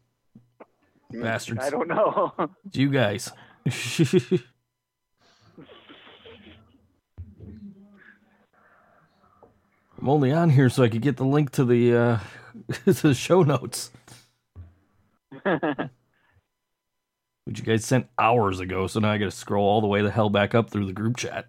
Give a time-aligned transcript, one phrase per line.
[1.11, 1.61] Hmm, Bastards.
[1.65, 2.33] I don't know.
[2.67, 3.31] It's you guys.
[9.99, 12.19] I'm only on here so I could get the link to the uh
[12.85, 13.91] to the show notes.
[17.45, 20.13] Which you guys sent hours ago, so now I gotta scroll all the way the
[20.13, 21.49] hell back up through the group chat.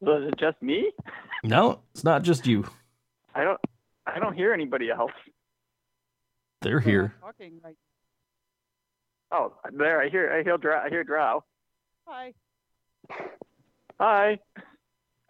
[0.00, 0.90] Was it just me?
[1.44, 2.64] no, it's not just you.
[3.34, 3.60] I don't.
[4.06, 5.12] I don't hear anybody else.
[6.62, 7.14] They're here.
[7.20, 7.76] Talking right.
[9.30, 10.00] Oh, there.
[10.00, 10.32] I hear.
[10.32, 10.56] I hear.
[10.56, 10.80] Drow.
[10.84, 11.44] I hear Drow.
[12.06, 12.32] Hi.
[14.00, 14.38] Hi.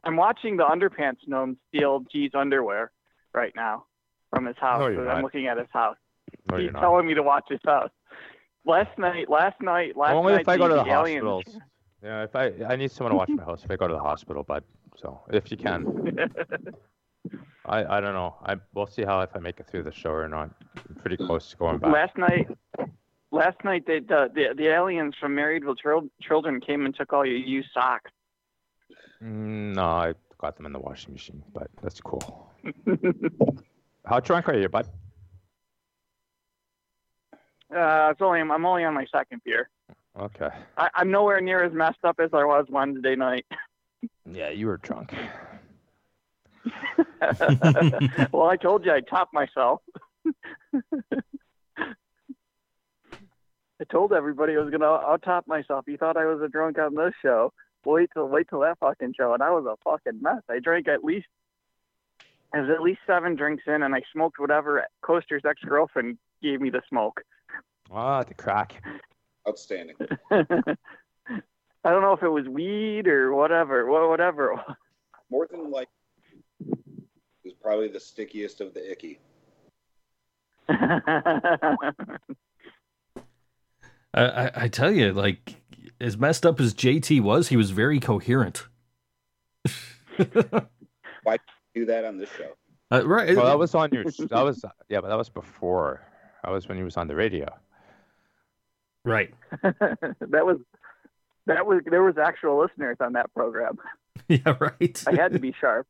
[0.04, 2.92] I'm watching the underpants gnome steal G's underwear
[3.34, 3.84] right now
[4.30, 4.80] from his house.
[4.80, 5.96] No, you're I'm looking at his house.
[6.50, 6.80] No, He's you're not.
[6.80, 7.90] telling me to watch his house.
[8.64, 9.28] Last night.
[9.28, 9.96] Last night.
[9.96, 10.42] Last Only night.
[10.42, 11.62] if I go to the aliens- hospitals.
[12.02, 13.98] Yeah, if I I need someone to watch my house if I go to the
[14.00, 14.62] hospital, but
[14.96, 15.84] so if you can,
[17.66, 18.36] I I don't know.
[18.44, 20.50] I we'll see how if I make it through the show or not.
[20.88, 21.92] I'm pretty close to going back.
[21.92, 22.46] last night.
[23.30, 27.26] Last night, they, the, the the aliens from Marriedville Chil- Children came and took all
[27.26, 28.10] your used socks.
[29.22, 32.50] Mm, no, I got them in the washing machine, but that's cool.
[34.06, 34.88] How drunk are you, bud?
[37.70, 39.68] Uh, it's only I'm only on my second beer.
[40.18, 40.48] Okay.
[40.78, 43.46] I, I'm nowhere near as messed up as I was Wednesday night.
[44.30, 45.14] Yeah, you were drunk.
[48.30, 49.80] well, I told you I'd top myself.
[53.80, 55.84] I told everybody I was gonna out top myself.
[55.86, 57.52] You thought I was a drunk on this show.
[57.84, 60.42] Wait till wait till that fucking show, and I was a fucking mess.
[60.50, 61.26] I drank at least
[62.52, 66.60] I was at least seven drinks in, and I smoked whatever Coaster's ex girlfriend gave
[66.60, 67.22] me to smoke.
[67.90, 68.82] Ah, the crack.
[69.48, 69.96] Outstanding.
[70.30, 74.60] I don't know if it was weed or whatever, wha- whatever.
[75.30, 75.88] More than like,
[77.44, 79.20] is probably the stickiest of the icky.
[84.14, 85.56] I, I, I tell you, like,
[86.00, 88.66] as messed up as JT was, he was very coherent.
[91.22, 91.38] Why
[91.74, 92.52] do that on this show.
[92.90, 93.36] Uh, right.
[93.36, 94.04] Well, that was on your.
[94.04, 96.02] That was yeah, but that was before.
[96.42, 97.46] That was when he was on the radio.
[99.04, 99.34] right.
[99.62, 100.58] that was
[101.46, 103.78] that was there was actual listeners on that program.
[104.28, 105.02] Yeah, right.
[105.06, 105.86] I had to be sharp.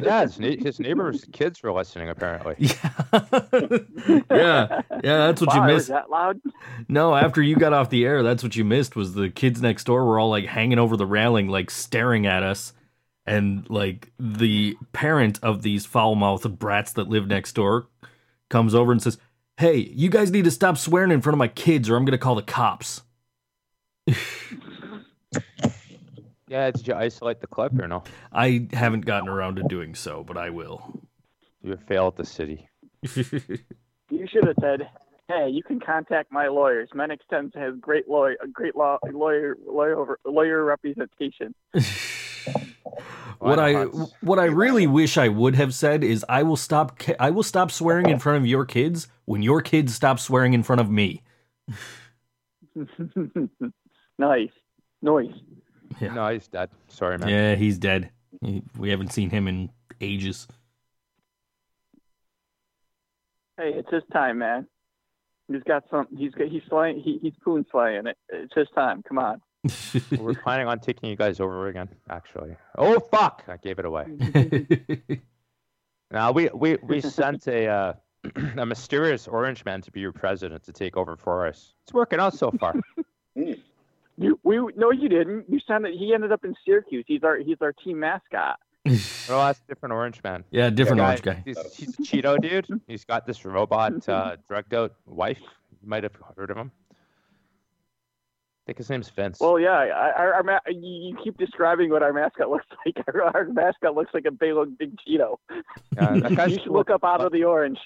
[0.00, 2.56] Yeah, his, his neighbors' kids were listening apparently.
[3.12, 4.22] Yeah.
[4.30, 4.82] yeah.
[5.02, 5.88] Yeah, that's what wow, you was missed.
[5.88, 6.40] that loud?
[6.88, 9.84] No, after you got off the air, that's what you missed was the kids next
[9.84, 12.72] door were all like hanging over the railing, like staring at us.
[13.26, 17.88] And like the parent of these foul mouthed brats that live next door
[18.50, 19.18] comes over and says,
[19.56, 22.18] Hey, you guys need to stop swearing in front of my kids or I'm gonna
[22.18, 23.02] call the cops.
[26.52, 28.04] Yeah, did you isolate the clip or no?
[28.30, 31.00] I haven't gotten around to doing so, but I will.
[31.62, 32.68] You failed the city.
[34.10, 34.90] You should have said,
[35.26, 36.90] "Hey, you can contact my lawyers.
[36.94, 41.54] Menix Tens has great lawyer, great law, lawyer, lawyer, lawyer representation."
[43.38, 43.84] what I
[44.20, 47.70] what I really wish I would have said is I will stop I will stop
[47.70, 51.22] swearing in front of your kids when your kids stop swearing in front of me.
[54.18, 54.50] nice,
[55.00, 55.32] noise.
[56.00, 56.14] Yeah.
[56.14, 56.70] No, he's dead.
[56.88, 57.28] Sorry, man.
[57.28, 58.10] Yeah, he's dead.
[58.78, 59.70] We haven't seen him in
[60.00, 60.48] ages.
[63.56, 64.66] Hey, it's his time, man.
[65.48, 66.08] He's got some.
[66.16, 66.48] He's got.
[66.48, 67.00] He's slaying.
[67.00, 68.16] He, he's poon slaying it.
[68.28, 69.02] It's his time.
[69.02, 69.40] Come on.
[70.18, 72.56] We're planning on taking you guys over again, actually.
[72.76, 73.44] Oh fuck!
[73.48, 74.06] I gave it away.
[76.12, 77.92] Now we we we sent a uh,
[78.58, 81.72] a mysterious orange man to be your president to take over for us.
[81.84, 82.74] It's working out so far.
[84.18, 85.46] You, we no, you didn't.
[85.48, 85.94] You sent it.
[85.98, 87.04] He ended up in Syracuse.
[87.06, 87.36] He's our.
[87.38, 88.58] He's our team mascot.
[88.84, 88.96] well,
[89.28, 90.44] that's a different orange man.
[90.50, 91.42] yeah, different Guy- orange guy.
[91.44, 92.66] He's, he's a Cheeto dude.
[92.86, 95.38] He's got this robot uh, drugged out wife.
[95.82, 96.70] You might have heard of him.
[96.90, 99.40] I think his name's Vince.
[99.40, 99.70] Well, yeah.
[99.72, 100.78] I, our, our ma- you
[101.10, 102.96] you keep describing what our mascot looks like.
[103.08, 105.36] Our, our mascot looks like a big, big Cheeto.
[105.96, 106.76] Yeah, that guy's you should cool.
[106.76, 107.78] look up out of the orange.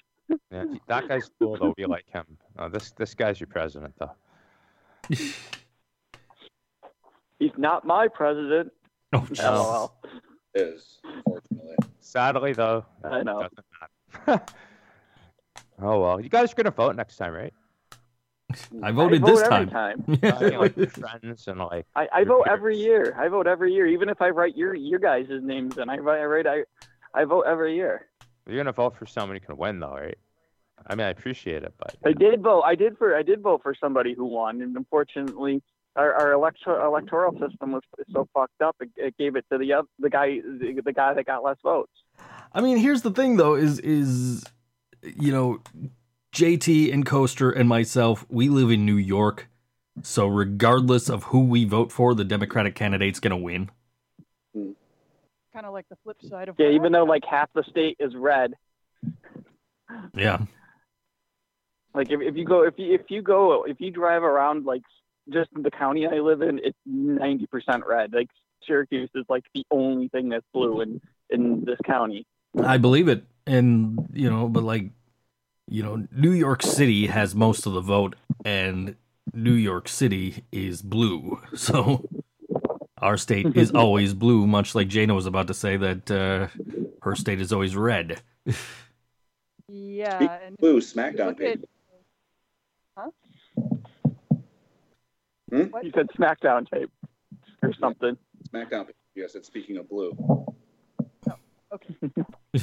[0.51, 1.73] Yeah, that guy's cool though.
[1.79, 2.25] We like him.
[2.59, 4.11] Uh, this this guy's your president though.
[7.39, 8.73] He's not my president.
[9.13, 9.45] Oh, jeez.
[9.45, 10.01] Oh, LOL.
[10.55, 11.77] Is unfortunately.
[12.01, 13.49] Sadly though, I know.
[15.79, 17.53] Oh well, you guys are gonna vote next time, right?
[18.83, 20.05] I voted vote this every time.
[20.23, 23.15] I mean, like your friends and like I, I Your vote every year.
[23.19, 26.21] I vote every year, even if I write your your guys' names and I write
[26.21, 26.63] I write I,
[27.15, 28.07] I vote every year.
[28.47, 30.17] you're gonna vote for someone who can win though, right?
[30.87, 32.63] I mean, I appreciate it, but I did vote.
[32.63, 35.63] I did for I did vote for somebody who won, and unfortunately,
[35.97, 37.83] our, our electoral electoral system was
[38.13, 38.77] so fucked up.
[38.81, 41.57] It, it gave it to the oth- the guy the, the guy that got less
[41.63, 41.93] votes.
[42.53, 44.45] I mean, here's the thing though: is is
[45.03, 45.61] you know,
[46.33, 49.49] JT and Coaster and myself, we live in New York,
[50.03, 53.71] so regardless of who we vote for, the Democratic candidate's gonna win.
[54.55, 58.15] Kind of like the flip side of Yeah, even though like half the state is
[58.15, 58.53] red.
[60.15, 60.41] Yeah,
[61.95, 64.83] Like if, if you go if you if you go if you drive around like
[65.33, 68.13] just the county I live in, it's ninety percent red.
[68.13, 68.29] Like
[68.67, 71.01] Syracuse is like the only thing that's blue in
[71.31, 72.27] in this county.
[72.63, 74.91] I believe it, and you know, but like,
[75.69, 78.97] you know, New York City has most of the vote, and
[79.35, 82.09] New York City is blue, so
[82.99, 84.47] our state is always blue.
[84.47, 86.49] Much like Jana was about to say that uh,
[87.03, 88.21] her state is always red.
[89.69, 91.61] yeah, and Blue SmackDown look at-
[95.51, 95.65] Hmm?
[95.65, 95.85] page.
[95.85, 96.91] You said SmackDown tape
[97.63, 98.17] or something.
[98.53, 98.89] SmackDown.
[99.15, 100.13] Yes, it's speaking of blue.
[100.19, 101.35] Oh,
[101.73, 101.95] okay,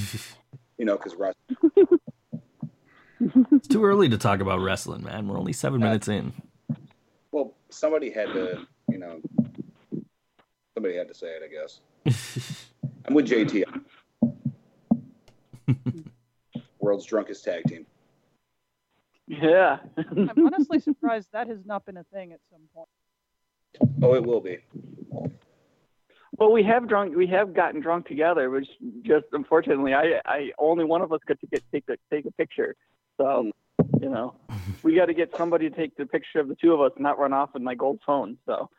[0.77, 1.35] You know, because Russ.
[3.53, 5.29] It's too early to talk about wrestling, man.
[5.29, 6.33] We're only seven minutes in.
[7.31, 9.21] Well, somebody had to, you know,
[10.73, 11.41] somebody had to say it.
[11.41, 11.79] I guess.
[13.07, 13.63] I'm with JT.
[16.79, 17.85] World's drunkest tag team.
[19.27, 19.77] Yeah.
[19.97, 22.89] I'm honestly surprised that has not been a thing at some point.
[24.03, 24.59] Oh, it will be.
[26.37, 27.15] well, we have drunk.
[27.15, 28.67] We have gotten drunk together, which
[29.01, 32.75] just unfortunately, I, I only one of us could get take a take a picture.
[33.17, 33.51] So,
[34.01, 34.35] you know,
[34.83, 37.03] we got to get somebody to take the picture of the two of us and
[37.03, 38.37] not run off with my gold phone.
[38.45, 38.69] So,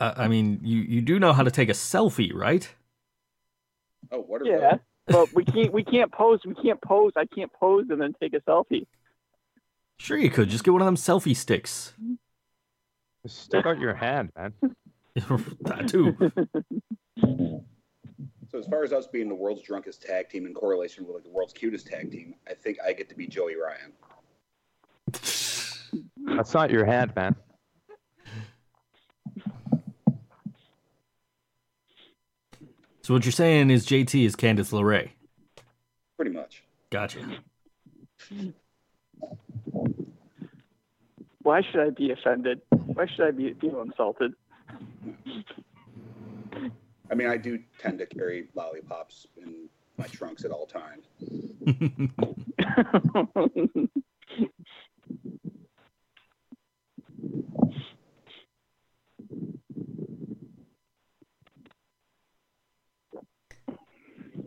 [0.00, 2.68] Uh, I mean, you you do know how to take a selfie, right?
[4.10, 4.76] Oh, what are yeah.
[5.10, 5.72] But we can't.
[5.72, 6.40] We can't pose.
[6.46, 7.12] We can't pose.
[7.16, 8.86] I can't pose and then take a selfie.
[9.98, 11.92] Sure, you could just get one of them selfie sticks.
[13.22, 14.54] just stick out your hand, man.
[15.62, 16.16] that too.
[18.50, 21.24] So as far as us being the world's drunkest tag team in correlation with like
[21.24, 23.92] the world's cutest tag team, I think I get to be Joey Ryan.
[26.36, 27.36] That's not your hand, man.
[33.10, 35.10] So what you're saying is JT is Candice LeRae.
[36.16, 36.62] Pretty much.
[36.90, 37.18] Gotcha.
[41.42, 42.60] Why should I be offended?
[42.70, 44.32] Why should I be feel insulted?
[47.10, 49.68] I mean, I do tend to carry lollipops in
[49.98, 51.06] my trunks at all times.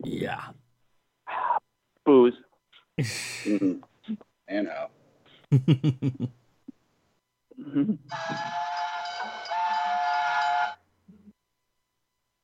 [0.04, 0.40] yeah.
[2.04, 2.34] Booze.
[3.44, 3.72] hmm
[4.48, 4.90] And how?
[7.60, 7.98] Mhm.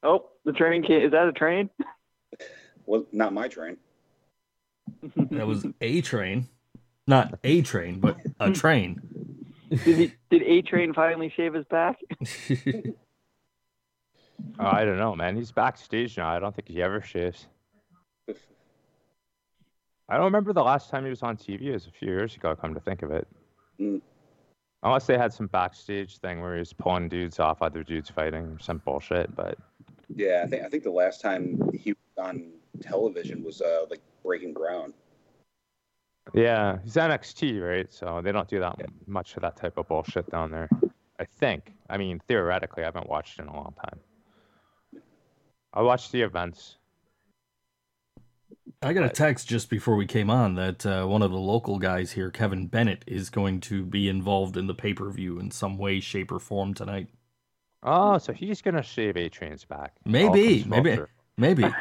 [0.02, 1.02] Oh, the train came.
[1.02, 1.68] Is that a train?
[2.86, 3.76] Well, not my train.
[5.30, 6.48] that was a train.
[7.06, 9.00] Not a train, but a train.
[9.70, 11.96] Did he, did A Train finally shave his back?
[14.58, 15.36] Oh, I don't know, man.
[15.36, 16.28] He's backstage now.
[16.28, 17.46] I don't think he ever shaves.
[20.08, 21.62] I don't remember the last time he was on TV.
[21.66, 22.56] It was a few years ago.
[22.56, 23.28] Come to think of it,
[23.78, 24.00] Mm.
[24.82, 28.58] unless they had some backstage thing where he was pulling dudes off other dudes fighting
[28.60, 29.34] some bullshit.
[29.36, 29.56] But
[30.08, 34.00] Yeah, I think I think the last time he was on television was uh, like
[34.24, 34.94] Breaking Ground.
[36.34, 37.90] yeah, he's NXT, right?
[37.92, 40.68] So they don't do that much of that type of bullshit down there.
[41.20, 41.72] I think.
[41.88, 44.00] I mean, theoretically, I haven't watched in a long time.
[45.72, 46.76] I watched the events.
[48.82, 51.78] I got a text just before we came on that uh, one of the local
[51.78, 55.50] guys here, Kevin Bennett, is going to be involved in the pay per view in
[55.50, 57.08] some way, shape, or form tonight.
[57.82, 59.96] Oh, so he's gonna shave A Train's back.
[60.04, 60.98] Maybe, maybe.
[61.36, 61.62] Maybe.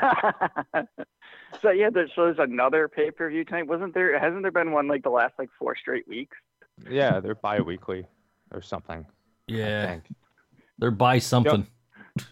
[1.62, 3.67] so yeah, there's, so there's another pay per view tonight.
[3.67, 4.17] Wasn't there?
[4.19, 6.38] Hasn't there been one like the last like four straight weeks?
[6.89, 8.05] Yeah, they're bi-weekly
[8.51, 9.05] or something.
[9.50, 9.86] I Yeah.
[9.88, 10.03] think.
[10.77, 11.67] They're by something.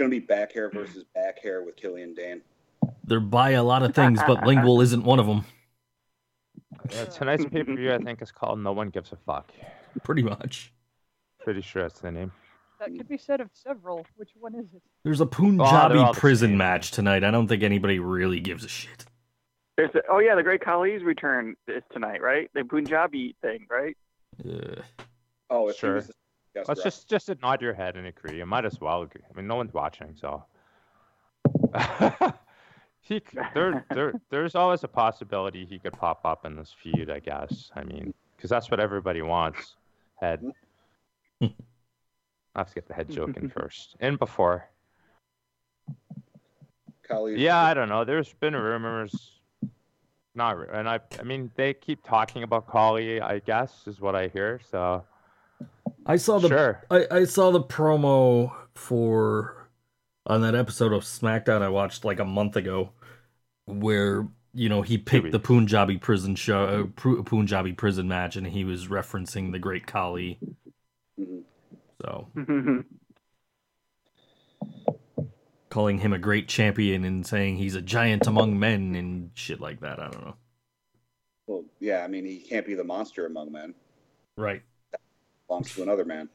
[0.00, 0.78] It's gonna be back hair hmm.
[0.78, 2.40] versus back hair with Killian Dain.
[3.04, 5.44] They're by a lot of things, but lingual isn't one of them.
[6.90, 9.52] Yeah, tonight's pay per view, I think, is called No One Gives a Fuck.
[10.02, 10.72] Pretty much.
[11.44, 12.32] Pretty sure that's the name.
[12.78, 14.06] That could be said of several.
[14.16, 14.80] Which one is it?
[15.04, 17.22] There's a oh, Punjabi all the prison match tonight.
[17.22, 19.04] I don't think anybody really gives a shit.
[19.76, 22.50] There's a, oh yeah, the Great Khali's return is tonight, right?
[22.54, 23.98] The Punjabi thing, right?
[24.42, 24.76] Yeah.
[25.50, 26.00] Oh, if Sure.
[26.00, 26.14] he the
[26.54, 28.38] guest Let's just just nod your head and agree.
[28.38, 29.22] You might as well agree.
[29.28, 30.44] I mean, no one's watching, so.
[33.00, 33.22] he,
[33.54, 37.10] there, there, there's always a possibility he could pop up in this feud.
[37.10, 37.70] I guess.
[37.74, 39.76] I mean, because that's what everybody wants.
[40.16, 40.42] Head.
[41.42, 43.96] I have to get the head joke in first.
[44.00, 44.68] In before.
[47.08, 48.04] Khali's- Yeah, I don't know.
[48.04, 49.40] There's been rumors.
[50.34, 53.20] Not, and I, I mean, they keep talking about Khali.
[53.20, 54.60] I guess is what I hear.
[54.70, 55.04] So
[56.06, 56.84] I saw the sure.
[56.90, 59.68] I, I saw the promo for
[60.26, 62.90] on that episode of SmackDown I watched like a month ago,
[63.66, 65.38] where you know he picked the.
[65.38, 70.38] Punjabi prison show, uh, Punjabi prison match, and he was referencing the Great Khali.
[71.18, 71.42] Mhm.
[72.02, 72.28] So
[75.70, 79.80] calling him a great champion and saying he's a giant among men and shit like
[79.80, 80.00] that.
[80.00, 80.36] I don't know.
[81.46, 83.74] Well, yeah, I mean, he can't be the monster among men.
[84.36, 84.62] Right.
[85.50, 86.28] Belongs to another man.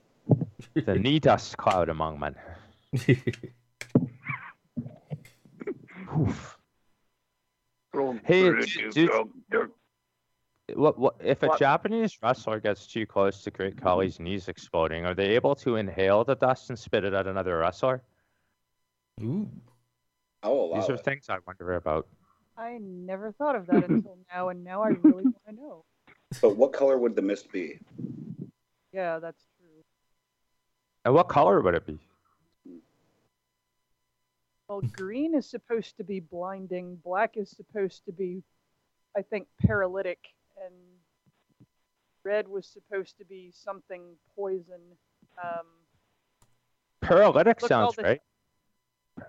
[0.74, 2.36] the knee dust cloud among men.
[6.20, 6.58] Oof.
[8.26, 9.72] Hey, d- do-
[10.74, 11.60] What, what if a What?
[11.60, 15.06] Japanese wrestler gets too close to Great Khali's knees exploding?
[15.06, 18.04] Are they able to inhale the dust and spit it at another wrestler?
[19.24, 19.48] Ooh.
[20.44, 21.06] I will allow These are it.
[21.06, 22.06] things I wonder about.
[22.58, 25.86] I never thought of that until now, and now I really want to know.
[26.42, 27.80] But what color would the mist be?
[28.96, 29.84] Yeah, that's true.
[31.04, 32.00] And what color would it be?
[34.70, 36.98] Well, green is supposed to be blinding.
[37.04, 38.42] Black is supposed to be,
[39.16, 40.18] I think, paralytic,
[40.64, 40.74] and
[42.24, 44.02] red was supposed to be something
[44.36, 44.82] poison.
[45.44, 45.66] Um,
[47.02, 48.22] Paralytic sounds this- right.
[49.20, 49.24] I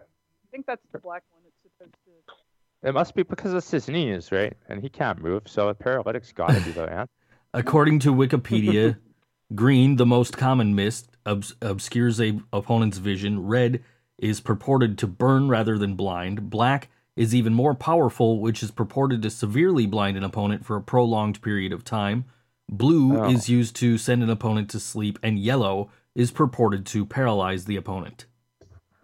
[0.53, 1.43] think that's the black one.
[1.47, 2.89] It's supposed to.
[2.89, 4.57] It must be because it's his knees, right?
[4.69, 7.11] And he can't move, so a paralytic's got to be the answer.
[7.53, 8.97] According to Wikipedia,
[9.55, 13.47] green, the most common mist, obs- obscures a opponent's vision.
[13.47, 13.83] Red
[14.19, 16.51] is purported to burn rather than blind.
[16.51, 20.83] Black is even more powerful, which is purported to severely blind an opponent for a
[20.83, 22.25] prolonged period of time.
[22.69, 23.31] Blue Oh.
[23.31, 27.77] is used to send an opponent to sleep, and yellow is purported to paralyze the
[27.77, 28.27] opponent.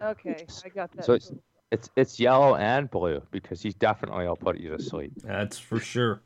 [0.01, 1.05] Okay, I got that.
[1.05, 1.31] So it's-
[1.71, 5.11] It's it's yellow and blue because he's definitely will put you to sleep.
[5.23, 6.21] That's for sure.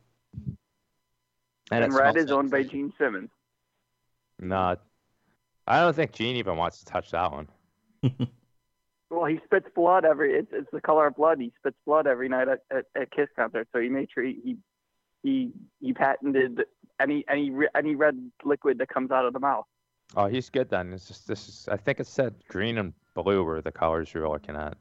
[1.71, 3.29] And, it red is owned by like- Gene Simmons.
[4.39, 4.77] No,
[5.65, 7.47] I don't think Gene even wants to touch that one.
[9.09, 10.33] Well, he spits blood every.
[10.33, 11.39] It's it's the color of blood.
[11.39, 13.69] He spits blood every night at at, at Kiss concerts.
[13.73, 14.57] So he made sure he he
[15.23, 16.63] he, he patented
[16.99, 19.65] any any any red liquid that comes out of the mouth.
[20.15, 20.93] Oh, he's good then.
[20.93, 21.69] It's just this is.
[21.71, 24.77] I think it said green and blue were the colors you were looking at.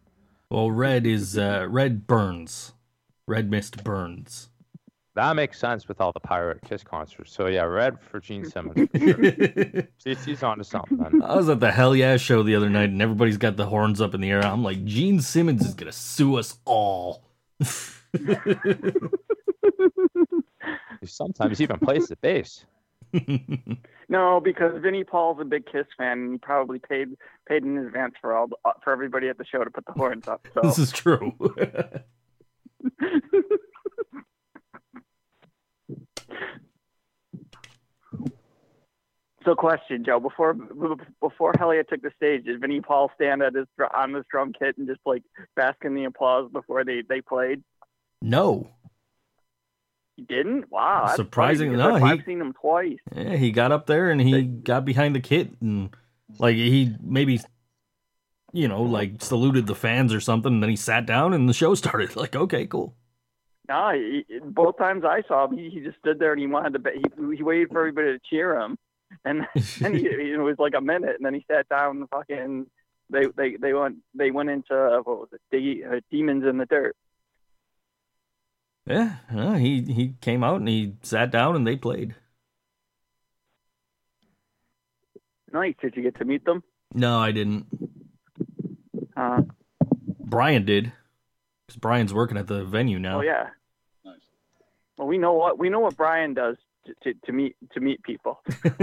[0.50, 2.72] Well, red is uh, red burns.
[3.28, 4.50] Red mist burns.
[5.16, 7.32] That makes sense with all the pirate Kiss concerts.
[7.32, 8.90] So yeah, red for Gene Simmons.
[8.90, 9.88] For sure.
[10.04, 10.98] He's, he's on to something.
[10.98, 11.22] Then.
[11.22, 14.14] I was at the Hellyeah show the other night, and everybody's got the horns up
[14.14, 14.44] in the air.
[14.44, 17.24] I'm like, Gene Simmons is gonna sue us all.
[17.58, 18.26] He
[21.06, 22.64] sometimes even plays the bass.
[24.08, 27.08] No, because Vinnie Paul's a big Kiss fan, and he probably paid
[27.48, 29.90] paid in advance for all the, uh, for everybody at the show to put the
[29.94, 30.46] horns up.
[30.54, 31.32] So this is true.
[39.46, 40.18] So, question, Joe.
[40.20, 40.54] Before
[41.20, 44.76] before Hellyeah took the stage, did Vinnie Paul stand at his on this drum kit
[44.76, 45.22] and just like
[45.54, 47.62] bask in the applause before they they played?
[48.20, 48.68] no,
[50.16, 50.70] He didn't.
[50.70, 52.98] Wow, that's Surprising- funny, no, he- I've seen him twice.
[53.14, 55.90] yeah, he got up there and he got behind the kit and
[56.40, 57.38] like he maybe,
[58.52, 60.54] you know, like saluted the fans or something.
[60.54, 62.16] And then he sat down and the show started.
[62.16, 62.96] Like, okay, cool.
[63.68, 66.82] No, he, both times I saw him, he, he just stood there and he wanted
[66.82, 66.90] to.
[66.90, 68.78] He, he waited for everybody to cheer him,
[69.24, 69.46] and
[69.84, 71.98] and he, it was like a minute, and then he sat down.
[71.98, 72.66] And fucking,
[73.10, 75.40] they they they went they went into uh, what was it?
[75.50, 76.96] De- uh, Demons in the Dirt.
[78.86, 82.14] yeah, uh, he he came out and he sat down and they played.
[85.52, 85.74] Nice.
[85.80, 86.62] Did you get to meet them?
[86.92, 87.66] No, I didn't.
[89.16, 89.42] Uh,
[90.20, 90.92] Brian did,
[91.66, 93.18] because Brian's working at the venue now.
[93.18, 93.48] Oh yeah.
[94.04, 94.20] Nice.
[94.98, 98.02] Well, we know what we know what Brian does to, to, to meet to meet
[98.02, 98.40] people.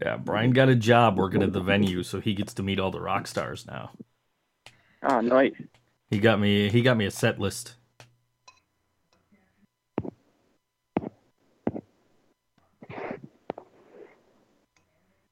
[0.00, 2.90] yeah, Brian got a job working at the venue, so he gets to meet all
[2.90, 3.90] the rock stars now.
[5.02, 5.54] Oh, nice.
[6.10, 6.68] He got me.
[6.68, 7.74] He got me a set list.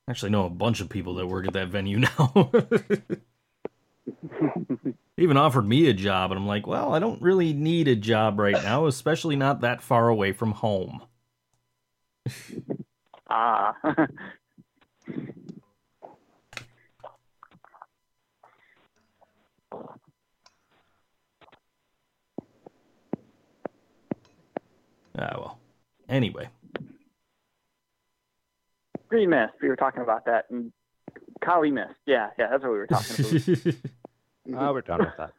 [0.08, 2.50] Actually, know a bunch of people that work at that venue now.
[5.16, 8.38] Even offered me a job, and I'm like, well, I don't really need a job
[8.38, 11.02] right now, especially not that far away from home.
[13.28, 13.74] Ah.
[25.18, 25.58] Ah, well.
[26.08, 26.48] Anyway.
[29.08, 29.54] Green mist.
[29.60, 30.44] We were talking about that.
[30.50, 30.72] And
[31.44, 31.94] Khali mist.
[32.06, 33.74] Yeah, yeah, that's what we were talking about.
[34.56, 35.32] Ah, we're done with that.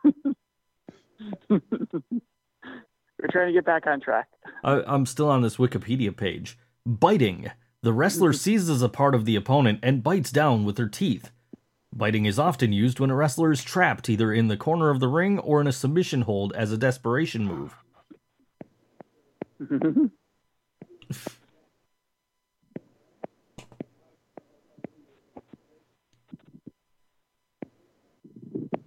[1.49, 4.27] we're trying to get back on track.
[4.63, 6.57] I, I'm still on this Wikipedia page.
[6.85, 7.51] Biting.
[7.81, 11.31] The wrestler seizes a part of the opponent and bites down with her teeth.
[11.93, 15.07] Biting is often used when a wrestler is trapped either in the corner of the
[15.07, 17.75] ring or in a submission hold as a desperation move.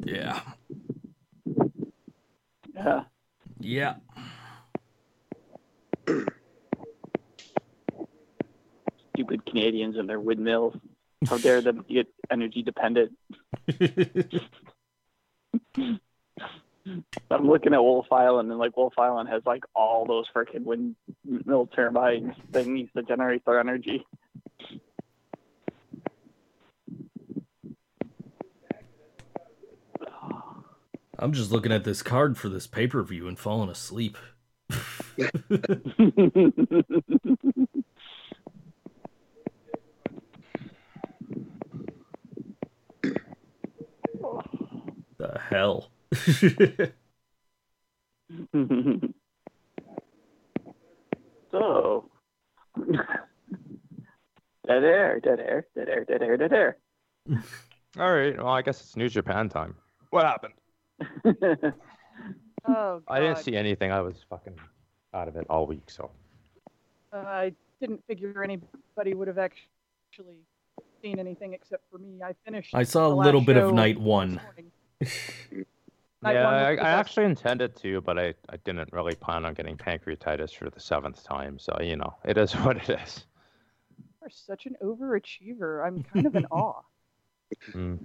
[0.05, 0.41] Yeah.
[2.75, 3.05] yeah.
[3.61, 3.95] Yeah.
[9.15, 10.75] Stupid Canadians and their windmills.
[11.29, 13.13] How dare them get energy dependent?
[17.31, 21.69] I'm looking at Wolfe Island, and like Wolfe Island has like all those freaking windmill
[21.69, 24.05] turbines things that generate their energy.
[31.23, 34.19] I'm just looking at this card for this pay per view and falling asleep.
[34.69, 34.81] the
[45.49, 45.93] hell?
[51.53, 52.11] so,
[54.67, 56.79] dead air, dead air, dead air, dead air, dead air.
[57.97, 58.37] All right.
[58.37, 59.77] Well, I guess it's New Japan time.
[60.11, 60.55] What happened?
[62.65, 63.91] Oh, I didn't see anything.
[63.91, 64.55] I was fucking
[65.15, 65.91] out of it all week.
[65.91, 66.11] So
[67.13, 70.37] Uh, I didn't figure anybody would have actually
[71.03, 72.23] seen anything except for me.
[72.23, 72.75] I finished.
[72.75, 74.41] I saw a little bit of night one.
[76.23, 79.55] Night yeah, one I, I actually intended to, but I, I didn't really plan on
[79.55, 81.59] getting pancreatitis for the seventh time.
[81.59, 83.27] So you know, it is what it is.
[84.21, 85.85] You're such an overachiever.
[85.85, 86.83] I'm kind of in awe.
[87.73, 87.99] Mm.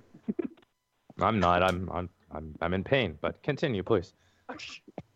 [1.20, 1.62] I'm not.
[1.62, 3.18] I'm I'm I'm I'm in pain.
[3.22, 4.14] But continue, please.
[4.50, 4.58] I'm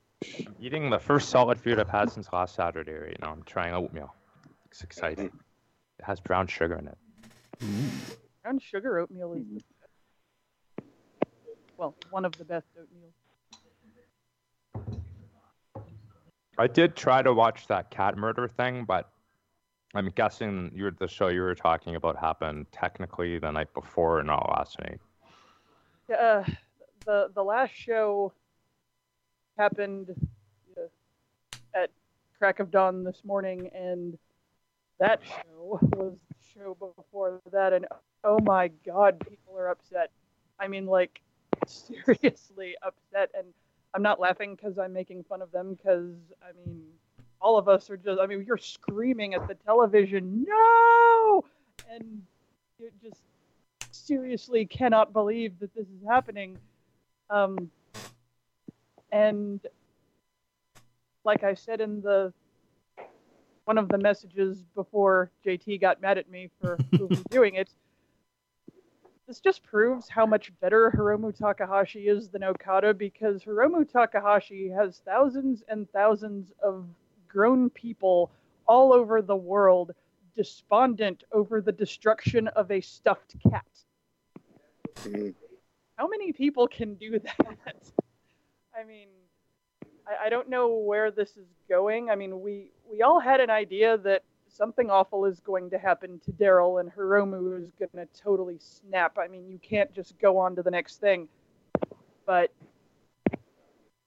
[0.59, 2.93] eating the first solid food I've had since last Saturday.
[2.93, 4.13] Right now, I'm trying oatmeal.
[4.65, 5.25] It's exciting.
[5.25, 6.97] It has brown sugar in it.
[8.43, 9.63] Brown sugar oatmeal is
[11.77, 13.09] well, one of the best oatmeal.
[16.59, 19.09] I did try to watch that cat murder thing, but
[19.95, 24.47] I'm guessing you the show you were talking about happened technically the night before, not
[24.49, 24.99] last night.
[26.15, 26.43] Uh,
[27.05, 28.33] the the last show
[29.57, 30.09] happened
[30.77, 30.81] uh,
[31.75, 31.89] at
[32.37, 34.17] crack of dawn this morning, and
[34.99, 36.15] that show was the
[36.53, 37.85] show before that, and
[38.23, 40.11] oh my god, people are upset.
[40.59, 41.21] I mean, like
[41.67, 43.47] seriously upset, and
[43.93, 46.83] I'm not laughing because I'm making fun of them, because I mean,
[47.41, 48.19] all of us are just.
[48.19, 51.45] I mean, you're screaming at the television, no,
[51.89, 52.21] and
[52.79, 53.21] you just
[53.91, 56.57] seriously cannot believe that this is happening.
[57.31, 57.71] Um,
[59.11, 59.65] and
[61.23, 62.33] like I said in the
[63.65, 66.77] one of the messages before JT got mad at me for
[67.29, 67.69] doing it,
[69.27, 75.01] this just proves how much better Hiromu Takahashi is than Okada because Hiromu Takahashi has
[75.05, 76.85] thousands and thousands of
[77.29, 78.29] grown people
[78.67, 79.93] all over the world
[80.35, 83.65] despondent over the destruction of a stuffed cat.
[86.01, 87.91] How many people can do that?
[88.75, 89.09] I mean,
[90.07, 92.09] I, I don't know where this is going.
[92.09, 96.19] I mean, we we all had an idea that something awful is going to happen
[96.25, 99.19] to Daryl and Hiromu is going to totally snap.
[99.19, 101.27] I mean, you can't just go on to the next thing.
[102.25, 102.51] But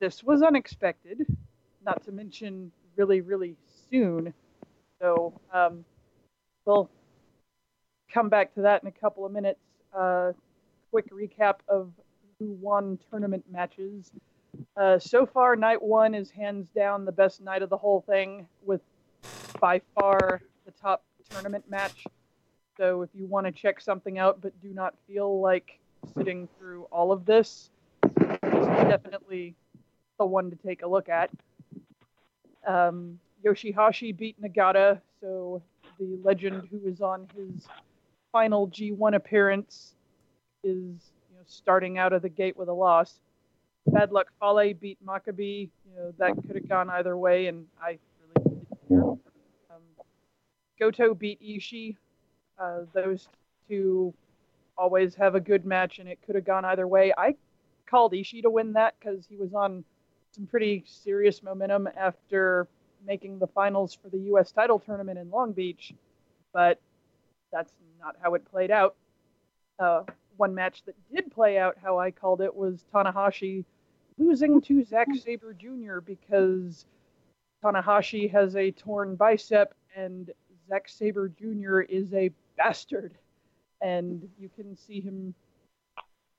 [0.00, 1.24] this was unexpected,
[1.86, 3.54] not to mention really, really
[3.88, 4.34] soon.
[5.00, 5.84] So um,
[6.64, 6.90] we'll
[8.12, 9.60] come back to that in a couple of minutes.
[9.96, 10.32] Uh,
[10.94, 11.90] quick recap of
[12.38, 14.12] who won tournament matches.
[14.76, 18.46] Uh, so far, night one is hands down the best night of the whole thing,
[18.64, 18.80] with
[19.58, 22.04] by far the top tournament match.
[22.76, 25.80] So if you want to check something out but do not feel like
[26.16, 27.70] sitting through all of this,
[28.02, 29.56] this is definitely
[30.20, 31.28] the one to take a look at.
[32.64, 35.60] Um, Yoshihashi beat Nagata, so
[35.98, 37.66] the legend who is on his
[38.30, 39.93] final G1 appearance
[40.64, 43.20] is you know, starting out of the gate with a loss.
[43.86, 45.68] Bad Luck Fale beat Makabe.
[45.86, 49.02] You know that could have gone either way, and I really didn't care.
[49.02, 49.82] Um,
[50.78, 51.96] Goto beat Ishii.
[52.58, 53.28] Uh, those
[53.68, 54.14] two
[54.76, 57.12] always have a good match, and it could have gone either way.
[57.16, 57.34] I
[57.86, 59.84] called Ishii to win that because he was on
[60.32, 62.66] some pretty serious momentum after
[63.06, 64.50] making the finals for the U.S.
[64.50, 65.92] title tournament in Long Beach,
[66.52, 66.80] but
[67.52, 68.96] that's not how it played out.
[69.78, 70.02] Uh,
[70.36, 73.64] one match that did play out how I called it was Tanahashi
[74.18, 75.16] losing to Zack hmm.
[75.16, 76.00] Sabre Jr.
[76.00, 76.86] because
[77.64, 80.30] Tanahashi has a torn bicep and
[80.68, 81.80] Zack Sabre Jr.
[81.80, 83.16] is a bastard.
[83.80, 85.34] And you can see him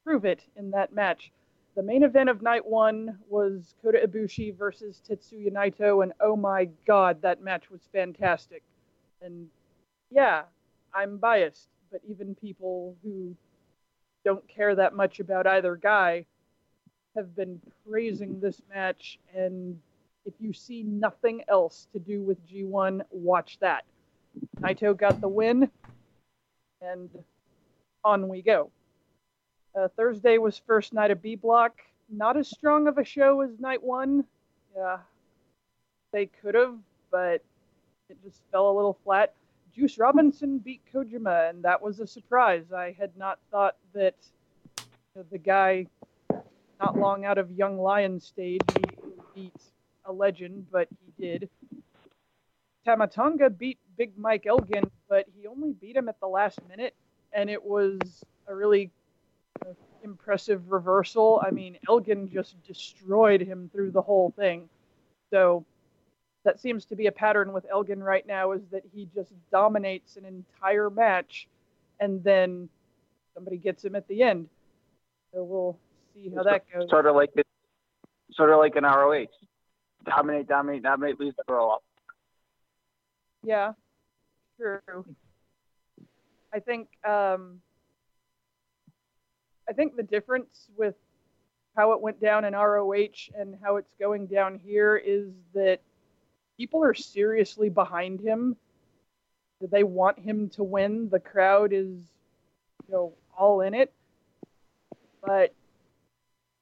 [0.04, 1.32] prove it in that match.
[1.76, 6.70] The main event of night one was Kota Ibushi versus Tetsuya Naito, and oh my
[6.88, 8.64] god, that match was fantastic.
[9.22, 9.48] And
[10.10, 10.44] yeah,
[10.94, 13.36] I'm biased, but even people who
[14.26, 16.26] don't care that much about either guy
[17.16, 19.20] have been praising this match.
[19.34, 19.80] And
[20.26, 23.86] if you see nothing else to do with G1, watch that.
[24.60, 25.70] Naito got the win,
[26.82, 27.10] and
[28.04, 28.70] on we go.
[29.80, 31.80] Uh, Thursday was first night of B Block.
[32.10, 34.26] Not as strong of a show as night one.
[34.76, 34.98] Yeah,
[36.12, 36.76] they could have,
[37.12, 37.42] but
[38.10, 39.34] it just fell a little flat.
[39.76, 42.72] Juice Robinson beat Kojima, and that was a surprise.
[42.72, 44.16] I had not thought that
[45.32, 45.88] the guy,
[46.80, 48.62] not long out of Young Lion stage,
[49.36, 49.54] beat
[50.06, 51.50] a legend, but he did.
[52.86, 56.96] Tama Tonga beat Big Mike Elgin, but he only beat him at the last minute,
[57.34, 58.00] and it was
[58.48, 58.92] a really
[59.66, 61.42] uh, impressive reversal.
[61.46, 64.70] I mean, Elgin just destroyed him through the whole thing.
[65.32, 65.66] So
[66.46, 70.16] that seems to be a pattern with Elgin right now is that he just dominates
[70.16, 71.48] an entire match
[72.00, 72.70] and then
[73.34, 74.48] somebody gets him at the end.
[75.34, 75.78] So we'll
[76.14, 76.90] see how that goes.
[76.90, 77.48] Sort of like it,
[78.32, 79.26] sort of like an ROH.
[80.06, 81.84] Dominate, dominate, dominate, lose, throw up.
[83.44, 83.74] Yeah,
[84.58, 84.80] true.
[86.54, 87.60] I think um,
[89.68, 90.96] I think the difference with
[91.76, 95.82] how it went down in ROH and how it's going down here is that
[96.58, 98.56] people are seriously behind him.
[99.62, 101.10] They want him to win.
[101.10, 101.94] The crowd is,
[102.88, 103.92] you know, all in it.
[105.22, 105.54] But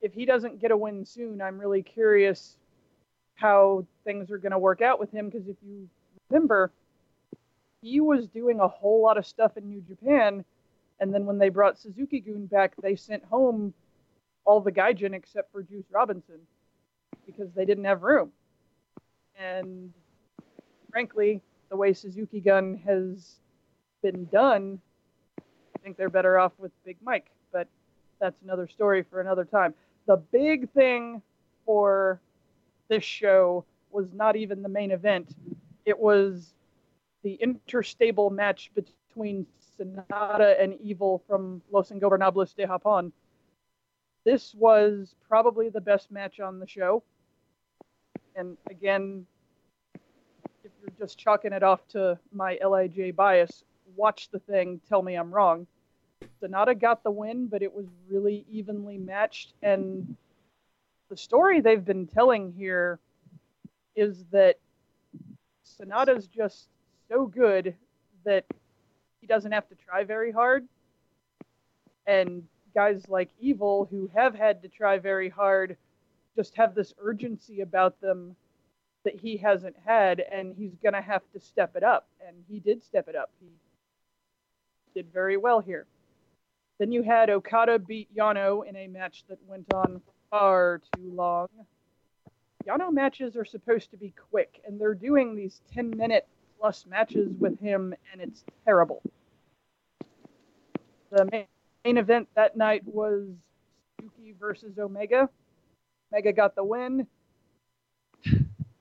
[0.01, 2.55] if he doesn't get a win soon, I'm really curious
[3.35, 5.89] how things are going to work out with him because if you
[6.29, 6.71] remember,
[7.81, 10.45] he was doing a whole lot of stuff in New Japan,
[10.99, 13.73] and then when they brought Suzuki-gun back, they sent home
[14.45, 16.39] all the Gaijin except for Juice Robinson
[17.25, 18.31] because they didn't have room.
[19.39, 19.91] And
[20.91, 23.39] frankly, the way Suzuki-gun has
[24.01, 24.79] been done,
[25.39, 27.31] I think they're better off with Big Mike.
[27.51, 27.67] But
[28.19, 29.73] that's another story for another time.
[30.05, 31.21] The big thing
[31.65, 32.19] for
[32.89, 35.35] this show was not even the main event.
[35.85, 36.53] It was
[37.23, 39.45] the interstable match between
[39.79, 43.11] Sanada and Evil from Los Ingobernables de Japón.
[44.25, 47.03] This was probably the best match on the show.
[48.35, 49.25] And again,
[49.93, 53.63] if you're just chalking it off to my LIJ bias,
[53.95, 55.67] watch the thing, tell me I'm wrong.
[56.41, 59.53] Sanada got the win, but it was really evenly matched.
[59.61, 60.15] And
[61.09, 62.99] the story they've been telling here
[63.95, 64.57] is that
[65.79, 66.67] Sanada's just
[67.09, 67.75] so good
[68.25, 68.45] that
[69.21, 70.67] he doesn't have to try very hard.
[72.07, 72.43] And
[72.73, 75.77] guys like Evil, who have had to try very hard,
[76.35, 78.35] just have this urgency about them
[79.03, 82.07] that he hasn't had, and he's going to have to step it up.
[82.25, 83.31] And he did step it up.
[83.41, 83.47] He
[84.95, 85.85] did very well here.
[86.79, 91.47] Then you had Okada beat Yano in a match that went on far too long.
[92.65, 96.27] Yano matches are supposed to be quick, and they're doing these 10 minute
[96.59, 99.01] plus matches with him, and it's terrible.
[101.11, 101.45] The
[101.83, 103.27] main, event that night was
[103.99, 105.29] Suzuki versus Omega.
[106.13, 107.07] Omega got the win.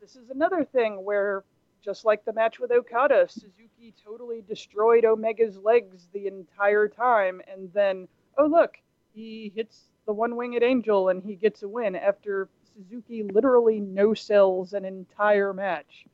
[0.01, 1.45] This is another thing where,
[1.83, 7.73] just like the match with Okada, Suzuki totally destroyed Omega's legs the entire time, and
[7.73, 8.77] then, oh look,
[9.15, 14.15] he hits the one winged angel and he gets a win after Suzuki literally no
[14.15, 16.07] sells an entire match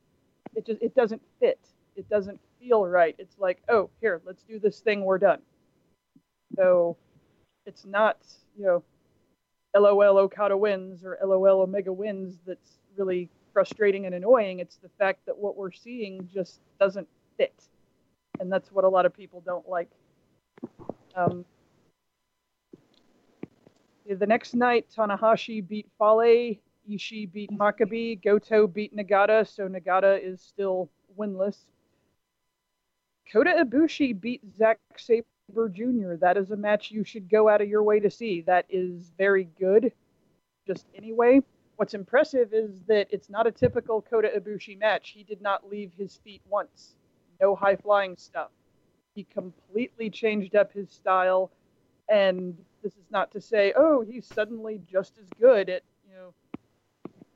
[0.54, 1.59] it just it doesn't fit.
[1.96, 3.14] It doesn't feel right.
[3.18, 5.04] It's like, oh, here, let's do this thing.
[5.04, 5.40] We're done.
[6.57, 6.96] So
[7.66, 8.18] it's not,
[8.59, 8.83] you know,
[9.78, 14.60] LOL Okada wins or LOL Omega wins that's really frustrating and annoying.
[14.60, 17.64] It's the fact that what we're seeing just doesn't fit.
[18.40, 19.90] And that's what a lot of people don't like.
[21.16, 21.44] Um,
[24.08, 26.56] The next night, Tanahashi beat Fale,
[26.88, 30.88] Ishii beat Makabe, Goto beat Nagata, so Nagata is still
[31.18, 31.58] winless.
[33.30, 36.14] Kota Ibushi beat Zack Sabre Jr.
[36.20, 38.42] That is a match you should go out of your way to see.
[38.42, 39.92] That is very good.
[40.66, 41.40] Just anyway,
[41.76, 45.11] what's impressive is that it's not a typical Kota Ibushi match.
[45.11, 46.94] He did not leave his feet once.
[47.40, 48.50] No high flying stuff.
[49.14, 51.50] He completely changed up his style,
[52.08, 56.34] and this is not to say, oh, he's suddenly just as good at you know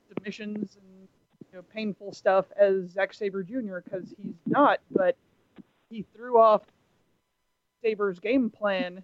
[0.07, 1.07] submissions and
[1.51, 3.79] you know painful stuff as Zack Sabre Jr.
[3.83, 5.17] because he's not, but
[5.89, 6.61] he threw off
[7.83, 9.03] Sabre's game plan,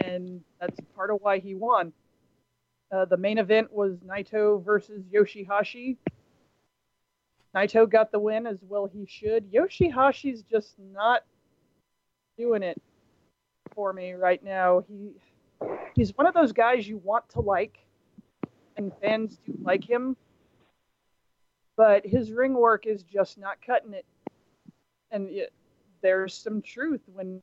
[0.00, 1.92] and that's part of why he won.
[2.90, 5.96] Uh, the main event was Naito versus Yoshihashi.
[7.54, 9.50] Naito got the win as well he should.
[9.52, 11.22] Yoshihashi's just not
[12.36, 12.80] doing it
[13.74, 14.84] for me right now.
[14.88, 15.12] He
[15.94, 17.78] he's one of those guys you want to like,
[18.76, 20.16] and fans do like him,
[21.76, 24.06] but his ring work is just not cutting it.
[25.10, 25.52] And it,
[26.02, 27.40] there's some truth when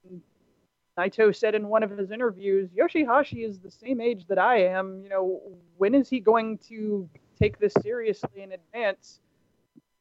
[0.97, 5.01] Naito said in one of his interviews, Yoshihashi is the same age that I am.
[5.03, 5.41] You know,
[5.77, 9.21] when is he going to take this seriously in advance?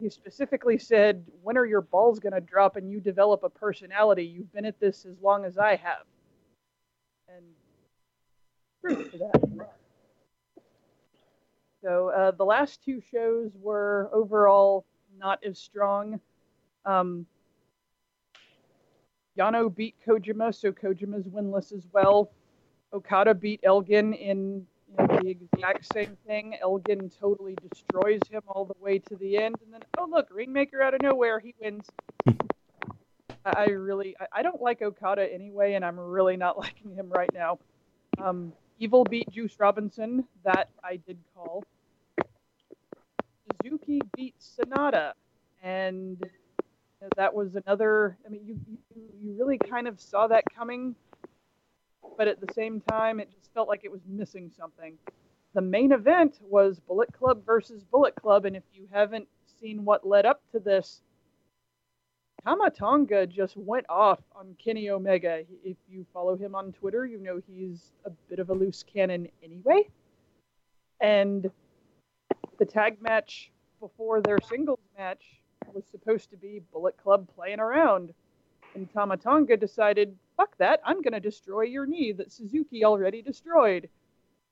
[0.01, 4.25] He specifically said, When are your balls going to drop and you develop a personality?
[4.25, 6.07] You've been at this as long as I have.
[7.29, 7.45] And
[9.13, 9.71] to that.
[11.83, 14.85] So uh, the last two shows were overall
[15.19, 16.21] not as strong.
[16.85, 17.27] Um,
[19.41, 22.31] Yano beat Kojima, so Kojima's winless as well.
[22.93, 26.57] Okada beat Elgin in you know, the exact same thing.
[26.61, 30.83] Elgin totally destroys him all the way to the end, and then oh look, Rainmaker
[30.83, 31.87] out of nowhere, he wins.
[33.45, 37.59] I really, I, don't like Okada anyway, and I'm really not liking him right now.
[38.23, 41.65] Um, Evil beat Juice Robinson, that I did call.
[43.63, 45.13] Suzuki beat Sanada,
[45.63, 46.23] and
[47.01, 48.17] know, that was another.
[48.27, 50.95] I mean, you, you you really kind of saw that coming,
[52.17, 54.97] but at the same time, it just felt like it was missing something.
[55.55, 59.27] The main event was Bullet Club versus Bullet Club, and if you haven't
[59.61, 61.03] seen what led up to this,
[62.45, 65.43] Tama Tonga just went off on Kenny Omega.
[65.65, 69.29] If you follow him on Twitter, you know he's a bit of a loose cannon
[69.43, 69.89] anyway.
[71.01, 71.51] And
[72.59, 75.40] the tag match before their singles match
[75.73, 78.13] was supposed to be Bullet Club playing around.
[78.75, 83.23] And Tama Tonga decided, fuck that, I'm going to destroy your knee that Suzuki already
[83.23, 83.89] destroyed.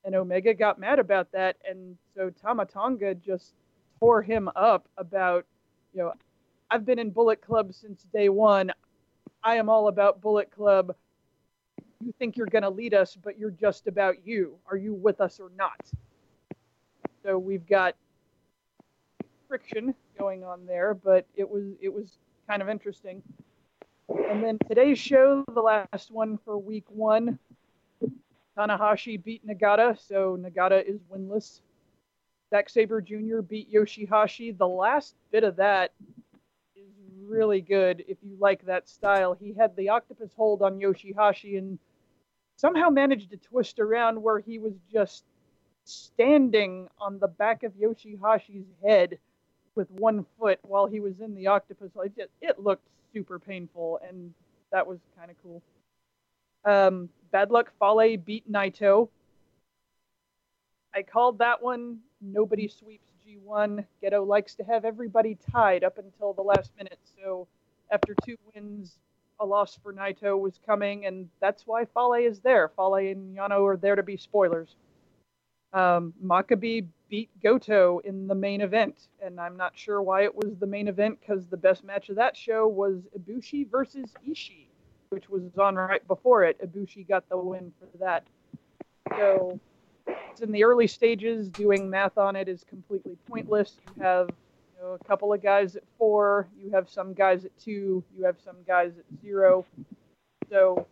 [0.05, 1.57] And Omega got mad about that.
[1.69, 3.55] And so Tama Tonga just
[4.01, 5.45] tore him up about,
[5.93, 6.13] you know,
[6.71, 8.73] I've been in Bullet Club since day one.
[9.43, 10.95] I am all about Bullet Club.
[12.01, 14.57] You think you're going to lead us, but you're just about you.
[14.71, 15.91] Are you with us or not?
[17.23, 17.95] So we've got
[19.49, 23.23] friction going on there, but it was it was kind of interesting.
[24.09, 27.39] And then today's show, the last one for week one,
[28.57, 31.61] Tanahashi beat Nagata, so Nagata is winless.
[32.51, 33.41] Zack Sabre Jr.
[33.41, 34.57] beat Yoshihashi.
[34.57, 35.93] The last bit of that
[36.77, 36.89] is
[37.27, 39.37] really good if you like that style.
[39.39, 41.79] He had the octopus hold on Yoshihashi and
[42.57, 45.25] somehow managed to twist around where he was just
[45.85, 49.19] standing on the back of Yoshihashi's head
[49.79, 51.93] with one foot while he was in the octopus.
[52.05, 54.35] It, just, it looked super painful, and
[54.73, 55.63] that was kind of cool.
[56.65, 59.09] Um, Bad Luck Fale beat Naito.
[60.93, 61.99] I called that one.
[62.21, 63.85] Nobody sweeps G1.
[64.03, 66.99] Gedo likes to have everybody tied up until the last minute.
[67.17, 67.47] So
[67.93, 68.99] after two wins,
[69.39, 72.73] a loss for Naito was coming, and that's why Fale is there.
[72.77, 74.75] Fale and Yano are there to be spoilers.
[75.73, 80.57] Um, Makabe beat Goto in the main event, and I'm not sure why it was
[80.59, 84.67] the main event because the best match of that show was Ibushi versus Ishii,
[85.11, 86.61] which was on right before it.
[86.63, 88.25] Ibushi got the win for that.
[89.17, 89.59] So
[90.07, 91.49] it's in the early stages.
[91.49, 93.77] Doing math on it is completely pointless.
[93.97, 94.29] You have
[94.77, 98.25] you know, a couple of guys at four, you have some guys at two, you
[98.25, 99.65] have some guys at zero.
[100.51, 100.87] So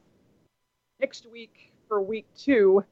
[1.00, 2.84] next week for week two,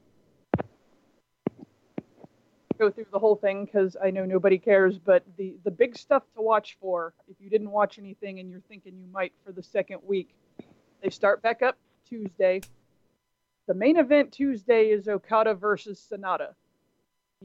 [2.79, 4.99] go through the whole thing because I know nobody cares.
[4.99, 8.63] But the the big stuff to watch for, if you didn't watch anything and you're
[8.69, 10.35] thinking you might for the second week,
[11.03, 11.77] they start back up
[12.09, 12.61] Tuesday.
[13.67, 16.55] The main event Tuesday is Okada versus Sanada.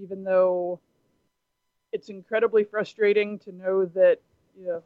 [0.01, 0.79] Even though
[1.91, 4.19] it's incredibly frustrating to know that
[4.59, 4.83] you know,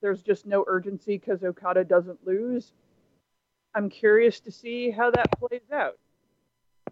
[0.00, 2.72] there's just no urgency because Okada doesn't lose.
[3.74, 5.98] I'm curious to see how that plays out.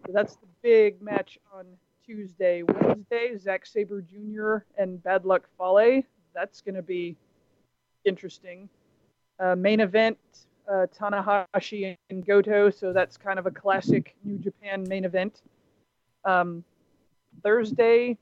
[0.05, 1.65] So that's the big match on
[2.07, 2.63] Tuesday.
[2.63, 4.65] Wednesday, Zack Sabre Jr.
[4.81, 6.03] and Bad Luck Fale.
[6.33, 7.17] That's going to be
[8.05, 8.69] interesting.
[9.39, 10.17] Uh, main event,
[10.71, 12.69] uh, Tanahashi and Goto.
[12.69, 15.41] So that's kind of a classic New Japan main event.
[16.23, 16.63] Um,
[17.43, 18.17] Thursday,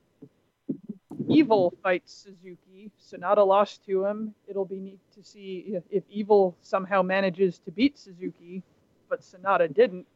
[1.28, 2.90] Evil fights Suzuki.
[3.00, 4.34] Sanada lost to him.
[4.48, 8.62] It'll be neat to see if, if Evil somehow manages to beat Suzuki,
[9.08, 10.06] but Sanada didn't.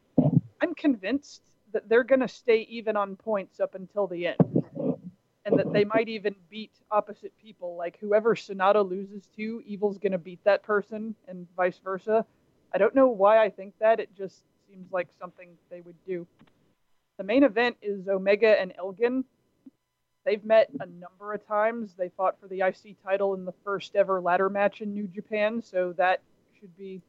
[0.61, 1.41] I'm convinced
[1.73, 4.63] that they're going to stay even on points up until the end.
[5.43, 7.75] And that they might even beat opposite people.
[7.75, 12.25] Like whoever Sanada loses to, Evil's going to beat that person, and vice versa.
[12.73, 13.99] I don't know why I think that.
[13.99, 16.27] It just seems like something they would do.
[17.17, 19.25] The main event is Omega and Elgin.
[20.25, 21.95] They've met a number of times.
[21.97, 25.61] They fought for the IC title in the first ever ladder match in New Japan,
[25.61, 26.21] so that
[26.59, 27.01] should be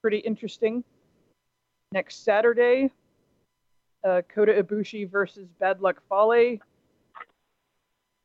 [0.00, 0.82] pretty interesting.
[1.92, 2.90] Next Saturday,
[4.04, 6.58] uh, Kota Ibushi versus Bad Luck Fale,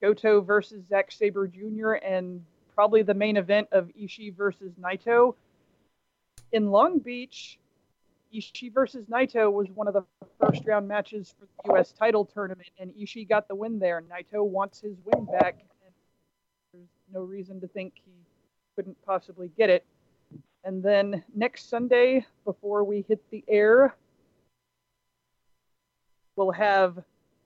[0.02, 2.44] Goto versus Zack Sabre Jr., and
[2.76, 5.36] probably the main event of Ishii versus Naito.
[6.52, 7.58] In Long Beach,
[8.34, 10.04] Ishii versus Naito was one of the
[10.40, 11.92] first round matches for the U.S.
[11.92, 14.04] title tournament, and Ishii got the win there.
[14.04, 15.94] Naito wants his win back, and
[16.74, 18.12] there's no reason to think he
[18.76, 19.86] couldn't possibly get it.
[20.64, 23.96] And then next Sunday, before we hit the air,
[26.38, 27.00] we'll have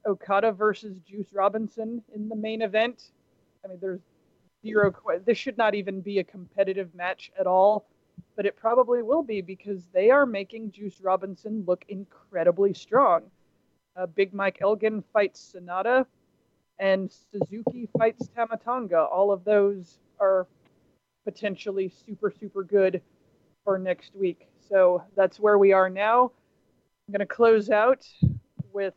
[0.06, 3.12] Okada versus Juice Robinson in the main event.
[3.66, 4.02] I mean, there's
[4.64, 4.94] zero.
[5.26, 7.88] This should not even be a competitive match at all
[8.36, 13.24] but it probably will be because they are making Juice Robinson look incredibly strong.
[13.96, 16.06] Uh, Big Mike Elgin fights Sanada,
[16.80, 19.02] and Suzuki fights Tama Tonga.
[19.02, 20.48] All of those are
[21.26, 23.02] potentially super, super good
[23.64, 24.48] for next week.
[24.70, 26.32] So that's where we are now.
[27.08, 28.08] I'm going to close out
[28.74, 28.94] with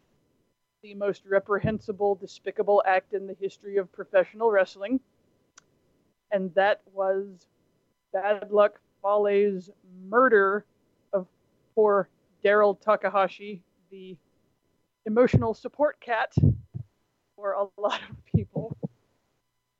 [0.82, 5.00] the most reprehensible, despicable act in the history of professional wrestling.
[6.30, 7.26] And that was
[8.12, 9.70] Bad Luck Fale's
[10.08, 10.64] murder
[11.12, 11.26] of
[11.74, 12.08] poor
[12.44, 14.16] Daryl Takahashi, the
[15.06, 16.34] emotional support cat
[17.37, 18.76] for a lot of people.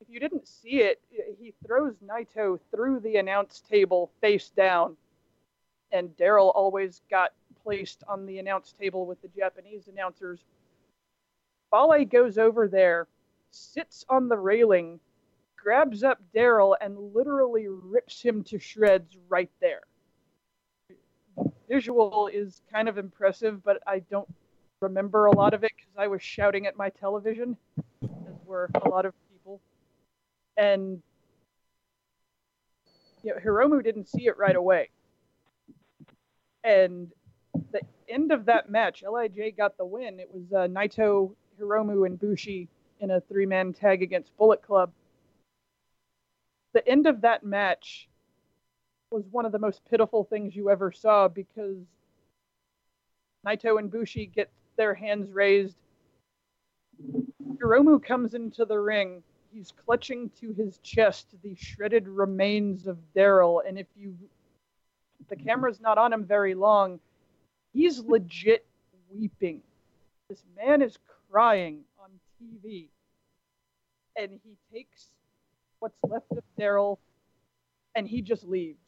[0.00, 1.00] If you didn't see it,
[1.38, 4.96] he throws Naito through the announce table face down,
[5.92, 7.33] and Daryl always got
[7.64, 10.40] placed on the announce table with the Japanese announcers.
[11.70, 13.09] Fale goes over there,
[13.50, 15.00] sits on the railing,
[15.57, 19.81] grabs up Daryl and literally rips him to shreds right there.
[21.68, 24.29] Visual is kind of impressive, but I don't
[24.81, 27.57] remember a lot of it because I was shouting at my television,
[28.03, 29.61] as were a lot of people.
[30.57, 31.03] And
[33.22, 34.90] you know, Hiromu didn't see it right away.
[36.62, 37.11] And
[38.09, 40.21] end of that match, Lij got the win.
[40.21, 42.69] It was uh, Naito, Hiromu, and Bushi
[43.01, 44.90] in a three-man tag against Bullet Club
[46.75, 48.09] the end of that match
[49.11, 51.79] was one of the most pitiful things you ever saw because
[53.47, 55.77] Naito and Bushi get their hands raised.
[57.57, 59.23] Hiromu comes into the ring.
[59.53, 64.17] He's clutching to his chest the shredded remains of Daryl, and if you
[65.29, 66.99] the camera's not on him very long,
[67.74, 68.64] he's legit
[69.10, 69.60] weeping.
[70.28, 70.96] This man is
[71.30, 72.10] crying on
[72.40, 72.87] TV.
[74.16, 75.08] And he takes
[75.80, 76.98] what's left of Daryl,
[77.94, 78.78] and he just leaves.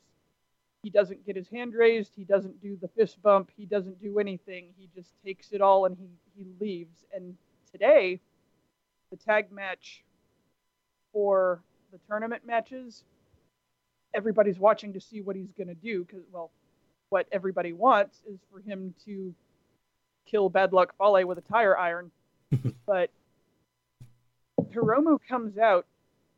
[0.82, 2.12] He doesn't get his hand raised.
[2.14, 3.50] He doesn't do the fist bump.
[3.56, 4.68] He doesn't do anything.
[4.78, 7.04] He just takes it all and he, he leaves.
[7.12, 7.36] And
[7.72, 8.20] today,
[9.10, 10.04] the tag match
[11.12, 13.02] for the tournament matches,
[14.14, 16.52] everybody's watching to see what he's going to do because, well,
[17.10, 19.34] what everybody wants is for him to
[20.26, 22.10] kill Bad Luck Fale with a tire iron.
[22.86, 23.10] but
[24.60, 25.86] Hiromu comes out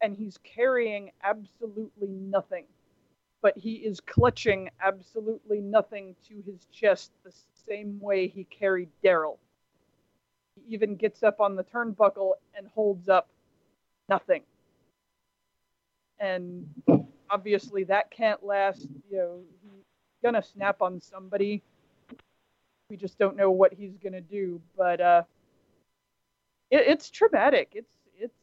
[0.02, 2.64] and he's carrying absolutely nothing.
[3.40, 7.32] But he is clutching absolutely nothing to his chest the
[7.68, 9.36] same way he carried Daryl.
[10.57, 13.28] He even gets up on the turnbuckle and holds up
[14.09, 14.43] nothing.
[16.18, 16.66] And
[17.30, 18.88] obviously that can't last.
[19.11, 19.78] You know, he's
[20.23, 21.62] gonna snap on somebody.
[22.91, 24.61] We just don't know what he's gonna do.
[24.77, 25.23] But uh,
[26.71, 27.73] it, it's traumatic.
[27.75, 28.35] It's it's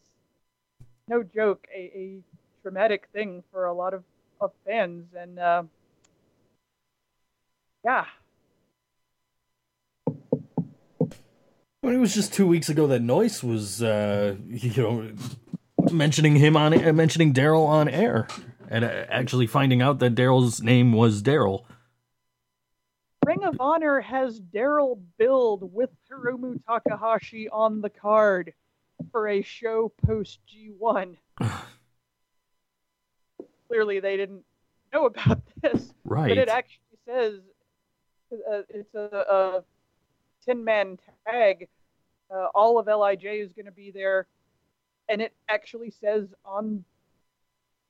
[1.08, 2.20] no joke, a, a
[2.62, 4.04] traumatic thing for a lot of,
[4.42, 5.06] of fans.
[5.18, 5.64] And uh,
[7.84, 8.06] yeah.
[11.86, 15.12] Well, it was just two weeks ago that Noise was, uh, you know,
[15.92, 18.28] mentioning him on mentioning Daryl on air,
[18.70, 21.66] and uh, actually finding out that Daryl's name was Daryl.
[23.26, 28.54] Ring of Honor has Daryl billed with Hiromu Takahashi on the card
[29.12, 31.18] for a show post G1.
[33.68, 34.44] Clearly, they didn't
[34.94, 36.30] know about this, Right.
[36.30, 37.40] but it actually says
[38.32, 39.64] uh, it's a, a
[40.46, 41.68] 10 man tag.
[42.34, 44.28] Uh, all of LIJ is going to be there,
[45.10, 46.84] and it actually says on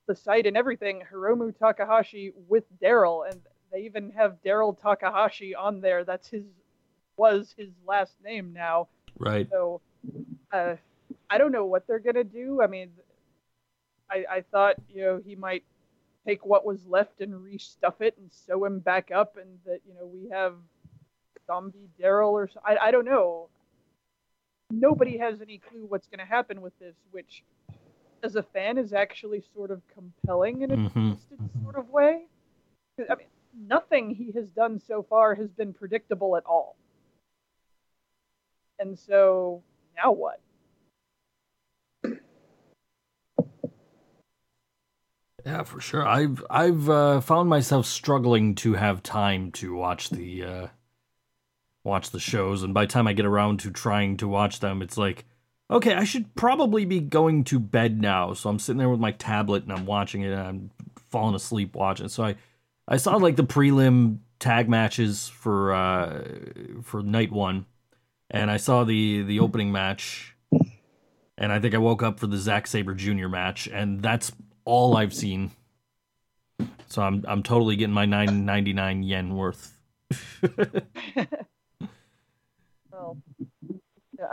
[0.07, 3.39] the site and everything Hiromu Takahashi with Daryl, and
[3.71, 6.03] they even have Daryl Takahashi on there.
[6.03, 6.43] That's his
[7.17, 8.87] was his last name now.
[9.19, 9.47] right.
[9.49, 9.81] So
[10.51, 10.75] uh,
[11.29, 12.61] I don't know what they're gonna do.
[12.61, 12.91] I mean,
[14.09, 15.63] I, I thought you know he might
[16.25, 19.93] take what was left and restuff it and sew him back up, and that you
[19.93, 20.55] know we have
[21.47, 23.49] zombie Daryl or so, I I don't know.
[24.71, 27.43] Nobody has any clue what's gonna happen with this, which
[28.25, 31.11] as a fan is actually sort of compelling in a Mhm.
[31.11, 32.25] twisted sort of way.
[32.97, 36.75] I mean, nothing he has done so far has been predictable at all.
[38.79, 39.61] And so
[39.95, 40.41] now what?
[45.45, 46.07] Yeah, for sure.
[46.07, 50.67] I've I've uh, found myself struggling to have time to watch the uh,
[51.83, 54.81] watch the shows, and by the time I get around to trying to watch them,
[54.81, 55.25] it's like,
[55.69, 58.33] okay, I should probably be going to bed now.
[58.33, 60.71] So I'm sitting there with my tablet and I'm watching it, and I'm
[61.09, 62.07] falling asleep watching.
[62.07, 62.35] So I
[62.87, 66.23] I saw like the prelim tag matches for uh,
[66.83, 67.65] for night one,
[68.29, 70.35] and I saw the the opening match,
[71.37, 73.27] and I think I woke up for the Zack Sabre Jr.
[73.27, 74.31] match, and that's
[74.65, 75.51] all I've seen.
[76.87, 79.77] So I'm I'm totally getting my 999 yen worth.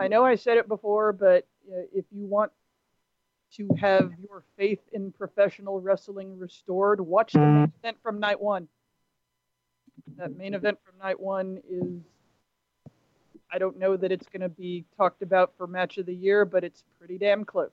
[0.03, 2.51] I know I said it before, but uh, if you want
[3.57, 8.67] to have your faith in professional wrestling restored, watch the main event from night one.
[10.17, 12.03] That main event from night one is.
[13.53, 16.45] I don't know that it's going to be talked about for match of the year,
[16.45, 17.71] but it's pretty damn close.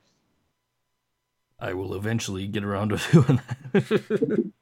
[1.57, 3.41] I will eventually get around to doing
[3.73, 4.51] that.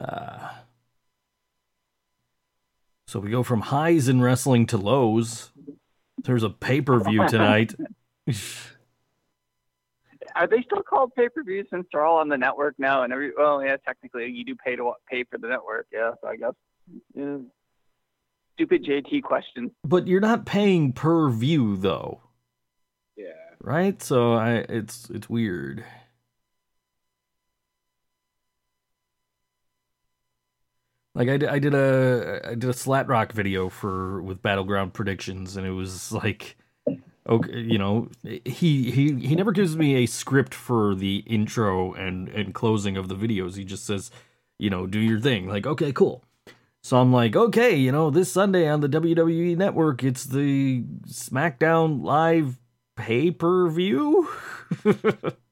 [0.00, 0.67] Ah.
[3.08, 5.50] So we go from highs in wrestling to lows.
[6.24, 7.74] There's a pay per view tonight.
[10.36, 13.02] Are they still called pay per views since they're all on the network now?
[13.02, 15.86] And every well, yeah, technically you do pay to pay for the network.
[15.92, 16.52] Yeah, so I guess.
[17.14, 17.38] Yeah.
[18.54, 19.70] Stupid JT question.
[19.84, 22.20] but you're not paying per view though,
[23.16, 23.28] Yeah.
[23.60, 24.02] right?
[24.02, 25.82] So I it's it's weird.
[31.18, 34.94] Like I did, I did a I did a slat rock video for with battleground
[34.94, 36.56] predictions, and it was like,
[37.28, 42.28] okay, you know, he he he never gives me a script for the intro and
[42.28, 43.56] and closing of the videos.
[43.56, 44.12] He just says,
[44.60, 45.48] you know, do your thing.
[45.48, 46.22] Like, okay, cool.
[46.84, 52.04] So I'm like, okay, you know, this Sunday on the WWE Network, it's the SmackDown
[52.04, 52.60] Live
[52.96, 54.28] pay per view.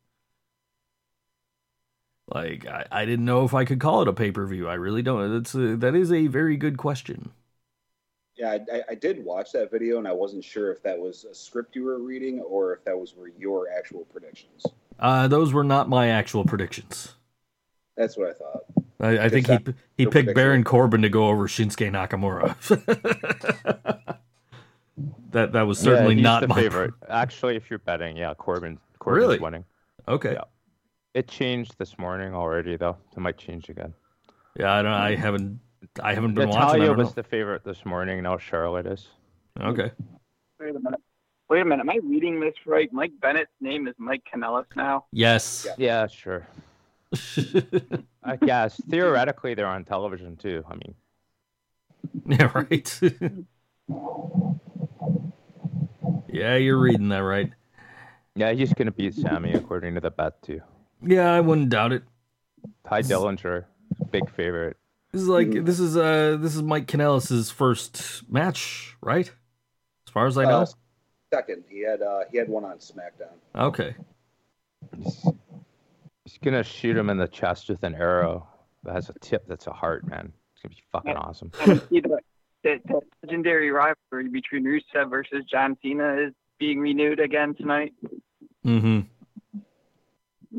[2.29, 4.69] like, I, I didn't know if I could call it a pay per view.
[4.69, 5.33] I really don't.
[5.33, 7.31] That's a, that is a very good question.
[8.37, 11.25] Yeah, I, I, I did watch that video, and I wasn't sure if that was
[11.25, 14.65] a script you were reading or if that was were your actual predictions.
[14.99, 17.15] Uh, those were not my actual predictions.
[17.97, 18.65] That's what I thought.
[19.01, 19.59] I, I think he
[19.97, 20.35] he picked prediction.
[20.35, 22.57] Baron Corbin to go over Shinsuke Nakamura.
[25.33, 26.95] that that was certainly yeah, not the my favorite.
[27.09, 29.39] Actually, if you're betting, yeah, Corbin Corbin's Really?
[29.39, 29.65] winning.
[30.09, 30.33] Okay.
[30.33, 30.45] Yeah.
[31.17, 32.99] It changed this morning already, though.
[33.17, 33.95] It might change again.
[34.55, 34.93] Yeah, I don't.
[34.93, 35.59] I haven't.
[36.03, 36.63] I haven't been watching.
[36.63, 37.13] I Natalya don't was know.
[37.15, 38.23] the favorite this morning.
[38.23, 39.09] Now Charlotte is.
[39.59, 39.91] Okay.
[40.61, 41.01] Wait a minute.
[41.49, 41.81] Wait a minute.
[41.81, 42.93] Am I reading this right?
[42.93, 45.07] Mike Bennett's name is Mike Kanellis now.
[45.11, 45.67] Yes.
[45.79, 46.47] Yeah, sure.
[48.23, 50.65] I guess theoretically they're on television too.
[50.69, 50.95] I mean,
[52.27, 52.53] yeah.
[52.55, 53.01] Right.
[56.29, 57.51] yeah, you're reading that right.
[58.35, 60.61] yeah, he's gonna beat Sami according to the bet too.
[61.03, 62.03] Yeah, I wouldn't doubt it.
[62.89, 63.65] Tye Dillinger,
[64.11, 64.77] big favorite.
[65.13, 69.27] This is like this is uh this is Mike Kanellis's first match, right?
[70.07, 70.63] As far as I know.
[70.63, 70.67] Uh,
[71.33, 73.37] second, he had uh, he had one on SmackDown.
[73.55, 73.95] Okay.
[74.97, 75.27] He's,
[76.25, 78.47] he's gonna shoot him in the chest with an arrow
[78.85, 80.33] that has a tip that's a heart, man.
[80.53, 81.51] It's gonna be fucking awesome.
[81.91, 82.19] You know,
[82.63, 87.93] the, the legendary rivalry between Rusev versus John Cena is being renewed again tonight.
[88.65, 89.01] Mm-hmm.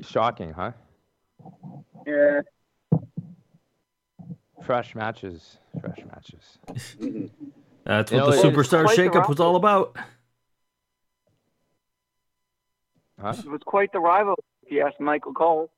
[0.02, 0.72] Shocking, huh?
[2.06, 2.42] Yeah.
[4.64, 6.58] Fresh matches, fresh matches.
[7.86, 9.96] That's You what know, the superstar quite the shakeup was all about.
[13.20, 13.34] Huh?
[13.38, 15.72] It was quite the rival, if you ask Michael Cole.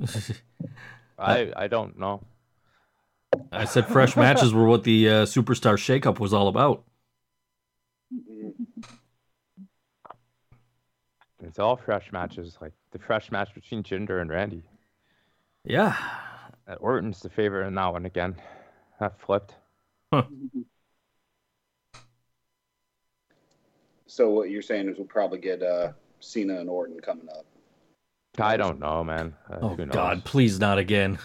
[1.18, 2.22] I I don't know.
[3.50, 6.84] I said fresh matches were what the uh, superstar shakeup was all about.
[11.42, 14.62] It's all fresh matches, like the fresh match between Jinder and Randy.
[15.64, 15.94] Yeah.
[16.66, 18.36] Uh, Orton's the favorite in that one again.
[19.00, 19.56] That flipped.
[24.06, 27.44] So what you're saying is we'll probably get uh, Cena and Orton coming up.
[28.38, 29.34] I don't know, man.
[29.50, 29.74] Uh, Oh?
[29.76, 31.18] God, please not again.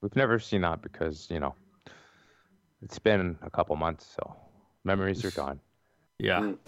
[0.00, 1.56] We've never seen that because you know
[2.80, 4.36] it's been a couple months, so
[4.84, 5.58] memories are gone.
[6.20, 6.40] Yeah.
[6.40, 6.58] Mm.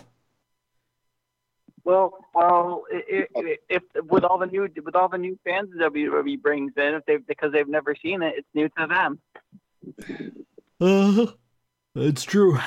[1.84, 6.40] Well, well, if, if with all the new with all the new fans that WWE
[6.40, 9.18] brings in, if they because they've never seen it, it's new to them.
[10.80, 11.26] Uh,
[11.94, 12.58] it's true.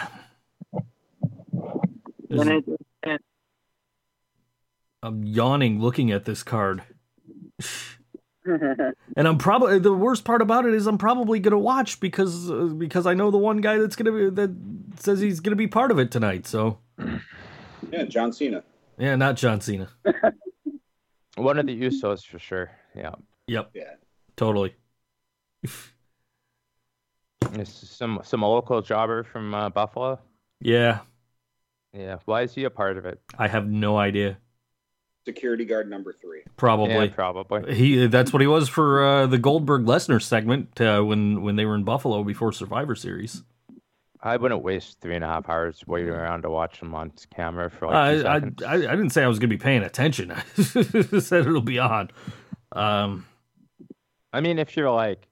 [2.30, 2.66] And it,
[3.04, 3.20] and
[5.04, 6.84] I'm yawning looking at this card.
[8.46, 12.66] And I'm probably the worst part about it is I'm probably gonna watch because uh,
[12.78, 14.56] because I know the one guy that's gonna be that
[15.00, 16.46] says he's gonna be part of it tonight.
[16.46, 16.80] So
[17.92, 18.64] Yeah, John Cena.
[18.98, 19.90] Yeah, not John Cena.
[21.36, 22.72] One of the Usos for sure.
[22.96, 23.12] Yeah,
[23.48, 23.94] Yep, Yeah.
[24.36, 24.76] totally.
[27.54, 30.20] it's some some local jobber from uh, Buffalo.
[30.62, 31.00] Yeah,
[31.94, 33.20] Yeah, why is he a part of it?
[33.38, 34.38] I have no idea.
[35.26, 36.42] Security guard number three.
[36.58, 36.94] Probably.
[36.94, 37.74] Yeah, probably.
[37.74, 41.66] He that's what he was for uh, the Goldberg Lesnar segment uh, when when they
[41.66, 43.44] were in Buffalo before Survivor Series.
[44.26, 47.70] I wouldn't waste three and a half hours waiting around to watch him on camera
[47.70, 48.38] for like two I, I.
[48.38, 50.32] I I didn't say I was gonna be paying attention.
[50.32, 50.40] I
[51.20, 52.10] said it'll be on.
[52.72, 53.26] Um,
[54.32, 55.28] I mean, if you're like,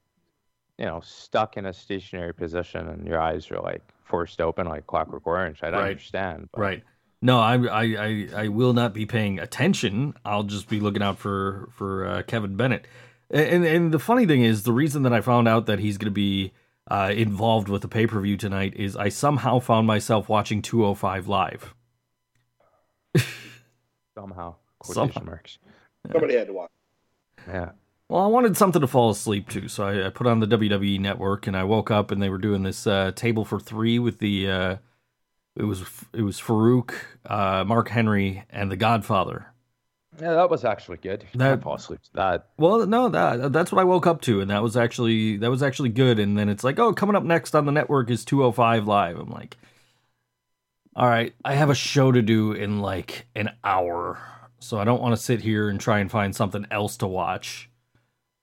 [0.78, 4.86] you know, stuck in a stationary position and your eyes are like forced open like
[4.86, 5.90] Clockwork Orange, I'd Right.
[5.90, 6.48] understand.
[6.52, 6.82] But right.
[7.22, 10.14] No, I, I I I will not be paying attention.
[10.24, 12.86] I'll just be looking out for for uh, Kevin Bennett.
[13.30, 16.10] And and the funny thing is, the reason that I found out that he's gonna
[16.10, 16.52] be
[16.92, 21.26] uh, involved with the pay per view tonight is I somehow found myself watching 205
[21.26, 21.74] live.
[24.14, 25.22] somehow, Somehow.
[25.24, 25.58] marks.
[26.12, 26.70] Somebody had to watch.
[27.48, 27.70] Yeah.
[28.10, 31.00] Well, I wanted something to fall asleep to, so I, I put on the WWE
[31.00, 34.18] Network, and I woke up and they were doing this uh, table for three with
[34.18, 34.76] the uh,
[35.56, 36.92] it was it was Faarooq,
[37.24, 39.46] uh, Mark Henry, and The Godfather.
[40.20, 41.24] Yeah, that was actually good.
[41.34, 41.78] That- fall
[42.14, 42.48] that.
[42.58, 45.62] Well, no, that that's what I woke up to, and that was actually that was
[45.62, 46.18] actually good.
[46.18, 49.18] And then it's like, oh, coming up next on the network is 205 live.
[49.18, 49.56] I'm like,
[50.94, 54.18] all right, I have a show to do in like an hour,
[54.58, 57.70] so I don't want to sit here and try and find something else to watch.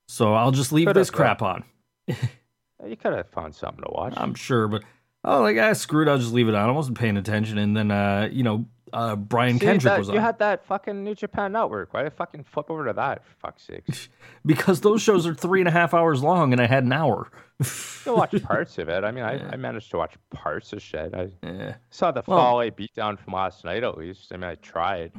[0.07, 1.63] So I'll just leave Could've, this crap on.
[2.07, 4.13] You could have found something to watch.
[4.17, 4.83] I'm sure, but
[5.23, 6.07] oh, like ah, screwed.
[6.07, 6.69] I'll just leave it on.
[6.69, 10.09] I wasn't paying attention, and then uh, you know, uh, Brian See, Kendrick that- was
[10.09, 11.93] on You had that fucking New Japan Network.
[11.93, 13.23] Why did I fucking flip over to that?
[13.25, 14.09] For fuck's sakes.
[14.45, 17.29] because those shows are three and a half hours long, and I had an hour.
[17.61, 19.03] Still watch parts of it.
[19.03, 21.13] I mean, I, I managed to watch parts of shit.
[21.13, 21.75] I Yeah.
[21.89, 24.31] saw the Well- Fale beatdown from last night at least.
[24.33, 25.11] I mean, I tried.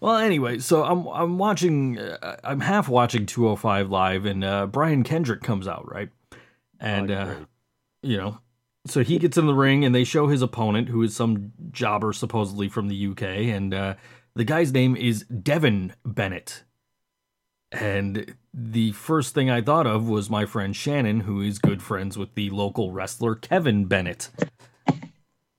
[0.00, 5.02] Well, anyway, so I'm I'm watching, uh, I'm half watching 205 live, and uh, Brian
[5.04, 6.10] Kendrick comes out right,
[6.78, 7.34] and Oh, uh,
[8.02, 8.38] you know,
[8.88, 12.12] so he gets in the ring, and they show his opponent, who is some jobber
[12.12, 13.94] supposedly from the UK, and uh,
[14.34, 16.64] the guy's name is Devin Bennett.
[17.72, 22.16] And the first thing I thought of was my friend Shannon, who is good friends
[22.16, 24.30] with the local wrestler Kevin Bennett.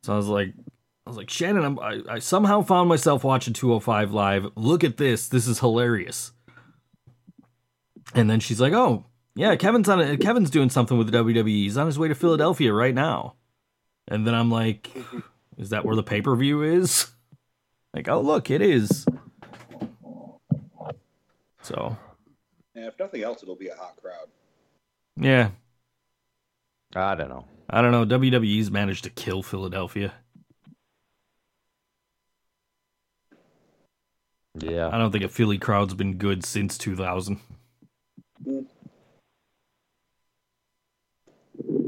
[0.03, 0.53] So I was like,
[1.05, 4.47] I was like, Shannon, I, I somehow found myself watching 205 live.
[4.55, 5.27] Look at this.
[5.27, 6.31] This is hilarious.
[8.13, 9.05] And then she's like, oh,
[9.37, 11.47] yeah, Kevin's on a, Kevin's doing something with the WWE.
[11.47, 13.35] He's on his way to Philadelphia right now.
[14.07, 14.89] And then I'm like,
[15.57, 17.07] is that where the pay per view is?
[17.93, 19.05] Like, oh, look, it is.
[21.63, 21.97] So,
[22.75, 24.27] Yeah, if nothing else, it'll be a hot crowd.
[25.15, 25.49] yeah,
[26.95, 27.45] I don't know.
[27.69, 28.05] I don't know.
[28.05, 30.13] WWE's managed to kill Philadelphia.
[34.59, 34.89] Yeah.
[34.91, 37.39] I don't think a Philly crowd's been good since 2000.
[38.45, 38.65] Mm.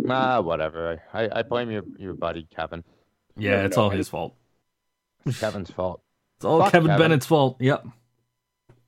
[0.10, 1.02] Ah, whatever.
[1.14, 2.84] I, I blame your, your buddy Kevin.
[3.38, 4.36] Yeah, it's all his fault.
[5.40, 6.02] Kevin's fault.
[6.38, 7.04] It's all Fuck Kevin, Kevin.
[7.04, 7.58] Bennett's fault.
[7.60, 7.86] Yep.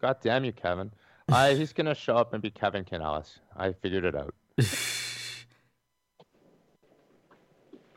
[0.02, 0.92] God damn you, Kevin.
[1.30, 3.39] I, he's gonna show up and be Kevin Kanellis.
[3.56, 4.34] I figured it out.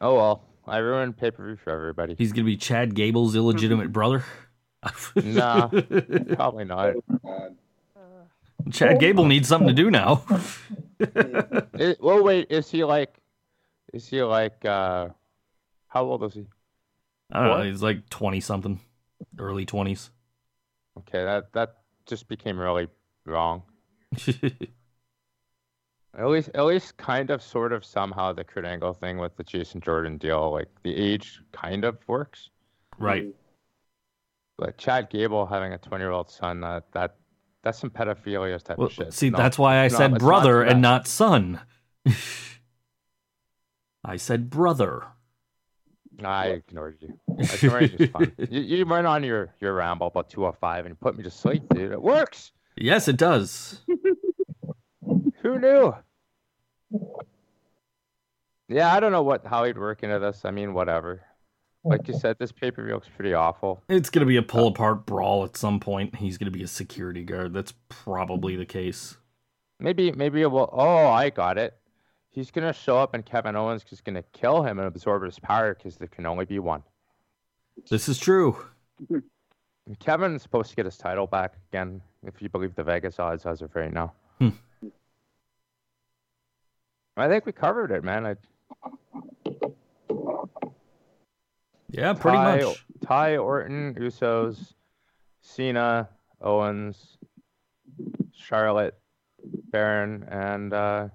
[0.01, 0.43] Oh well.
[0.67, 2.15] I ruined pay per view for everybody.
[2.19, 4.25] He's gonna be Chad Gable's illegitimate brother.
[5.17, 6.95] Nah, probably not.
[8.71, 10.25] Chad Gable needs something to do now.
[11.77, 12.47] It, well, wait.
[12.51, 13.19] Is he like?
[13.93, 14.65] Is he like?
[14.65, 15.09] uh
[15.89, 16.47] How old is he?
[17.33, 17.65] I don't know.
[17.65, 18.81] He's like twenty something,
[19.39, 20.11] early twenties.
[20.99, 22.89] Okay, that that just became really
[23.27, 23.63] wrong.
[26.17, 29.43] At least, at least, kind of, sort of, somehow, the Kurt Angle thing with the
[29.43, 32.51] Jason Jordan deal, like the age, kind of works.
[32.99, 33.35] Right.
[34.57, 37.17] But Chad Gable having a twenty-year-old son, that that
[37.65, 39.13] that's some pedophilia type Well, of shit.
[39.13, 41.61] see, No, that's why I not- said it's not brother and not son.
[44.05, 45.05] I said brother.
[46.23, 47.19] I ignored you.
[47.39, 48.33] Ignoring you is fine.
[48.51, 51.65] You, you went on your, your ramble about 205 and you put me to sleep,
[51.75, 51.91] dude.
[51.91, 52.53] It works.
[52.77, 53.81] Yes, it does.
[55.43, 55.95] Who knew?
[58.69, 60.45] Yeah, I don't know what how he'd work into this.
[60.45, 61.23] I mean, whatever.
[61.85, 63.83] Like you said, this pay per view looks pretty awful.
[63.89, 66.17] It's gonna be a pull apart brawl at some point.
[66.17, 67.53] He's gonna be a security guard.
[67.53, 69.17] That's probably the case.
[69.79, 70.71] Maybe maybe it will.
[70.73, 71.77] Oh, I got it.
[72.31, 75.75] He's gonna show up and Kevin Owens is gonna kill him and absorb his power
[75.75, 76.83] because there can only be one.
[77.91, 78.57] This is true.
[79.99, 83.61] Kevin's supposed to get his title back again, if you believe the Vegas odds as
[83.61, 84.15] of right now.
[84.39, 84.49] Hmm.
[87.17, 88.27] I think we covered it, man.
[88.27, 88.37] I,
[91.97, 92.77] Yeah, pretty Tye, much.
[93.03, 94.75] Tye Orton, Usos,
[95.41, 96.09] Cena,
[96.41, 97.19] Owens,
[98.33, 98.99] Charlotte,
[99.71, 101.09] Baron, and uh,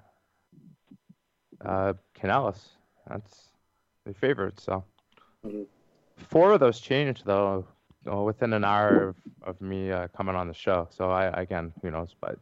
[1.64, 2.60] uh, Kanellis.
[3.08, 3.50] That's
[4.06, 4.64] the favorites.
[4.64, 4.86] So
[5.46, 5.68] Mhm.
[6.16, 7.66] four of those changed though
[8.06, 10.88] within an hour of, of me uh, coming on the show.
[10.92, 12.40] So I again, who knows, but.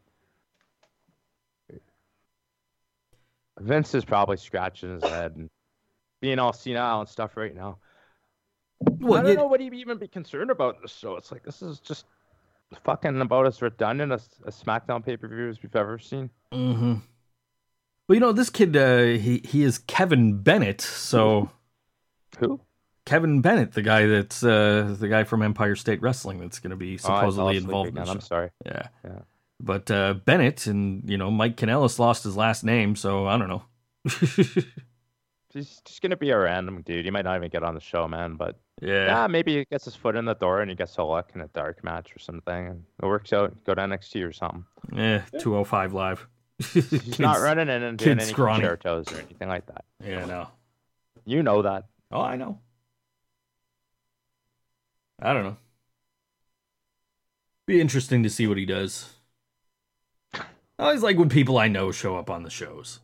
[3.60, 5.50] Vince is probably scratching his head and
[6.22, 7.80] being all senile and stuff right now.
[8.86, 11.16] I don't you- know what he'd even be concerned about in the show.
[11.16, 12.06] It's like this is just
[12.84, 16.30] fucking about as redundant as a SmackDown pay per view as we've ever seen.
[16.52, 16.96] hmm
[18.08, 20.82] Well, you know, this kid, uh, he he is Kevin Bennett.
[20.82, 21.50] So
[22.40, 22.60] Who?
[23.06, 26.76] Kevin Bennett, the guy that's uh, the guy from Empire State Wrestling, that's going to
[26.76, 28.10] be Oh, supposedly asleep involved in.
[28.10, 28.50] I'm sorry.
[28.66, 28.88] Yeah.
[29.06, 29.20] Yeah.
[29.62, 33.48] But uh, Bennett and you know Mike Kanellis lost his last name, so I don't
[33.48, 33.64] know.
[35.58, 37.06] He's just gonna be a random dude.
[37.06, 38.36] He might not even get on the show, man.
[38.36, 39.06] But yeah.
[39.06, 41.42] yeah, maybe he gets his foot in the door and he gets a look in
[41.42, 43.64] a dark match or something, and it works out.
[43.64, 44.66] Go to NXT or something.
[44.96, 46.28] Eh, 205 live.
[46.74, 48.62] He's not running in and doing kid's any scrawny.
[48.62, 49.86] concertos or anything like that.
[50.06, 50.48] Yeah, no.
[51.26, 51.86] You know that.
[52.12, 52.60] Oh, I know.
[55.20, 55.58] I don't know.
[57.66, 59.14] Be interesting to see what he does.
[60.34, 60.44] I
[60.78, 63.00] always like when people I know show up on the shows.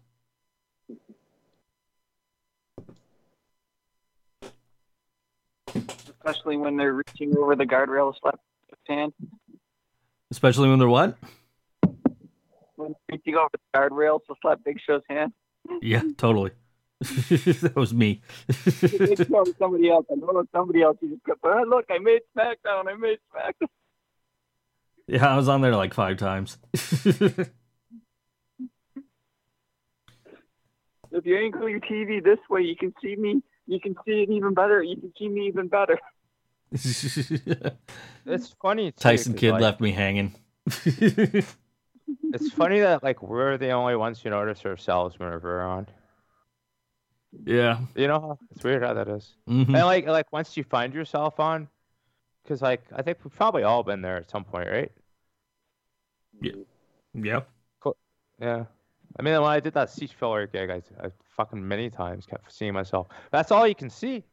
[6.23, 9.13] Especially when they're reaching over the guardrail to slap his hand.
[10.31, 11.17] Especially when they're what?
[12.75, 15.33] When they're reaching over the guardrail to slap Big Show's hand.
[15.81, 16.51] Yeah, totally.
[17.01, 18.21] that was me.
[18.47, 20.05] Big Show was somebody else.
[20.11, 20.97] I know it was somebody else.
[21.01, 22.87] You just go, oh, look, I made SmackDown.
[22.87, 23.67] I made SmackDown.
[25.07, 26.57] yeah, I was on there like five times.
[31.13, 33.43] If you angle your TV this way, you can see me.
[33.67, 34.81] You can see it even better.
[34.81, 35.99] You can see me even better.
[38.25, 38.91] It's funny.
[38.91, 40.33] Too, Tyson Kidd like, left me hanging.
[42.33, 45.87] It's funny that like we're the only ones who notice ourselves whenever we're on.
[47.45, 47.79] yeah.
[47.95, 49.35] You know, it's weird how that is.
[49.47, 49.67] Mhm.
[49.67, 51.67] And like like once you find yourself on,
[52.43, 54.91] because like I think we've probably all been there at some point, right?
[57.13, 57.41] Yeah.
[58.39, 58.65] Yeah.
[59.19, 62.51] I mean, when I did that seat filler gig, I, I fucking many times kept
[62.51, 63.07] seeing myself.
[63.31, 64.23] That's all you can see.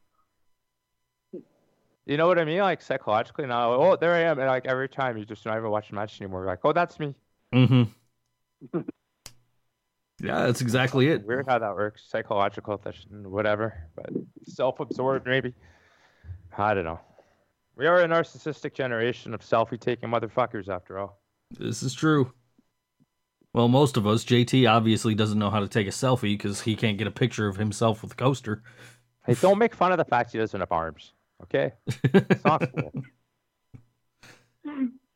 [2.05, 2.59] You know what I mean?
[2.59, 4.39] Like psychologically now, oh, there I am.
[4.39, 6.41] And like every time you just don't even watch the match anymore.
[6.41, 7.15] You're like, oh, that's me.
[7.53, 8.79] Mm-hmm.
[10.23, 11.25] yeah, that's exactly it.
[11.25, 12.03] Weird how that works.
[12.07, 12.81] Psychological,
[13.23, 13.87] whatever.
[13.95, 14.09] But
[14.47, 15.53] self-absorbed, maybe.
[16.57, 16.99] I don't know.
[17.75, 21.21] We are a narcissistic generation of selfie-taking motherfuckers, after all.
[21.57, 22.33] This is true.
[23.53, 24.23] Well, most of us.
[24.23, 27.47] JT obviously doesn't know how to take a selfie because he can't get a picture
[27.47, 28.63] of himself with a coaster.
[29.25, 31.13] Hey, don't make fun of the fact he doesn't have arms.
[31.43, 31.73] Okay,
[32.03, 32.91] it's not cool.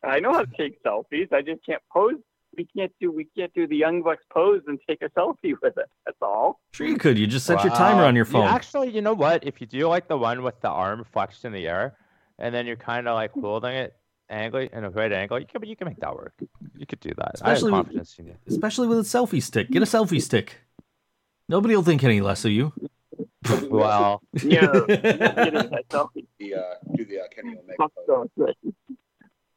[0.04, 1.32] I know how to take selfies.
[1.34, 2.16] I just can't pose.
[2.58, 3.12] We can't do.
[3.12, 5.86] We can't do the Young Bucks pose and take a selfie with it.
[6.06, 6.62] That's all.
[6.74, 7.18] Sure, you could.
[7.18, 8.48] You just set your timer on your You phone.
[8.48, 9.44] actually, you know what?
[9.46, 11.98] If you do like the one with the arm flexed in the air,
[12.40, 13.94] and then you're kind of like holding it
[14.30, 16.34] angle in a right angle, you can you can make that work.
[16.78, 17.32] You could do that.
[17.36, 18.36] Especially I with- have confidence in you.
[18.48, 19.70] Especially with a selfie stick.
[19.70, 20.58] Get a selfie stick.
[21.50, 22.72] Nobody will think any less of you.
[23.70, 24.62] Well, Yeah.
[24.88, 24.90] Get
[25.48, 26.26] in that selfie.
[26.40, 26.62] The, uh,
[26.96, 28.28] do the uh, Kenny Omega Fuck pose.
[28.38, 28.74] those.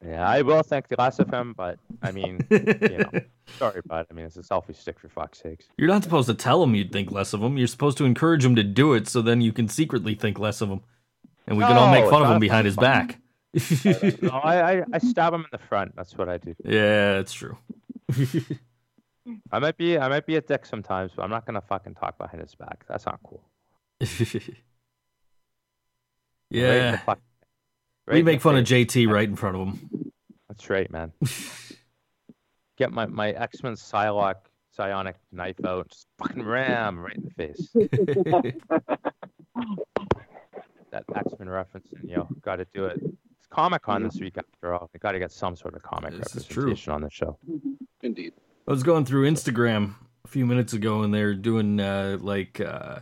[0.05, 3.21] yeah, I will think less of him, but I mean, you know,
[3.59, 5.67] sorry, but I mean, it's a selfie stick for fuck's sakes.
[5.77, 7.57] You're not supposed to tell him you'd think less of him.
[7.59, 10.61] You're supposed to encourage him to do it so then you can secretly think less
[10.61, 10.81] of him.
[11.47, 12.85] And we can all make fun of him behind his fun.
[12.85, 13.21] back.
[14.23, 15.97] No, I, I I stab him in the front.
[15.97, 16.55] That's what I do.
[16.65, 17.57] yeah, it's true.
[19.53, 22.19] I might be I might be a dick sometimes, but I'm not gonna fucking talk
[22.19, 22.85] behind his back.
[22.89, 23.43] That's not cool.
[26.51, 26.97] Right yeah.
[26.99, 27.21] fuck-
[28.07, 28.65] right we make fun of.
[28.65, 30.13] JT right in front of him.
[30.49, 31.13] That's right, man.
[32.79, 37.31] Get my my X Men Psylocke psionic knife out, just fucking ram right in the
[37.31, 37.69] face.
[40.91, 42.99] that X Men reference, and you know, got to do it.
[43.03, 44.89] It's Comic Con this week after all.
[44.95, 47.37] We got to get some sort of comic This representation on the show.
[48.03, 48.33] Indeed.
[48.69, 49.95] I was going through Instagram
[50.27, 52.99] a few minutes ago, and they're doing uh, like uh,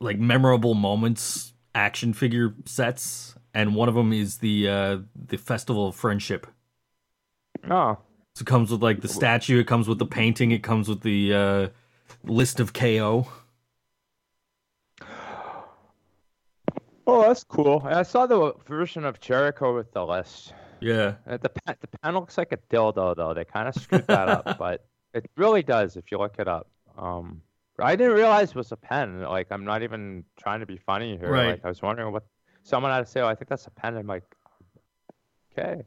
[0.00, 5.88] like memorable moments action figure sets, and one of them is the uh, the Festival
[5.88, 6.46] of Friendship.
[7.70, 7.98] Oh,
[8.36, 11.02] So it comes with like the statue, it comes with the painting, it comes with
[11.02, 11.68] the uh,
[12.22, 13.28] list of KO.
[17.06, 17.82] oh, that's cool.
[17.84, 20.54] I saw the version of Jericho with the list.
[20.84, 23.32] Yeah, Uh, The pen, the pen looks like a dildo though.
[23.34, 26.68] They kind of screwed that up, but it really does if you look it up.
[26.98, 27.40] Um,
[27.78, 29.22] I didn't realize it was a pen.
[29.22, 31.30] Like I'm not even trying to be funny here.
[31.30, 31.50] Right.
[31.52, 32.24] Like I was wondering what
[32.62, 33.20] someone had to say.
[33.20, 33.96] Oh, I think that's a pen.
[33.96, 34.24] I'm like,
[35.58, 35.82] okay.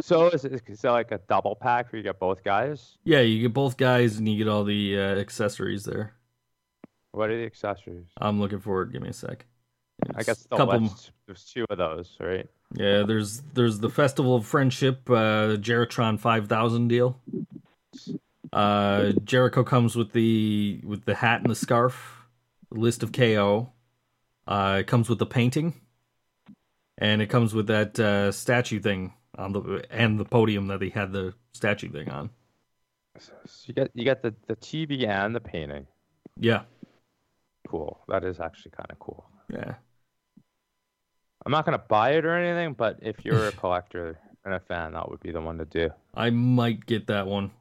[0.00, 2.98] so is it, is it like a double pack where you get both guys?
[3.04, 3.20] yeah.
[3.20, 6.14] You get both guys, and you get all the uh, accessories there.
[7.12, 8.06] What are the accessories?
[8.20, 8.92] I'm looking forward.
[8.92, 9.46] Give me a sec.
[10.14, 12.48] I guess the couple- list, there's two of those, right?
[12.74, 17.20] Yeah, there's there's the Festival of Friendship, uh, Jeritron five thousand deal.
[18.52, 22.24] Uh, Jericho comes with the with the hat and the scarf,
[22.70, 23.72] list of KO.
[24.46, 25.74] Uh, it comes with the painting,
[26.96, 30.90] and it comes with that uh, statue thing on the and the podium that he
[30.90, 32.30] had the statue thing on.
[33.18, 33.32] So
[33.66, 35.86] you get you get the the TV and the painting.
[36.36, 36.62] Yeah,
[37.66, 37.98] Cool.
[38.08, 39.24] That is actually kind of cool.
[39.52, 39.74] yeah.
[41.48, 44.92] I'm not gonna buy it or anything, but if you're a collector and a fan,
[44.92, 45.88] that would be the one to do.
[46.14, 47.52] I might get that one.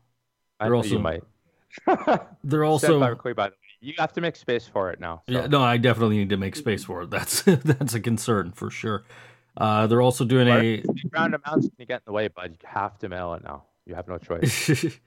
[0.59, 1.23] They're know also- you might.
[2.43, 5.21] They're Also, also by the way, you have to make space for it now.
[5.29, 5.39] So.
[5.39, 7.11] Yeah, no, I definitely need to make space for it.
[7.11, 9.05] That's that's a concern for sure.
[9.55, 12.57] Uh, they're also doing a Big round amounts can get in the way, bud.
[12.61, 13.63] You have to mail it now.
[13.85, 14.97] You have no choice.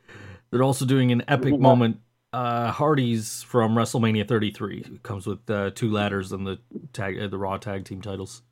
[0.51, 1.99] they're also doing an epic moment.
[2.33, 6.61] Uh, Hardy's from WrestleMania 33 It comes with uh, two ladders and the
[6.95, 8.43] tag, uh, the Raw tag team titles.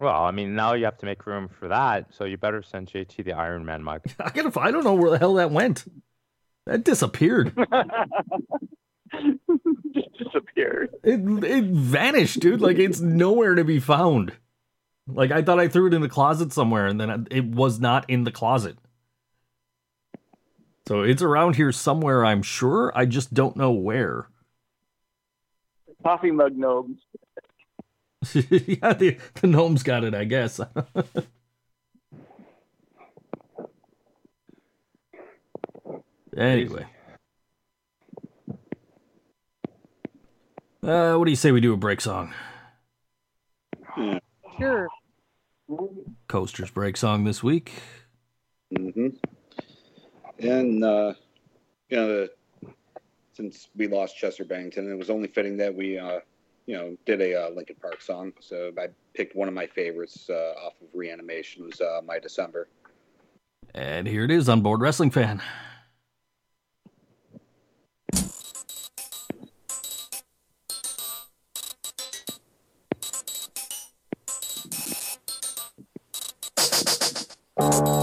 [0.00, 2.88] Well, I mean, now you have to make room for that, so you better send
[2.88, 4.02] JT the Iron Man mug.
[4.20, 5.84] I gotta, I don't know where the hell that went.
[6.66, 7.54] That disappeared.
[9.94, 10.90] Just disappeared.
[11.04, 12.60] It it vanished, dude.
[12.60, 14.32] Like it's nowhere to be found.
[15.06, 18.08] Like I thought I threw it in the closet somewhere, and then it was not
[18.08, 18.78] in the closet.
[20.86, 22.90] So it's around here somewhere, I'm sure.
[22.96, 24.28] I just don't know where.
[26.02, 26.98] Coffee mug gnomes.
[28.34, 30.60] yeah, the, the gnomes got it, I guess.
[36.36, 36.86] anyway.
[40.82, 42.32] Uh, what do you say we do a break song?
[44.58, 44.88] Sure.
[46.28, 47.72] Coaster's break song this week.
[48.76, 49.08] Mm-hmm.
[50.38, 51.14] And uh,
[51.88, 52.28] you know,
[53.32, 56.20] since we lost Chester Bennington, it was only fitting that we, uh,
[56.70, 58.32] you know, did a uh, Linkin Park song.
[58.38, 61.64] So I picked one of my favorites uh, off of Reanimation.
[61.64, 62.68] Was uh, My December.
[63.74, 65.42] And here it is on Board Wrestling Fan.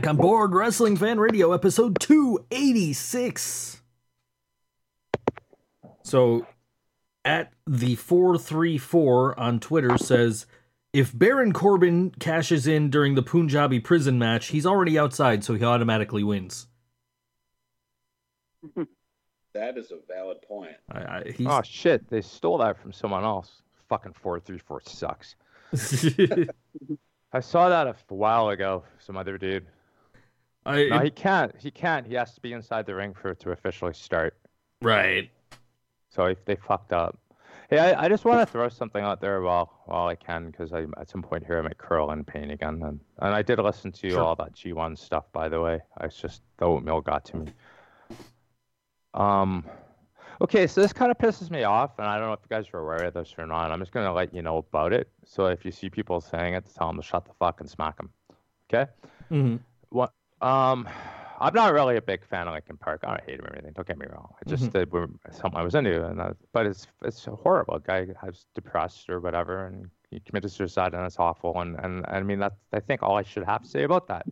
[0.00, 3.82] back on board Wrestling Fan Radio, episode 286.
[6.02, 6.46] So,
[7.22, 10.46] at the 434 on Twitter says
[10.94, 15.64] if Baron Corbin cashes in during the Punjabi prison match, he's already outside, so he
[15.64, 16.66] automatically wins.
[19.52, 20.76] That is a valid point.
[20.92, 22.08] I, I, he's, Oh shit!
[22.08, 23.62] They stole that from someone else.
[23.88, 25.34] Fucking four three four sucks.
[27.32, 28.84] I saw that a while ago.
[29.00, 29.66] Some other dude.
[30.70, 31.54] I, No, he can't.
[31.58, 32.06] He can't.
[32.06, 34.34] He has to be inside the ring for it to officially start.
[34.82, 35.30] right.
[36.08, 37.18] So if they fucked up.
[37.68, 40.72] Hey, I, I just want to throw something out there while while I can because
[40.72, 42.82] I at some point here I might curl in pain again.
[42.82, 44.20] And and I did listen to Sure.
[44.22, 45.80] all that G1 stuff by the way.
[45.98, 47.46] I just the oatmeal got to me.
[49.14, 49.64] Um,
[50.40, 52.66] okay, so this kind of pisses me off, and I don't know if you guys
[52.72, 53.70] are aware of this or not.
[53.70, 55.08] I'm just gonna let you know about it.
[55.24, 57.96] So if you see people saying it, tell them to shut the fuck and smack
[57.98, 58.10] them.
[58.72, 58.90] Okay.
[59.28, 59.56] hmm
[59.90, 60.12] What?
[60.40, 60.88] Um,
[61.40, 63.00] I'm not really a big fan of Linkin Park.
[63.04, 63.72] I don't hate him or anything.
[63.74, 64.34] Don't get me wrong.
[64.44, 64.72] I just Mhm.
[64.72, 67.74] did were something I was into, and that, but it's it's horrible.
[67.74, 71.60] A Guy has depressed or whatever, and he committed suicide, and it's awful.
[71.60, 74.26] And and I mean that's I think all I should have to say about that.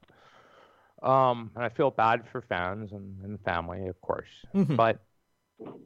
[1.02, 4.44] Um, and I feel bad for fans and, and family, of course.
[4.54, 4.76] Mhm.
[4.76, 5.00] But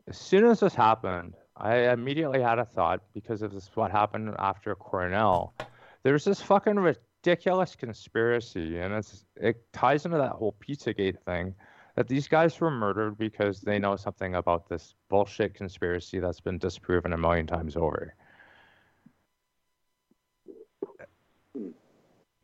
[0.09, 4.35] as soon as this happened, I immediately had a thought because of this what happened
[4.39, 5.55] after Cornell.
[6.03, 6.77] There's this fucking
[7.25, 11.55] ridiculous conspiracy, and it's it ties into that whole Pizzagate thing
[11.95, 16.59] that these guys were murdered because they know something about this bullshit conspiracy that's been
[16.59, 18.14] disproven a million times over.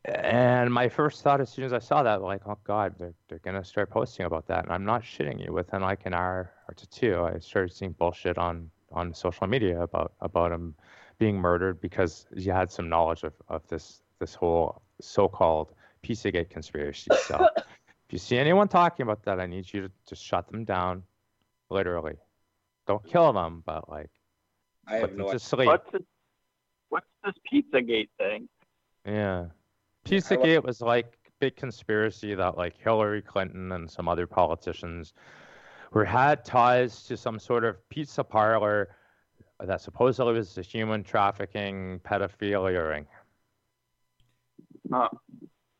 [0.05, 3.39] And my first thought as soon as I saw that, like, oh God, they're, they're
[3.39, 4.63] going to start posting about that.
[4.63, 5.51] And I'm not shitting you.
[5.51, 10.13] Within like an hour or two, I started seeing bullshit on, on social media about,
[10.21, 10.73] about him
[11.17, 17.11] being murdered because he had some knowledge of, of this, this whole so-called Pizzagate conspiracy.
[17.27, 20.65] So if you see anyone talking about that, I need you to just shut them
[20.65, 21.03] down,
[21.69, 22.15] literally.
[22.87, 24.09] Don't kill them, but like,
[24.87, 25.67] I have Put no them to sleep.
[25.67, 26.01] What's this,
[26.89, 28.49] what's this Pizzagate thing?
[29.05, 29.37] Yeah.
[29.39, 29.51] I like-
[30.05, 35.13] Pizzagate was like big conspiracy that like Hillary Clinton and some other politicians
[35.93, 38.95] were had ties to some sort of pizza parlor
[39.59, 43.05] that supposedly was a human trafficking pedophilia ring.
[44.91, 45.09] Huh.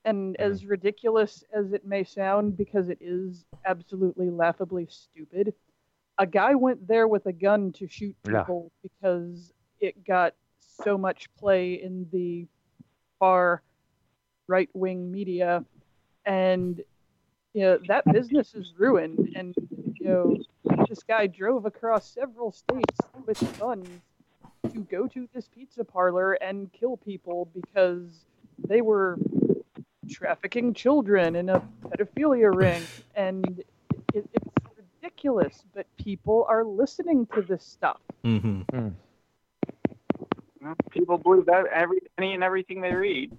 [0.05, 5.53] And as ridiculous as it may sound, because it is absolutely laughably stupid,
[6.17, 8.43] a guy went there with a gun to shoot Yeah.
[8.43, 12.47] people because it got so much play in the
[13.19, 13.61] far
[14.47, 15.63] right wing media.
[16.25, 16.81] And
[17.53, 19.31] you know, that business is ruined.
[19.35, 19.55] And
[19.99, 20.37] you know,
[20.87, 23.87] this guy drove across several states with guns
[24.71, 28.25] to go to this pizza parlor and kill people because
[28.67, 29.17] they were
[30.09, 32.81] trafficking children in a pedophilia ring,
[33.15, 33.63] and
[34.13, 34.47] it, it's
[35.01, 35.63] ridiculous.
[35.73, 37.99] But people are listening to this stuff.
[38.23, 38.89] Mm-hmm.
[40.61, 43.31] Well, People believe that every any and everything they read.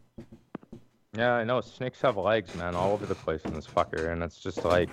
[1.16, 1.60] Yeah, I know.
[1.60, 4.88] Snakes have legs, man, all over the place in this fucker, and it's just like,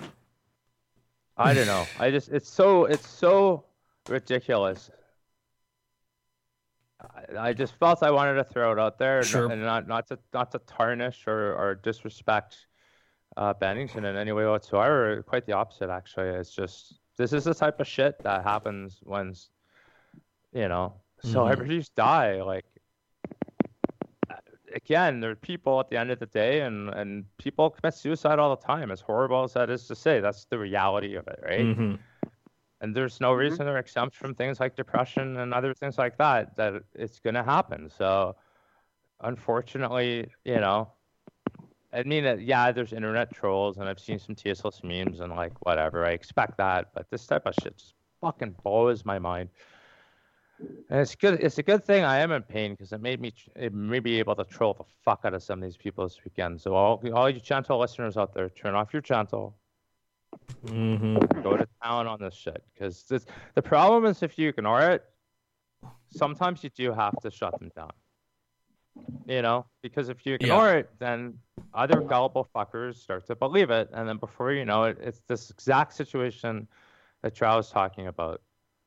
[1.36, 1.86] I don't know.
[2.00, 3.64] I just, it's so, it's so
[4.08, 4.90] ridiculous.
[7.38, 9.50] I, just felt I wanted to throw it out there, and- Sure.
[9.50, 12.56] and not, not to, not to tarnish or, or disrespect
[13.36, 15.22] uh, Bennington in any way whatsoever.
[15.22, 16.28] Quite the opposite, actually.
[16.30, 19.34] It's just, this is the type of shit that happens when,
[20.52, 20.94] you know,
[21.24, 21.32] Mhm.
[21.32, 22.42] celebrities die.
[22.42, 22.64] Like,
[24.74, 28.38] again, there are people at the end of the day, and and people commit suicide
[28.38, 28.90] all the time.
[28.90, 31.60] As horrible as that is to say, that's the reality of it, right?
[31.60, 31.94] Mm-hmm.
[32.80, 36.56] And there's no reason they're exempt from things like depression and other things like that.
[36.56, 37.90] That it's gonna happen.
[37.90, 38.36] So,
[39.20, 40.92] unfortunately, you know,
[41.92, 45.52] I mean, uh, yeah, there's internet trolls, and I've seen some tasteless memes and like
[45.64, 46.04] whatever.
[46.04, 49.48] I expect that, but this type of shit just fucking blows my mind.
[50.90, 51.40] And it's good.
[51.40, 54.18] It's a good thing I am in pain because it made me it made me
[54.18, 56.60] able to troll the fuck out of some of these people this weekend.
[56.60, 59.56] So all all you gentle listeners out there, turn off your gentle,
[60.66, 61.42] Mm-hmm.
[61.42, 63.04] go to town on this shit because
[63.54, 65.04] the problem is if you ignore it,
[66.10, 67.90] sometimes you do have to shut them down.
[69.26, 71.34] You know, because if you ignore it, then
[71.72, 75.50] other gullible fuckers start to believe it, and then before you know it, it's this
[75.50, 76.66] exact situation
[77.22, 78.40] that Trow was talking about.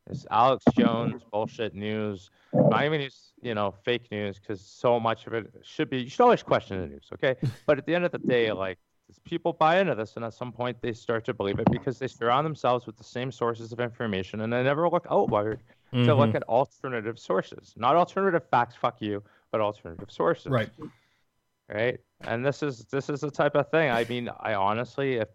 [0.09, 5.27] It's Alex Jones bullshit news, not even use you know fake news because so much
[5.27, 5.99] of it should be.
[5.99, 7.35] You should always question the news, okay?
[7.65, 8.79] But at the end of the day, like
[9.19, 12.07] people buy into this, and at some point they start to believe it because they
[12.07, 15.59] surround themselves with the same sources of information, and they never look outward
[15.91, 16.19] to Mm-hmm.
[16.19, 18.75] look at alternative sources, not alternative facts.
[18.75, 20.69] Fuck you, but alternative sources Right.
[21.69, 21.99] right?
[22.21, 23.89] And this is this is the type of thing.
[23.89, 25.27] I mean, I honestly, if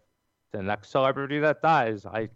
[0.51, 2.29] the next celebrity that dies, I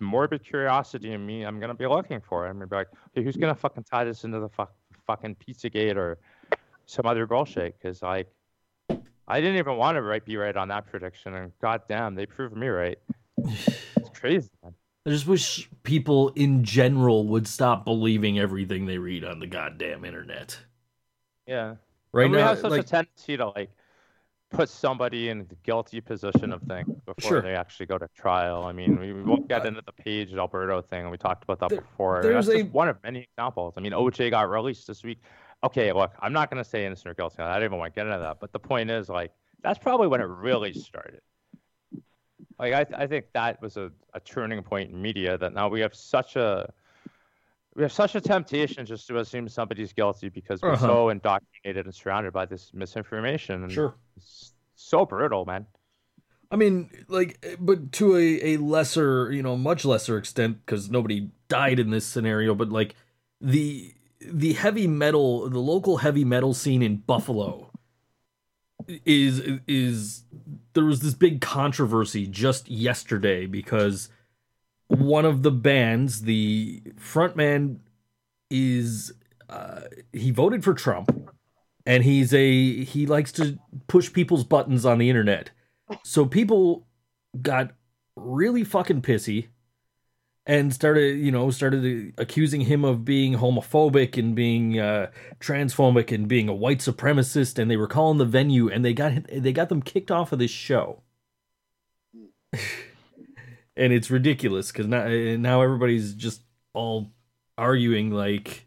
[0.00, 2.46] morbid curiosity in me, I'm gonna be looking for.
[2.46, 2.50] it.
[2.50, 4.72] I'm gonna be like, hey, who's gonna fucking tie this into the fuck,
[5.06, 6.18] fucking Pizzagate or
[6.86, 7.78] some other bullshit?
[7.78, 8.28] Because like,
[9.28, 12.56] I didn't even want to right be right on that prediction, and goddamn, they proved
[12.56, 12.98] me right.
[13.38, 14.74] It's crazy, man.
[15.06, 20.04] I just wish people in general would stop believing everything they read on the goddamn
[20.04, 20.56] internet.
[21.46, 21.74] Yeah.
[22.12, 23.70] Right And we have such like, a tendency to like
[24.50, 27.42] put somebody in the guilty position of things before Sure.
[27.42, 28.64] they actually go to trial.
[28.64, 31.58] I mean, we, we won't get into the Paige Alberto thing, and we talked about
[31.60, 32.22] that There- before.
[32.22, 33.74] there's That's a- just one of many examples.
[33.76, 35.18] I mean, OJ got released this week.
[35.64, 37.42] Okay, look, I'm not gonna say innocent or guilty.
[37.42, 38.38] I don't even want to get into that.
[38.40, 39.32] But the point is, like,
[39.62, 41.20] that's probably when it really started.
[42.58, 45.80] Like, I, I think that was a, a turning point in media that now we
[45.80, 46.72] have such a
[47.74, 50.86] we have such a temptation just to assume somebody's guilty because we're Uh-huh.
[50.86, 53.62] so indoctrinated and surrounded by this misinformation.
[53.62, 53.94] And sure.
[54.16, 55.66] it's so brutal, man.
[56.50, 61.30] I mean, like, but to a, a lesser, you know, much lesser extent, because nobody
[61.48, 62.54] died in this scenario.
[62.54, 62.94] But like
[63.40, 63.94] the
[64.30, 67.70] the heavy metal, the local heavy metal scene in Buffalo
[69.04, 70.24] is is
[70.74, 74.08] there was this big controversy just yesterday because
[74.88, 77.78] one of the bands, the frontman,
[78.50, 79.12] is
[79.48, 81.32] uh, he voted for Trump,
[81.86, 85.50] and he's a he likes to push people's buttons on the internet.
[86.04, 86.86] So people
[87.40, 87.72] got
[88.16, 89.48] really fucking pissy
[90.44, 96.26] and started, you know, started accusing him of being homophobic and being uh, transphobic and
[96.26, 97.58] being a white supremacist.
[97.58, 100.38] And they were calling the venue, and they got they got them kicked off of
[100.38, 101.02] this show.
[103.76, 106.42] and it's ridiculous because now now everybody's just
[106.74, 107.12] all
[107.56, 108.66] arguing like.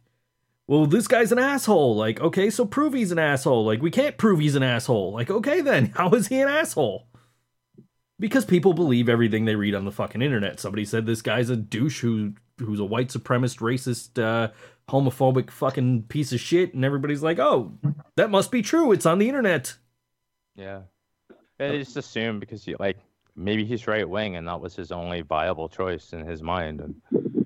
[0.67, 1.95] Well, this guy's an asshole.
[1.95, 3.63] Like, okay, so prove he's an asshole.
[3.63, 5.13] Like, we can't prove he's an asshole.
[5.13, 7.05] Like, okay, then, how is he an asshole?
[8.18, 10.59] Because people believe everything they read on the fucking internet.
[10.59, 14.51] Somebody said this guy's a douche who who's a white supremacist, racist, uh,
[14.89, 17.74] homophobic fucking piece of shit, and everybody's like, "Oh,
[18.16, 18.93] that must be true.
[18.93, 19.76] It's on the internet."
[20.55, 20.84] Yeah.
[21.57, 22.97] They just assume because like
[23.36, 26.82] maybe he's right wing and that was his only viable choice in his mind.
[26.82, 27.45] And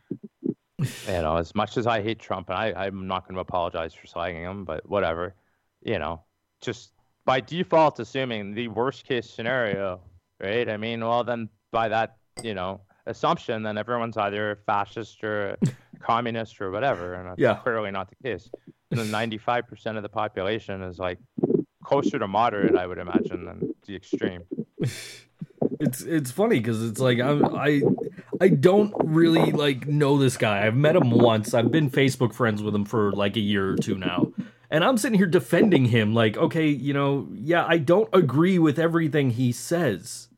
[0.79, 3.93] you know, as much as I hate Trump and I, I'm not going to apologize
[3.93, 5.35] for slagging him, but whatever.
[5.81, 6.21] You know,
[6.61, 6.91] just
[7.25, 10.01] by default assuming the worst case scenario,
[10.39, 10.67] right?
[10.69, 15.57] I mean, well then by that, you know, assumption, then everyone's either fascist or
[15.99, 17.55] communist or whatever, and that's Yeah.
[17.55, 18.49] clearly not the case.
[18.91, 21.19] And then 95% of the population is like
[21.83, 24.43] closer to moderate, I would imagine, than the extreme.
[25.81, 27.81] It's it's funny because it's like I I
[28.41, 30.65] I don't really like know this guy.
[30.65, 31.53] I've met him once.
[31.53, 34.31] I've been Facebook friends with him for like a year or two now.
[34.71, 38.77] And I'm sitting here defending him like, okay, you know, yeah, I don't agree with
[38.79, 40.28] everything he says.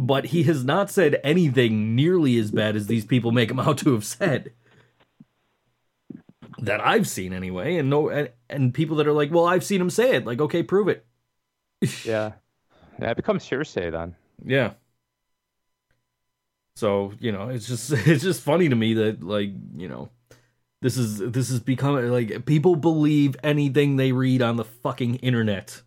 [0.00, 3.78] But he has not said anything nearly as bad as these people make him out
[3.78, 4.52] to have said.
[6.60, 9.80] That I've seen anyway, and no and, and people that are like, well, I've seen
[9.80, 10.24] him say it.
[10.24, 11.04] Like, okay, prove it.
[12.04, 12.32] Yeah.
[13.00, 14.14] Yeah, it becomes hearsay then.
[14.44, 14.74] Yeah.
[16.76, 20.10] So you know, it's just it's just funny to me that like you know,
[20.80, 25.82] this is this is becoming like people believe anything they read on the fucking internet.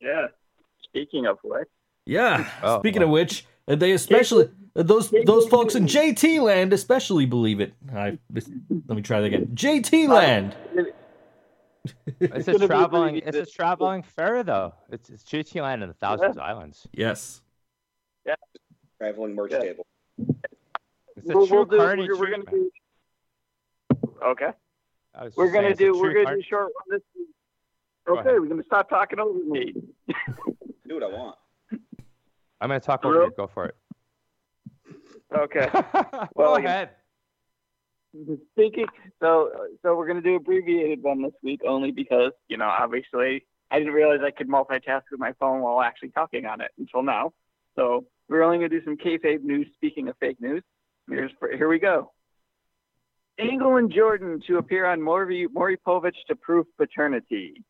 [0.00, 0.26] Yeah.
[0.84, 1.68] Speaking of which,
[2.06, 2.48] Yeah.
[2.62, 3.06] Oh, Speaking wow.
[3.06, 7.74] of which, uh, they especially uh, those those folks in JT land especially believe it.
[7.94, 9.48] I let me try that again.
[9.54, 10.56] JT land.
[12.20, 13.14] It's gonna a traveling.
[13.14, 14.74] really It's a traveling fair though.
[14.90, 16.86] It's it's JT Land and the Thousand Islands.
[16.92, 17.42] Yes.
[18.24, 18.34] Yeah.
[18.98, 19.58] Traveling merch Yeah.
[19.60, 19.86] table.
[21.16, 22.70] It's a we'll, true we'll do, we're, we're gonna do.
[24.24, 24.50] Okay.
[25.34, 27.28] We're gonna saying, do we're gonna Carney- do short one this week.
[28.06, 29.74] Go Okay, we're gonna stop talking over me.
[30.88, 31.36] Do what I want.
[32.62, 33.32] I'm gonna talk For over you.
[33.36, 33.76] Go for it.
[35.36, 35.68] Okay.
[36.34, 36.90] Well, Go ahead.
[38.52, 38.86] Speaking,
[39.20, 39.50] so
[39.82, 43.94] so we're gonna do abbreviated one this week only because you know obviously I didn't
[43.94, 47.32] realize I could multitask with my phone while actually talking on it until now.
[47.74, 49.66] So we're only gonna do some kayfabe news.
[49.74, 50.62] Speaking of fake news,
[51.08, 52.12] here's here we go.
[53.38, 57.64] Angle and Jordan to appear on Maury Maury Povich to prove paternity.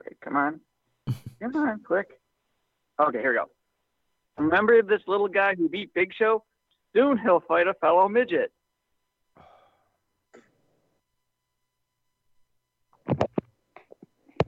[0.00, 0.60] Okay, come on,
[1.40, 2.08] come on, quick.
[3.00, 3.50] Okay, here we go.
[4.38, 6.44] Remember this little guy who beat Big Show?
[6.94, 8.52] Soon he'll fight a fellow midget.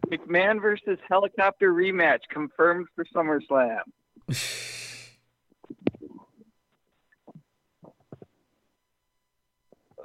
[0.06, 3.80] McMahon versus helicopter rematch confirmed for SummerSlam.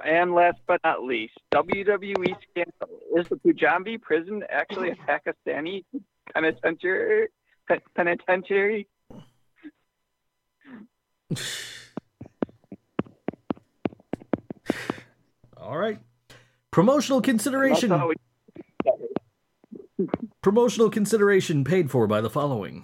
[0.04, 3.00] And last but not least, WWE scandal.
[3.16, 5.84] Is the Punjabi prison actually a Pakistani
[6.32, 7.28] penitentiary?
[7.94, 8.88] Penitentiary?
[15.56, 15.98] All right.
[16.70, 17.92] Promotional consideration.
[20.40, 22.82] Promotional consideration paid for by the following.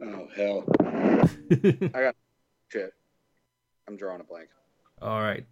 [0.00, 0.64] Oh hell.
[1.94, 2.14] I got
[2.70, 2.92] Shit.
[3.88, 4.50] I'm drawing a blank.
[5.00, 5.46] All right.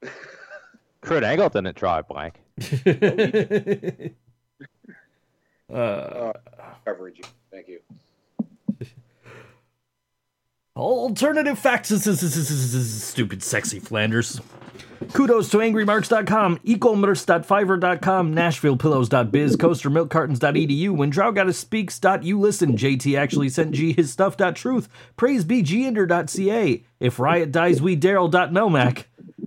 [1.00, 2.40] Kurt Angle didn't draw a blank.
[5.74, 6.32] uh,
[6.84, 7.22] Coverage.
[7.50, 7.80] Thank you.
[10.76, 11.88] Alternative facts.
[11.88, 14.40] Stupid, sexy Flanders.
[15.12, 24.10] Kudos to angrymarks.com, equalmerce.fiverr.com, nashvillepillows.biz, coastermilkcartons.edu, when Drowgotta speaks.you listen, JT actually sent G his
[24.10, 29.04] stuff.truth, praisebegender.ca, if Riot dies we Daryl.melmac,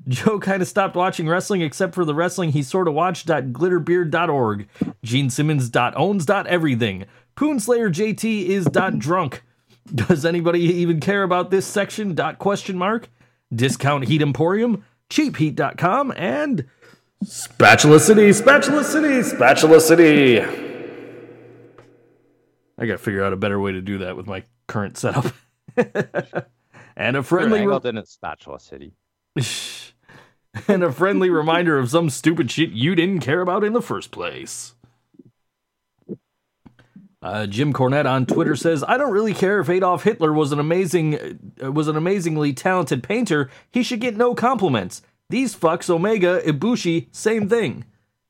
[0.08, 4.68] Joe kind of stopped watching wrestling except for the wrestling he sort of watched watched.glitterbeard.org,
[5.04, 7.06] genesimmons.owns.everything,
[7.36, 8.66] Poonslayer JT is
[9.00, 9.44] drunk.
[9.94, 12.14] Does anybody even care about this section?
[12.14, 13.10] Dot question mark.
[13.54, 16.66] Discount Heat Emporium, cheapheat.com, and
[17.24, 20.42] Spatula City, Spatula City, Spatula City.
[22.80, 25.34] I gotta figure out a better way to do that with my current setup.
[26.96, 28.94] and a friendly Angle re- didn't spatula city.
[30.68, 34.12] and a friendly reminder of some stupid shit you didn't care about in the first
[34.12, 34.76] place.
[37.28, 40.60] Uh, Jim Cornette on Twitter says, "I don't really care if Adolf Hitler was an
[40.60, 43.50] amazing, uh, was an amazingly talented painter.
[43.70, 45.02] He should get no compliments.
[45.30, 47.84] These fucks, Omega, Ibushi, same thing."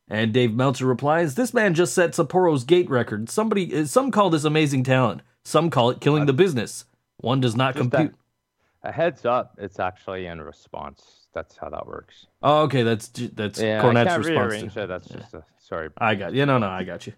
[0.07, 3.29] And Dave Meltzer replies, "This man just set Sapporo's gate record.
[3.29, 5.21] Somebody, uh, some call this amazing talent.
[5.45, 6.85] Some call it killing the business.
[7.17, 8.15] One does not Just compute."
[8.81, 11.27] A heads up, it's actually in response.
[11.35, 12.25] That's how that works.
[12.41, 14.75] Oh, okay, that's that's Yeah, Cornette's can't response.
[14.75, 14.87] it.
[14.87, 15.89] That's just a sorry.
[15.99, 16.47] I got you.
[16.47, 17.13] No, no, I got you.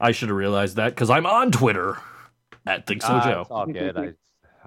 [0.00, 1.98] I should have realized that because I'm on Twitter
[2.66, 3.40] at Think So Ah, Joe.
[3.42, 3.96] It's all good.
[3.98, 4.12] I,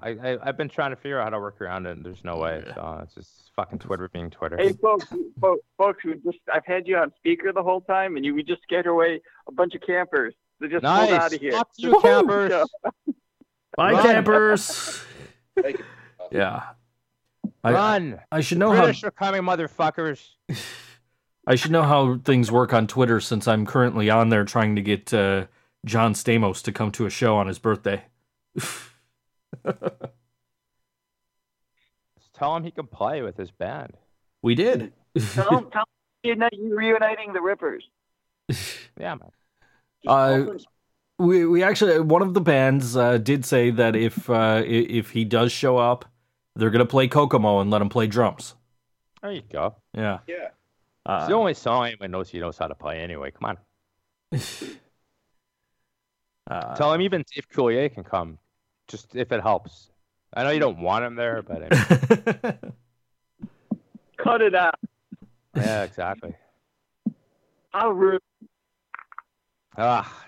[0.00, 2.24] I, I, I've been trying to figure out how to work around it, and there's
[2.24, 2.62] no way.
[2.74, 4.56] So it's just fucking Twitter being Twitter.
[4.58, 5.06] Hey, folks,
[5.40, 8.42] folks, folks, we just I've had you on speaker the whole time, and you we
[8.42, 10.34] just scared away a bunch of campers.
[10.60, 11.52] They just pulled out of here.
[11.52, 12.52] Fuck you, campers.
[13.76, 14.02] Bye, Run.
[14.02, 15.02] campers.
[15.60, 15.84] Thank you.
[16.30, 16.62] Yeah.
[17.62, 18.20] I, Run.
[18.30, 20.22] I should know how British are coming, motherfuckers.
[21.46, 24.82] I should know how things work on Twitter since I'm currently on there trying to
[24.82, 25.46] get uh,
[25.84, 28.04] John Stamos to come to a show on his birthday.
[28.56, 28.70] Just
[32.34, 33.92] tell him he can play with his band.
[34.42, 34.92] We did.
[35.32, 37.88] tell them, tell them you're not- you're reuniting the Rippers.
[39.00, 39.30] Yeah, man.
[40.06, 40.44] Uh,
[41.18, 45.24] We we actually one of the bands uh, did say that if uh, if he
[45.24, 46.04] does show up,
[46.54, 48.54] they're gonna play Kokomo and let him play drums.
[49.20, 49.74] There you go.
[49.94, 50.18] Yeah.
[50.28, 50.50] Yeah.
[51.06, 53.30] Uh, it's the only song anyone knows he knows how to play anyway.
[53.30, 53.56] Come
[54.32, 54.40] on.
[56.50, 58.38] uh, Tell him even if Coulier can come,
[58.88, 59.90] just if it helps.
[60.32, 62.72] I know you don't want him there, but I mean,
[64.16, 64.74] Cut it out.
[65.54, 66.34] yeah, exactly.
[67.70, 68.22] How rude.
[69.76, 70.24] Ah,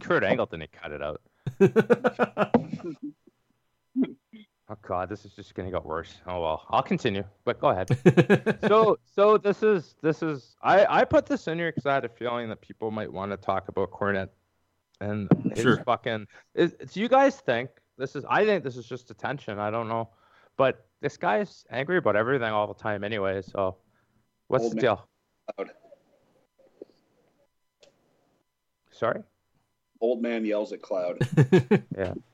[0.00, 1.20] Kurt Angle didn't cut it out.
[4.68, 6.12] Oh God, this is just gonna get worse.
[6.26, 7.88] Oh well, I'll continue, but go ahead.
[8.66, 12.04] so, so this is this is I I put this in here because I had
[12.04, 14.30] a feeling that people might want to talk about Cornette,
[15.00, 15.82] and his Sure.
[15.84, 16.26] fucking.
[16.56, 18.24] Is, do you guys think this is?
[18.28, 19.60] I think this is just attention.
[19.60, 20.08] I don't know,
[20.56, 23.42] but this guy's angry about everything all the time anyway.
[23.42, 23.76] So,
[24.48, 25.08] what's Old the deal?
[25.58, 25.70] loud.
[28.90, 29.22] Sorry.
[30.00, 31.18] Old man yells at cloud.
[31.96, 32.14] Yeah.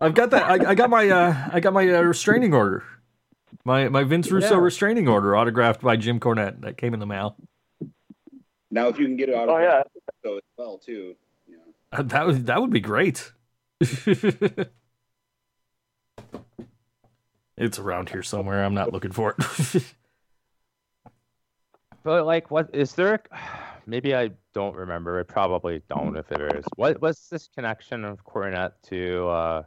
[0.00, 0.44] I've got that.
[0.44, 2.84] I, I got my uh, I got my uh, restraining order.
[3.64, 4.60] My my Vince Russo Yeah.
[4.60, 7.36] restraining order autographed by Jim Cornette that came in the mail.
[8.70, 9.82] Now, if you can get it out of Oh yeah.
[10.24, 11.14] so as well too.
[11.48, 11.62] You know.
[11.92, 13.32] Uh, That would that would be great.
[17.56, 18.64] it's around here somewhere.
[18.64, 19.82] I'm not looking for it.
[22.04, 23.20] But like, what is there?
[23.86, 25.20] Maybe I don't remember.
[25.20, 26.16] I probably don't.
[26.16, 29.62] If it is, what what's this connection of Cornette to uh,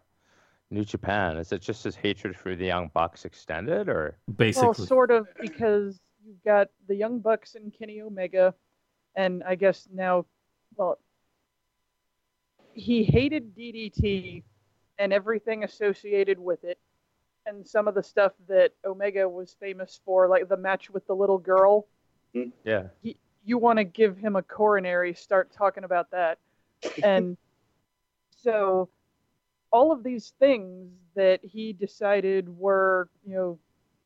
[0.69, 1.37] New Japan?
[1.37, 5.27] Is it just his hatred for the Young Bucks extended, or Basically, Well, sort of,
[5.39, 8.53] because you've got the Young Bucks and Kenny Omega,
[9.15, 10.25] and I guess now,
[10.75, 10.99] well,
[12.73, 14.43] he hated DDT
[14.97, 16.77] and everything associated with it,
[17.45, 21.15] and some of the stuff that Omega was famous for, like the match with the
[21.15, 21.87] little girl.
[22.65, 22.83] yeah?
[23.43, 26.37] You want to give him a coronary, start talking about that.
[27.03, 27.37] And
[28.37, 28.89] so
[29.71, 33.59] all of these things that he decided were, you know,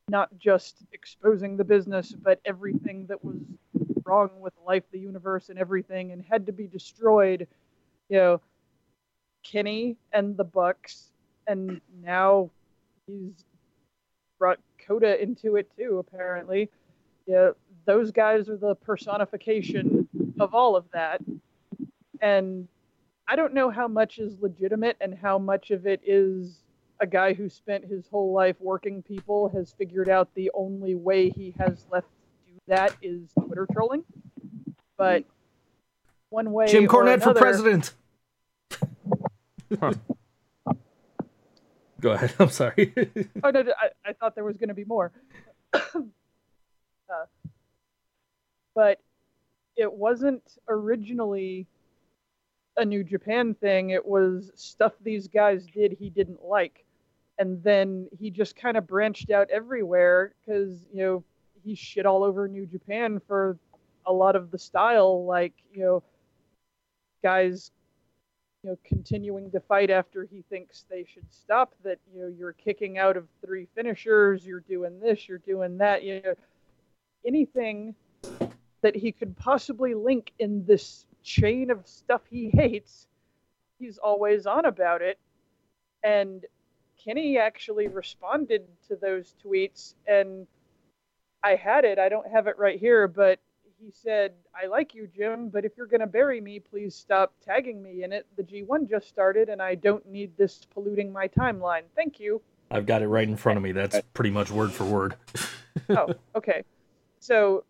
[0.09, 3.37] not just exposing the business, but everything that was
[4.05, 7.47] wrong with life, the universe, and everything, and had to be destroyed.
[8.09, 8.41] You know,
[9.43, 11.11] Kenny and the Bucks,
[11.47, 12.49] and now
[13.07, 13.45] he's
[14.39, 15.99] brought Cody into it too.
[15.99, 16.69] Apparently,
[17.25, 17.51] yeah,
[17.85, 20.07] those guys are the personification
[20.39, 21.21] of all of that,
[22.21, 22.67] and
[23.27, 26.59] I don't know how much is legitimate and how much of it is
[26.99, 31.29] a guy who spent his whole life working people has figured out the only way
[31.29, 32.07] he has left
[32.45, 34.03] to do that is Twitter trolling.
[34.97, 35.25] But
[36.29, 37.93] one way Jim or Cornette for another- president.
[41.99, 42.33] Go ahead.
[42.39, 42.93] I'm sorry.
[43.43, 45.11] Oh no, no, I, I thought there was going to be more.
[48.75, 48.99] but
[49.75, 51.67] it wasn't originally
[52.77, 53.91] a New Japan thing.
[53.91, 56.85] It was stuff these guys did he didn't like,
[57.37, 61.23] and then he just kind of branched out everywhere because you know
[61.63, 63.57] he shit all over New Japan for
[64.05, 66.03] a lot of the style, like you know
[67.23, 67.71] guys
[68.63, 72.53] you know continuing to fight after he thinks they should stop that you know you're
[72.53, 76.33] kicking out of three finishers you're doing this you're doing that you know
[77.25, 77.95] anything
[78.83, 83.07] that he could possibly link in this chain of stuff he hates
[83.79, 85.17] he's always on about it
[86.03, 86.45] and
[87.03, 90.45] kenny actually responded to those tweets and
[91.43, 93.39] i had it i don't have it right here but
[93.83, 97.33] he said, I like you, Jim, but if you're going to bury me, please stop
[97.43, 98.25] tagging me in it.
[98.37, 101.81] The G1 just started, and I don't need this polluting my timeline.
[101.95, 102.41] Thank you.
[102.71, 103.73] I've got it right in front of me.
[103.73, 105.15] That's pretty much word for word.
[105.89, 106.63] Oh, okay.
[107.19, 107.63] So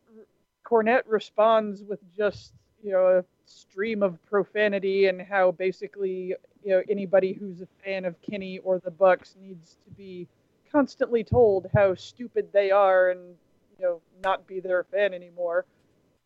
[0.64, 2.53] Cornette responds with just,
[2.84, 8.06] you know, a stream of profanity and how basically, you know, anybody who's a fan
[8.06, 10.27] of Kenny or the Bucks needs to be
[10.72, 13.35] constantly told how stupid they are and,
[13.77, 15.65] you know, not be their fan anymore.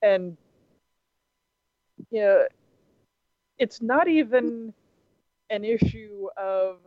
[0.02, 0.38] And,
[2.12, 2.48] you know,
[3.58, 4.74] it's not even
[5.50, 6.78] an issue of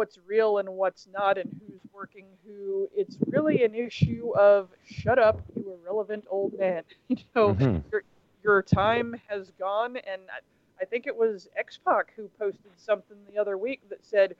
[0.00, 2.88] what's real and what's not and who's working who.
[2.96, 6.84] It's really an issue of shut up, you irrelevant old man.
[7.10, 7.84] You know, Mhm.
[7.92, 8.02] your
[8.42, 10.40] your time has gone, and I,
[10.82, 14.36] I think it was X Pac who posted something the other week that said,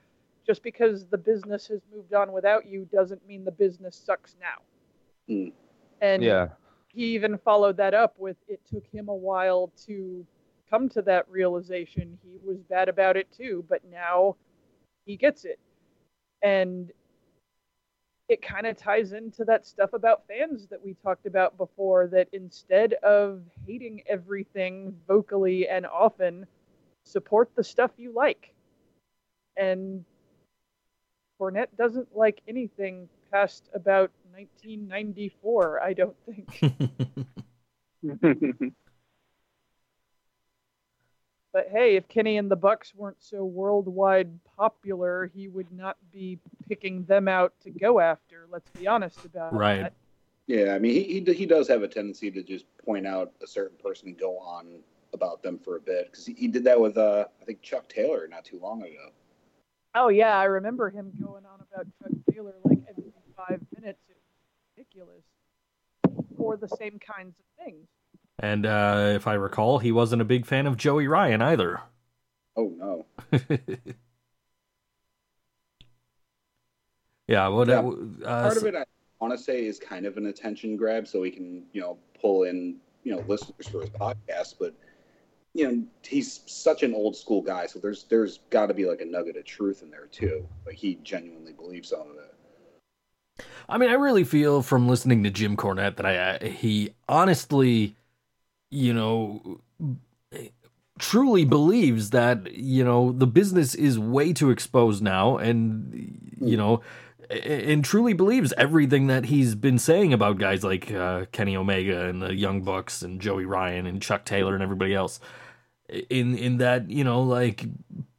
[0.47, 4.63] just because the business has moved on without you doesn't mean the business sucks now.
[5.29, 5.49] Hmm.
[6.01, 6.49] And Yeah.
[6.89, 10.27] he even followed that up with it took him a while to
[10.71, 12.19] come to that realization.
[12.25, 14.37] He was bad about it too, but now
[15.11, 15.59] he gets it.
[16.43, 16.91] And
[18.29, 22.29] it kind of ties into that stuff about fans that we talked about before that
[22.33, 26.47] instead of hating everything vocally and often,
[27.03, 28.55] support the stuff you like.
[29.57, 30.05] And
[31.41, 36.63] Cornette doesn't like anything past about 1994, I don't think.
[41.53, 46.39] But hey, if Kenny and the Bucks weren't so worldwide popular, he would not be
[46.69, 48.47] picking them out to go after.
[48.49, 49.83] Let's be honest about Right.
[49.83, 49.95] that.
[50.47, 53.47] Yeah, I mean, he, he he does have a tendency to just point out a
[53.47, 54.81] certain person and go on
[55.13, 57.89] about them for a bit because he, he did that with uh I think Chuck
[57.89, 59.11] Taylor not too long ago.
[59.95, 64.01] Oh yeah, I remember him going on about Chuck Taylor like every five minutes.
[64.09, 65.25] It was ridiculous.
[66.37, 67.87] For the same kinds of things.
[68.41, 71.81] And uh, if I recall, he wasn't a big fan of Joey Ryan either.
[72.57, 73.07] Oh no,
[77.29, 77.69] yeah, what?
[77.69, 77.81] Yeah.
[77.81, 78.85] Uh, part of it I
[79.21, 82.45] want to say is kind of an attention grab so he can you know pull
[82.45, 84.75] in you know listeners for his podcast, but
[85.55, 89.01] you know he's such an old school guy, so there's there's got to be like
[89.01, 90.47] a nugget of truth in there too.
[90.67, 92.35] Like he genuinely believes some of it.
[93.69, 97.97] I mean, I really feel from listening to Jim Cornette that I, I he honestly,
[98.71, 99.61] you know,
[100.99, 106.81] truly believes that you know the business is way too exposed now, and you know,
[107.31, 112.23] and truly believes everything that he's been saying about guys like uh, Kenny Omega and
[112.23, 115.21] the Young Bucks and Joey Ryan and Chuck Taylor and everybody else.
[116.09, 117.65] In in that you know, like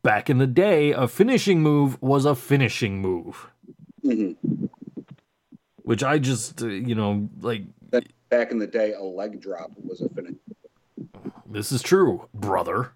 [0.04, 3.48] back in the day, a finishing move was a finishing move
[4.02, 4.32] hmm
[5.84, 7.64] which I just uh, you know like
[8.30, 10.36] Back in the day, a leg drop was a finish.
[11.46, 12.94] this is true, brother.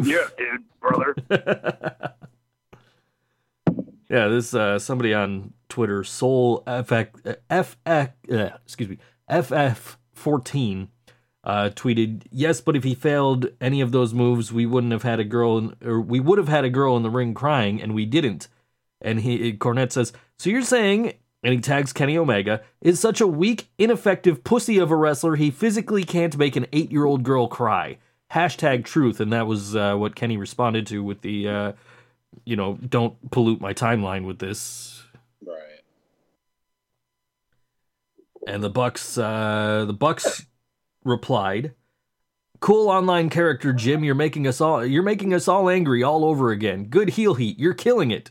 [0.00, 1.14] yeah, dude, brother.
[4.08, 8.98] yeah, this uh somebody on Twitter, Soul FX, FX uh, excuse me,
[9.28, 10.88] FF14
[11.42, 15.18] uh tweeted, "Yes, but if he failed any of those moves, we wouldn't have had
[15.18, 17.94] a girl in, or we would have had a girl in the ring crying and
[17.94, 18.46] we didn't."
[19.00, 23.26] And he Cornette says, "So you're saying and he tags Kenny Omega, is such a
[23.26, 27.46] weak, ineffective pussy of a wrestler he physically can't make an eight year old girl
[27.46, 27.98] cry.
[28.32, 29.20] Hashtag truth.
[29.20, 31.72] And that was uh, what Kenny responded to with the, uh,
[32.44, 35.04] you know, don't pollute my timeline with this.
[35.44, 35.80] Right.
[38.46, 40.46] And the Bucks, uh, the Bucks
[41.04, 41.72] replied,
[42.60, 44.04] "Cool online character, Jim.
[44.04, 46.84] You're making us all, you're making us all angry all over again.
[46.84, 47.58] Good heel heat.
[47.58, 48.30] You're killing it."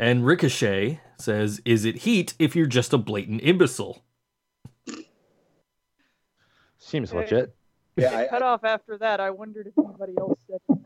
[0.00, 4.02] And Ricochet says, "Is it heat if you're just a blatant imbecile?"
[6.78, 7.18] Seems Yeah.
[7.18, 7.56] legit.
[7.96, 9.20] Yeah, I, Cut off after that.
[9.20, 10.78] I wondered if anybody else said it.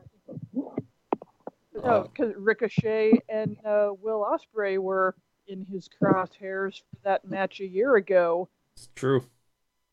[1.74, 5.14] No, because Ricochet and uh, Will Ospreay were
[5.46, 8.48] in his crosshairs for that match a year ago.
[8.74, 9.24] It's true.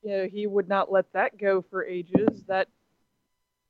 [0.01, 2.43] You know, he would not let that go for ages.
[2.47, 2.69] That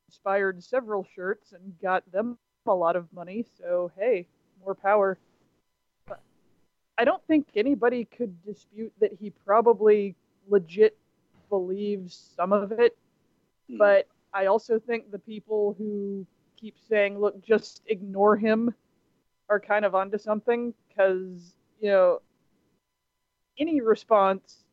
[0.08, 3.44] inspired several shirts and got them a lot of money.
[3.58, 4.28] So hey,
[4.64, 5.18] more power.
[7.02, 10.16] But I don't think anybody could dispute that he probably
[10.48, 10.96] legit
[11.50, 12.96] believes some of it.
[13.68, 13.78] Hmm.
[13.78, 18.76] But I also think the people who keep saying, "Look, just ignore him,"
[19.50, 22.22] are kind of onto something because you know
[23.58, 24.64] any response,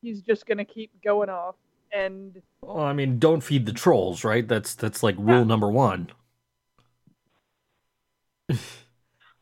[0.00, 1.56] he's just gonna keep going off.
[1.92, 4.48] And Well, I mean, don't feed the trolls, right?
[4.48, 5.44] That's that's like rule Yeah.
[5.44, 6.10] number one.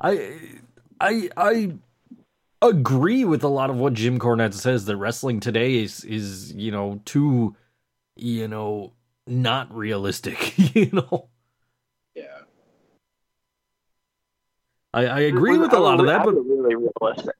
[0.00, 0.58] I
[1.00, 1.78] I I
[2.68, 6.70] agree with a lot of what Jim Cornette says that wrestling today is is you
[6.70, 7.56] know too
[8.16, 8.92] you know
[9.26, 10.58] not realistic.
[10.74, 11.28] you know,
[12.14, 12.40] yeah.
[14.92, 17.34] I, I agree Was with a lot of that, but really realistic.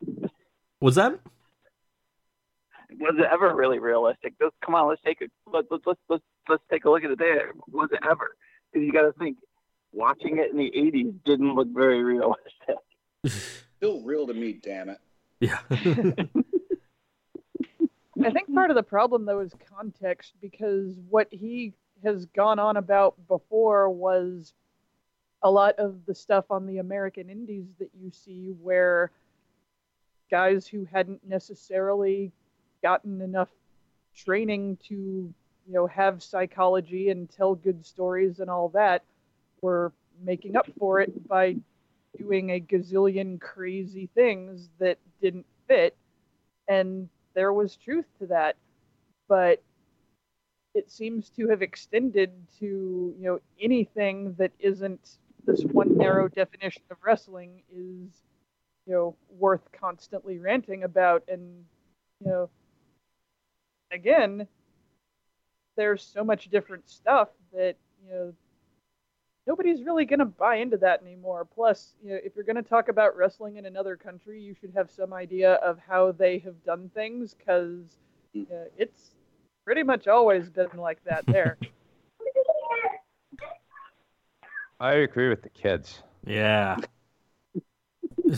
[0.80, 1.18] was that?
[3.00, 4.34] Was it ever really realistic?
[4.40, 7.10] Just come on, let's take a let's let's let's let's, let's take a look at
[7.10, 7.46] the data.
[7.70, 8.36] Was it ever?
[8.72, 9.36] Because you got to think,
[9.92, 12.76] watching it in the '80s didn't look very realistic.
[13.76, 14.98] Still real to me, damn it.
[15.44, 15.58] Yeah.
[18.24, 22.76] I think part of the problem though is context because what he has gone on
[22.78, 24.54] about before was
[25.42, 29.10] a lot of the stuff on the American Indies that you see where
[30.30, 32.32] guys who hadn't necessarily
[32.82, 33.50] gotten enough
[34.16, 39.02] training to you know have psychology and tell good stories and all that
[39.60, 39.92] were
[40.24, 41.56] making up for it by
[42.18, 45.96] doing a gazillion crazy things that didn't fit
[46.68, 48.56] and there was truth to that.
[49.28, 49.62] But
[50.74, 56.82] it seems to have extended to you know anything that isn't this one narrow definition
[56.90, 58.22] of wrestling is
[58.86, 61.24] you know worth constantly ranting about.
[61.28, 61.64] And
[62.20, 62.50] you know
[63.92, 64.46] again
[65.76, 68.32] there's so much different stuff that you know
[69.46, 72.62] nobody's really going to buy into that anymore plus you know if you're going to
[72.62, 76.62] talk about wrestling in another country you should have some idea of how they have
[76.64, 77.98] done things because
[78.36, 79.10] uh, it's
[79.64, 81.58] pretty much always been like that there
[84.80, 86.02] I agree with the kids.
[86.26, 86.76] Yeah.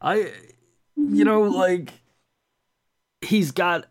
[0.00, 0.32] I,
[0.96, 1.92] you know, like
[3.20, 3.86] he's got.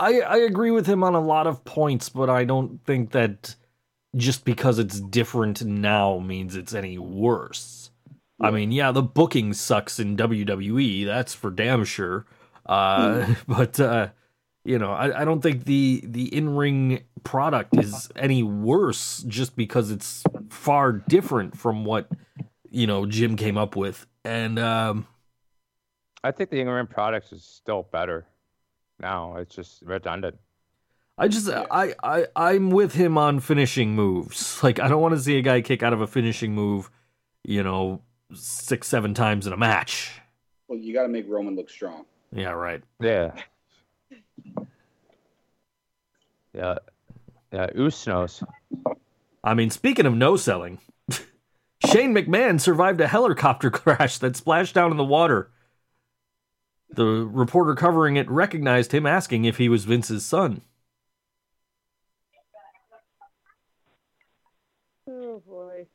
[0.00, 3.54] I I agree with him on a lot of points, but I don't think that
[4.16, 7.90] just because it's different now means it's any worse.
[8.40, 12.24] I mean, yeah, the booking sucks in WWE, that's for damn sure.
[12.66, 14.08] Uh, but uh,
[14.64, 19.56] you know, I, I don't think the the in ring product is any worse just
[19.56, 22.08] because it's far different from what
[22.70, 24.06] you know Jim came up with.
[24.24, 25.06] And um,
[26.22, 28.26] I think the in ring product is still better
[29.00, 29.36] now.
[29.36, 30.36] It's just redundant.
[31.18, 34.62] I just I, I I'm with him on finishing moves.
[34.62, 36.90] Like I don't want to see a guy kick out of a finishing move,
[37.42, 38.02] you know,
[38.34, 40.12] six seven times in a match.
[40.68, 42.04] Well, you got to make Roman look strong.
[42.32, 42.82] Yeah, right.
[43.00, 43.32] Yeah.
[46.52, 46.76] Yeah.
[47.52, 47.66] Yeah.
[47.74, 48.44] Usos.
[49.42, 50.78] I mean, speaking of no selling,
[51.86, 55.50] Shane McMahon survived a helicopter crash that splashed down in the water.
[56.90, 60.62] The reporter covering it recognized him asking if he was Vince's son.
[65.08, 65.86] oh boy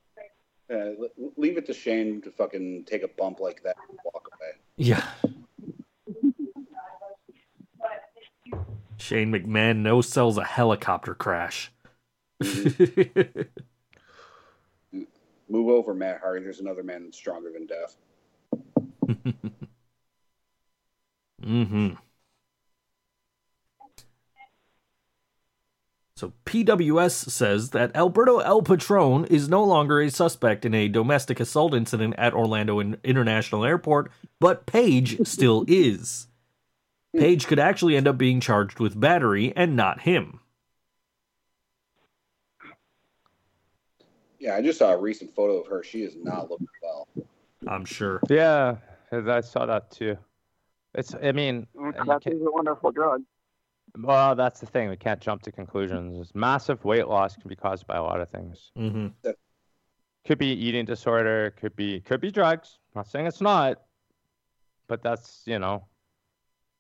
[0.74, 0.92] Uh,
[1.38, 4.54] leave it to Shane to fucking take a bump like that and walk away.
[4.78, 5.04] Yeah.
[8.98, 11.72] Shane McMahon no sells a helicopter crash.
[15.50, 16.44] Move over, Matt Hardy.
[16.44, 17.98] There's another man stronger than death.
[21.44, 21.90] hmm
[26.24, 31.42] So PWS says that Alberto El Patron is no longer a suspect in a domestic
[31.42, 34.10] assault incident at Orlando International Airport,
[34.40, 36.28] but Paige still is.
[37.14, 40.40] Paige could actually end up being charged with battery and not him.
[44.40, 45.84] Yeah, I just saw a recent photo of her.
[45.84, 47.06] She is not looking well.
[47.68, 48.22] I'm sure.
[48.30, 48.78] Yeah,
[49.12, 50.16] I saw that too.
[50.96, 51.14] It's.
[51.22, 53.24] I mean, mm, you That can't- is a wonderful drug.
[53.98, 54.90] Well, that's the thing.
[54.90, 56.32] We can't jump to conclusions.
[56.34, 58.72] Massive weight loss can be caused by a lot of things.
[58.76, 59.08] hmm
[60.26, 61.54] Could be eating disorder.
[61.60, 62.80] Could be could be drugs.
[62.96, 63.82] I'm not saying it's not,
[64.88, 65.86] but that's you know,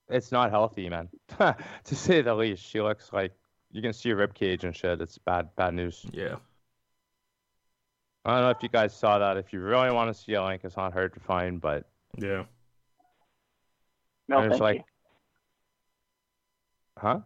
[0.10, 1.10] it's not healthy, man.
[1.40, 2.64] to say the least.
[2.64, 3.34] She looks like
[3.72, 5.02] you can see her rib cage and shit.
[5.02, 6.06] It's bad bad news.
[6.12, 6.36] Yeah.
[8.26, 9.38] I don't know if you guys saw that.
[9.38, 11.86] If you really want to see a link, it's not hard to find, but
[12.18, 12.46] Yeah.
[14.30, 14.84] No, there's thank like, you.
[16.98, 17.20] Huh?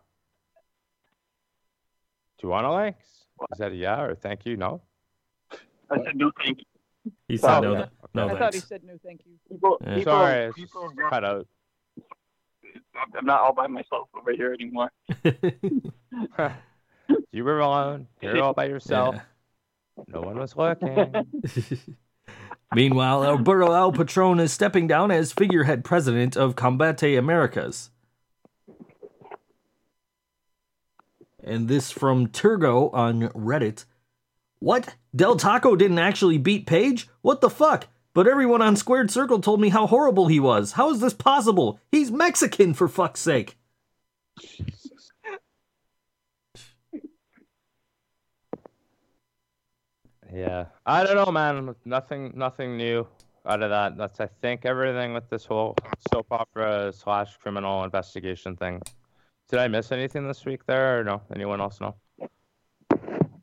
[2.39, 2.95] Do you want a link?
[3.52, 4.57] Is that a yeah or thank you?
[4.57, 4.81] No.
[5.89, 7.11] I said no, thank you.
[7.27, 7.69] He said Oh, no.
[7.72, 7.77] okay.
[7.81, 9.95] th- no i thought he said no thank you People, Yeah.
[9.95, 11.48] people, Sorry, people just have cut out.
[13.18, 14.91] I'm not all by myself over here anymore.
[17.31, 18.07] You were alone.
[18.22, 19.15] You're all by yourself.
[19.15, 20.03] Yeah.
[20.07, 21.14] No one was looking.
[22.76, 27.91] Meanwhile, Alberto El Patron is stepping down as figurehead president of Combate Americas.
[31.48, 33.86] And this from Turgo on Reddit.
[34.60, 34.95] What?
[35.15, 37.07] Del Taco didn't actually beat Paige?
[37.22, 37.88] What the fuck?
[38.14, 40.74] But everyone on Squared Circle told me how horrible he was.
[40.74, 41.80] How is this possible?
[41.90, 43.57] He's Mexican, for fuck's sake.
[50.34, 51.76] Yeah, I don't know, man.
[51.86, 53.07] Nothing, nothing new
[53.45, 53.95] out of that.
[53.98, 55.76] That's I think everything with this whole
[56.11, 58.82] soap opera slash criminal investigation thing.
[59.49, 61.22] Did I miss anything this week there, or no?
[61.34, 61.95] Anyone else know?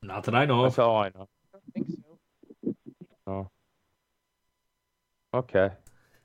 [0.03, 1.29] Not that I know That's all I know.
[1.55, 2.19] i don't think so
[3.27, 3.49] Oh.
[5.33, 5.71] Okay.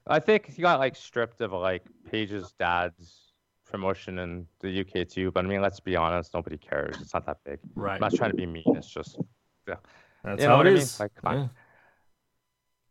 [0.05, 3.31] I think he got like stripped of like Paige's dad's
[3.65, 5.31] promotion in the UK too.
[5.31, 6.97] But I mean, let's be honest, nobody cares.
[6.99, 7.59] It's not that big.
[7.75, 7.95] Right.
[7.95, 8.63] I'm not trying to be mean.
[8.75, 9.17] It's just
[9.67, 9.75] Yeah.
[10.23, 10.81] That's You know how what it I mean?
[10.81, 10.99] is.
[10.99, 11.37] Like, come on.
[11.43, 11.47] Yeah.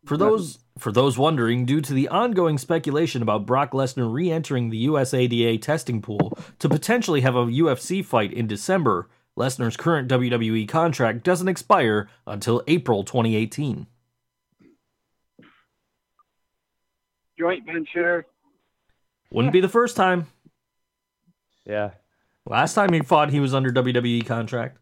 [0.05, 4.87] For those for those wondering, due to the ongoing speculation about Brock Lesnar re-entering the
[4.87, 11.25] USADA testing pool to potentially have a UFC fight in December, Lesnar's current WWE contract
[11.25, 13.87] doesn't expire until April 2018.
[17.39, 18.27] Joint venture.
[19.31, 20.27] Wouldn't be the first time.
[21.65, 21.91] yeah.
[22.47, 24.79] Last time he fought, he was under WWE contract.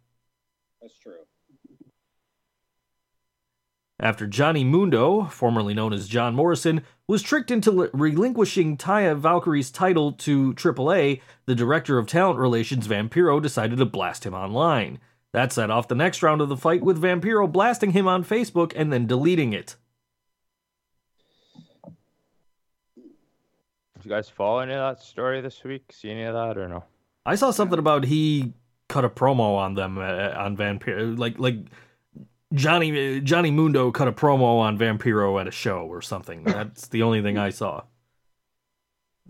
[0.81, 1.16] That's true.
[3.99, 9.71] After Johnny Mundo, formerly known as John Morrison, was tricked into li- relinquishing Taya Valkyrie's
[9.71, 14.99] title to AAA, the director of talent relations, Vampiro, decided to blast him online.
[15.33, 18.75] That set off the next round of the fight, with Vampiro blasting him on Facebook
[18.77, 19.77] and then deleting it.
[22.97, 25.91] Did you guys follow any of that story this week?
[25.91, 26.85] See any of that or no?
[27.25, 28.53] I saw something about he
[28.89, 31.57] cut a promo on them uh, on Vampiro, like like
[32.57, 36.43] Johnny Johnny Mundo cut a promo on Vampiro at a show or something.
[36.45, 37.83] That's the only thing I saw.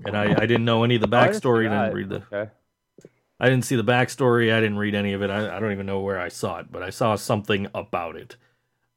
[0.04, 1.92] And I, I didn't know any of the Oh, I didn't backstory.
[1.94, 2.50] read the Okay.
[3.38, 4.52] I didn't see the backstory.
[4.52, 5.30] I didn't read any of it.
[5.30, 8.36] I, I don't even know where I saw it, but I saw something about it.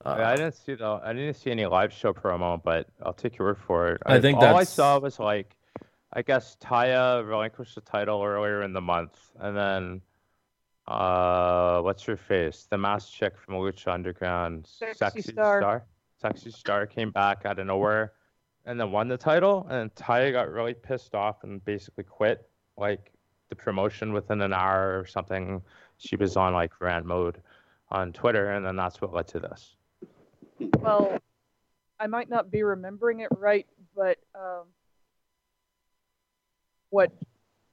[0.06, 3.38] Uh, I didn't see the I didn't see any live show promo, but I'll take
[3.38, 4.02] your word for it.
[4.06, 5.58] I think all I saw was like,
[6.14, 10.02] I guess Taya relinquished the title earlier in the month, and then,
[10.90, 12.68] uh, what's her face?
[12.70, 15.86] The masked chick from Lucha Underground, Sexy Star.
[16.20, 18.14] Sexy Star came back out of nowhere,
[18.66, 19.68] and then won the title.
[19.70, 23.12] And Taya got really pissed off and basically quit, like
[23.50, 25.62] the promotion within an hour or something.
[25.98, 27.42] She was on like rant mode
[27.92, 29.76] on Twitter, and then that's what led to this.
[30.80, 31.20] Well,
[32.00, 34.66] I might not be remembering it right, but um,
[36.90, 37.12] what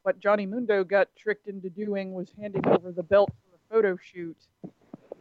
[0.07, 3.97] what Johnny Mundo got tricked into doing was handing over the belt for a photo
[3.97, 4.37] shoot,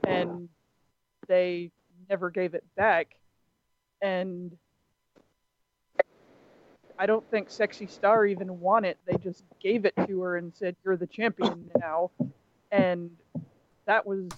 [0.05, 0.47] and
[1.27, 1.71] they
[2.07, 3.15] never gave it back.
[4.03, 4.55] And
[6.99, 8.99] I don't think Sexy Star even won it.
[9.07, 12.11] They just gave it to her and said, "You're the champion now,"
[12.71, 13.09] and
[13.87, 14.29] that was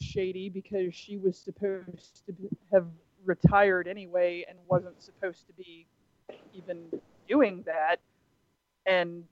[0.00, 2.34] shady because she was supposed to
[2.72, 2.88] have
[3.24, 5.86] retired anyway and wasn't supposed to be
[6.52, 6.82] even
[7.28, 8.00] doing that.
[8.86, 9.22] And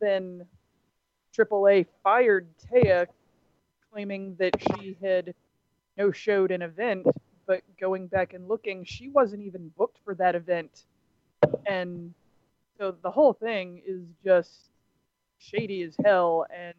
[0.00, 0.46] then
[1.36, 3.06] AAA fired Taya,
[3.92, 5.34] claiming that she had
[5.96, 7.06] no showed an event.
[7.46, 10.84] But going back and looking, she wasn't even booked for that event.
[11.66, 12.14] And
[12.78, 14.70] so the whole thing is just
[15.38, 16.46] shady as hell.
[16.56, 16.74] And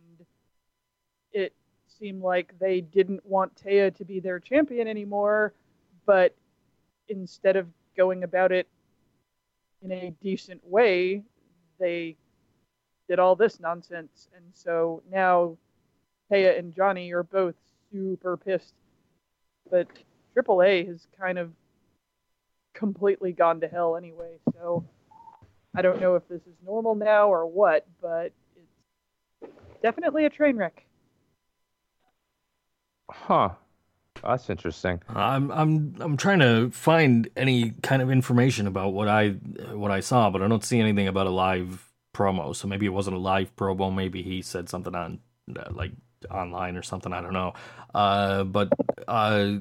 [1.33, 1.53] it
[1.87, 5.53] seemed like they didn't want Taya to be their champion anymore,
[6.05, 6.35] but
[7.09, 7.67] instead of
[7.97, 8.67] going about it
[9.83, 11.23] in a decent way,
[11.79, 12.15] they
[13.11, 14.29] did all this nonsense.
[14.33, 15.57] And so now
[16.31, 17.55] Taya and Johnny are both
[17.91, 18.73] super pissed.
[19.69, 19.87] But
[20.37, 21.51] AAA has kind of
[22.73, 24.37] completely gone to hell anyway.
[24.53, 24.85] So
[25.75, 28.31] I don't know if this is normal now or what, but
[29.41, 30.85] it's definitely a train wreck.
[33.09, 33.49] Huh.
[34.23, 35.01] That's interesting.
[35.09, 39.31] I'm I'm I'm trying to find any kind of information about what I
[39.73, 41.90] what I saw, but I don't see anything about a live
[42.21, 42.55] promo.
[42.55, 43.93] So maybe it wasn't a live promo.
[43.93, 45.19] Maybe he said something on
[45.57, 45.91] uh, like
[46.29, 47.13] online or something.
[47.13, 47.53] I don't know.
[47.93, 48.69] Uh, but
[49.07, 49.53] uh,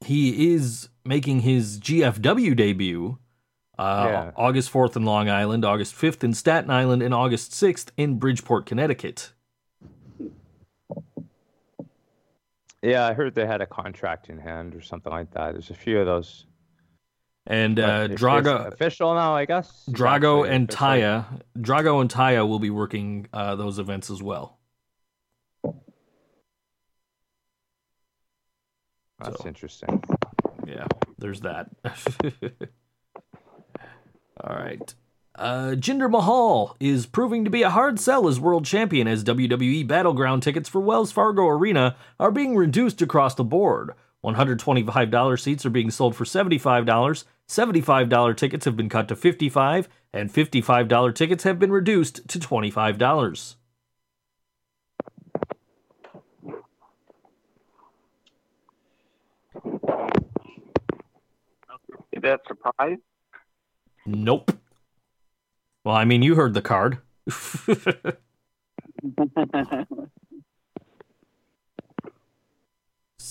[0.00, 3.18] he is making his GFW debut.
[3.78, 4.30] Uh, Yeah.
[4.36, 8.66] August 4th in Long Island, August 5th in Staten Island, and August 6th in Bridgeport,
[8.66, 9.32] Connecticut.
[12.82, 15.52] Yeah, I heard they had a contract in hand or something like that.
[15.52, 16.46] There's a few of those.
[17.46, 19.84] And uh, Drago, official now, I guess.
[19.90, 20.86] Drago and official.
[20.86, 21.24] Taya,
[21.58, 24.58] Drago and Taya will be working uh, those events as well.
[29.20, 29.46] That's So.
[29.46, 30.02] interesting.
[30.66, 30.86] Yeah,
[31.18, 31.68] there's that.
[34.42, 34.94] All right.
[35.36, 39.86] Uh, Jinder Mahal is proving to be a hard sell as world champion as WWE
[39.86, 43.90] Battleground tickets for Wells Fargo Arena are being reduced across the board.
[44.24, 50.32] $125 seats are being sold for $75, $75 tickets have been cut to 55, and
[50.32, 53.56] $55 tickets have been reduced to $25.
[62.12, 62.98] Is that surprise?
[64.06, 64.52] Nope.
[65.84, 66.98] Well, I mean, you heard the card.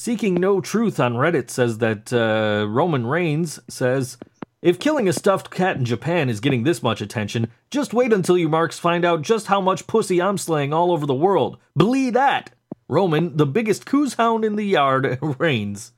[0.03, 4.17] Seeking No Truth on Reddit says that uh, Roman Reigns says,
[4.61, 8.37] If killing a stuffed cat in Japan is getting this much attention, just wait until
[8.37, 11.57] you marks find out just how much pussy I'm slaying all over the world.
[11.77, 12.49] Believe that!
[12.89, 15.93] Roman, the biggest coos hound in the yard, reigns.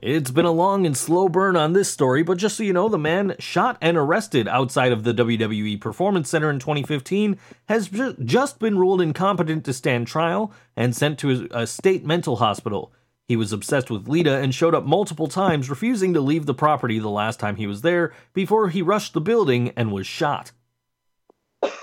[0.00, 2.88] It's been a long and slow burn on this story, but just so you know,
[2.88, 7.36] the man shot and arrested outside of the WWE Performance Center in 2015
[7.68, 7.88] has
[8.24, 12.92] just been ruled incompetent to stand trial and sent to a state mental hospital.
[13.26, 16.98] He was obsessed with Lita and showed up multiple times, refusing to leave the property
[16.98, 20.52] the last time he was there before he rushed the building and was shot.
[21.60, 21.74] That's,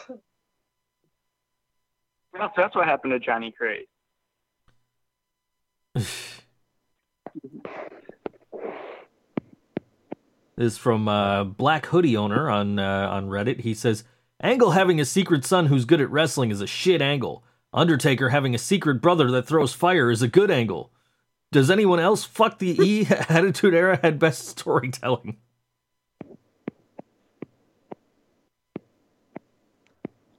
[2.56, 3.88] that's what happened to Johnny Craze.
[10.58, 13.62] This is from uh, Black Hoodie owner on uh, on Reddit.
[13.62, 14.04] He says,
[14.42, 17.44] "Angle having a secret son who's good at wrestling is a shit angle.
[17.74, 20.92] Undertaker having a secret brother that throws fire is a good angle.
[21.52, 25.38] Does anyone else fuck the E Attitude Era had best storytelling?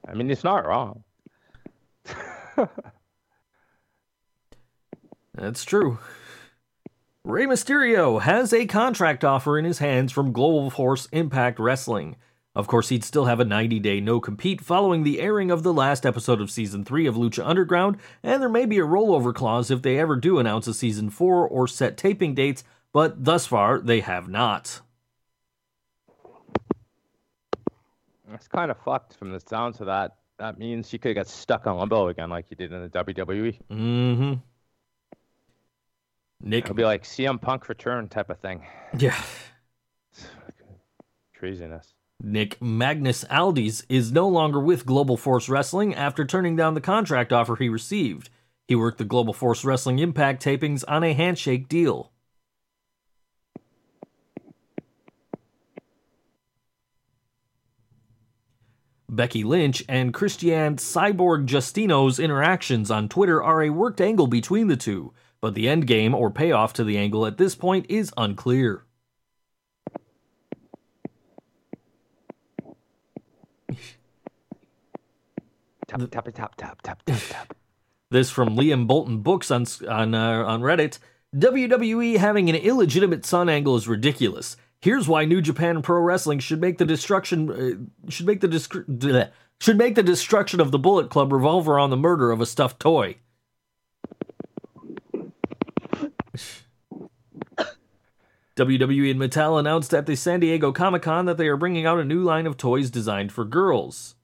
[0.07, 1.03] I mean, it's not wrong.
[5.35, 5.99] That's true.
[7.27, 12.15] Rey Mysterio has a contract offer in his hands from Global Force Impact Wrestling.
[12.55, 15.73] Of course, he'd still have a 90 day no compete following the airing of the
[15.73, 19.69] last episode of Season 3 of Lucha Underground, and there may be a rollover clause
[19.69, 22.63] if they ever do announce a Season 4 or set taping dates,
[22.93, 24.79] but thus far they have not.
[28.29, 30.15] That's kind of fucked from the sounds of that.
[30.39, 33.59] That means he could get stuck on limbo again, like he did in the WWE.
[33.69, 34.33] Mm hmm.
[36.41, 36.65] Nick.
[36.65, 38.65] It'll be like CM Punk return type of thing.
[38.97, 39.19] Yeah.
[41.35, 41.93] Craziness.
[42.21, 47.31] Nick Magnus Aldis is no longer with Global Force Wrestling after turning down the contract
[47.31, 48.29] offer he received.
[48.67, 52.11] He worked the Global Force Wrestling Impact tapings on a handshake deal.
[59.09, 64.75] Becky Lynch and Cristiane Cyborg Justino's interactions on Twitter are a worked angle between the
[64.75, 68.83] two, but the end game or payoff to the angle at this point is unclear.
[75.87, 77.57] Tap, tap, tap, tap, tap, tap, tap.
[78.11, 80.99] This from Liam Bolton Books on on uh, on Reddit.
[81.35, 84.57] WWE having an illegitimate son angle is ridiculous.
[84.81, 89.31] Here's why New Japan Pro Wrestling should make the destruction uh, should make the bleh,
[89.59, 92.79] should make the destruction of the Bullet Club revolve around the murder of a stuffed
[92.79, 93.17] toy.
[98.57, 101.99] WWE and Mattel announced at the San Diego Comic Con that they are bringing out
[101.99, 104.15] a new line of toys designed for girls.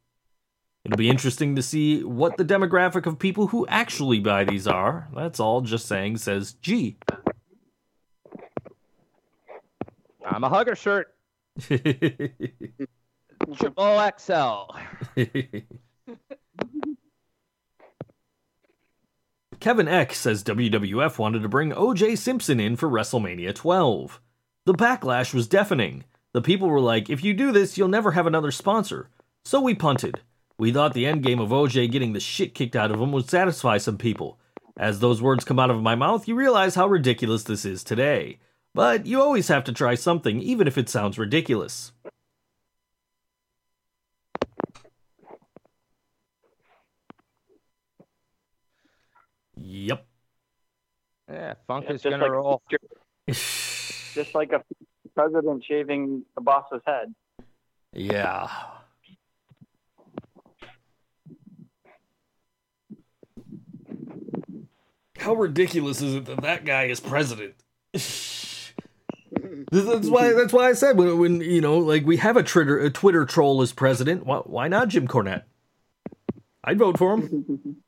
[0.84, 5.08] It'll be interesting to see what the demographic of people who actually buy these are.
[5.16, 6.98] That's all just saying, says G.
[10.26, 11.14] I'm a hugger shirt.
[13.56, 14.72] Triple XL.
[19.64, 24.20] Kevin Eck says WWF wanted to bring OJ Simpson in for WrestleMania 12.
[24.66, 26.04] The backlash was deafening.
[26.34, 29.08] The people were like, if you do this, you'll never have another sponsor.
[29.46, 30.20] So we punted.
[30.58, 33.30] We thought the end game of OJ getting the shit kicked out of him would
[33.30, 34.38] satisfy some people.
[34.76, 38.40] As those words come out of my mouth, you realize how ridiculous this is today.
[38.74, 41.94] But you always have to try something, even if it sounds ridiculous.
[49.74, 50.06] Yep.
[51.32, 52.62] Yeah, Funk Yeah, is just gonna like- roll.
[53.28, 54.64] Just like a
[55.16, 57.16] president shaving the boss's head.
[57.92, 58.50] Yeah.
[65.18, 67.56] How ridiculous is it that that guy is president?
[67.94, 68.02] that's
[70.10, 70.34] why.
[70.34, 73.26] That's why I said when, when you know, like we have a Twitter a Twitter
[73.26, 74.26] troll as president.
[74.26, 75.44] Why, why not Jim Cornette?
[76.64, 77.78] I'd vote for him.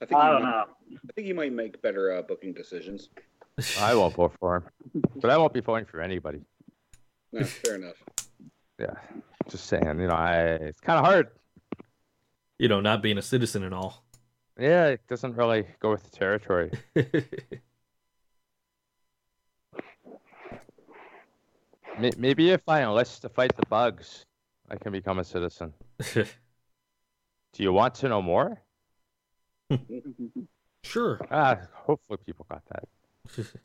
[0.00, 0.64] I think I don't might, know.
[0.92, 3.08] I think he might make better uh, booking decisions.
[3.80, 6.40] I won't vote for him, but I won't be voting for anybody.
[7.32, 8.02] No, fair enough.
[8.78, 8.94] Yeah,
[9.50, 9.84] just saying.
[9.84, 11.28] You know, I it's kind of hard.
[12.58, 14.04] You know, not being a citizen and all.
[14.58, 16.70] Yeah, it doesn't really go with the territory.
[22.16, 24.24] Maybe if I enlist to fight the bugs,
[24.70, 25.74] I can become a citizen.
[26.14, 26.26] Do
[27.56, 28.62] you want to know more?
[30.84, 31.20] Sure.
[31.30, 32.88] Ah, hopefully people got that.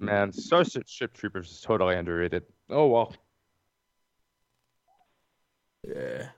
[0.00, 2.44] Man, Starship Ship Troopers is totally underrated.
[2.70, 3.12] Oh well.
[5.86, 6.28] Yeah.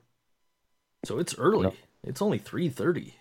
[1.05, 1.65] So it's early.
[1.65, 1.75] No.
[2.05, 3.15] It's only three thirty.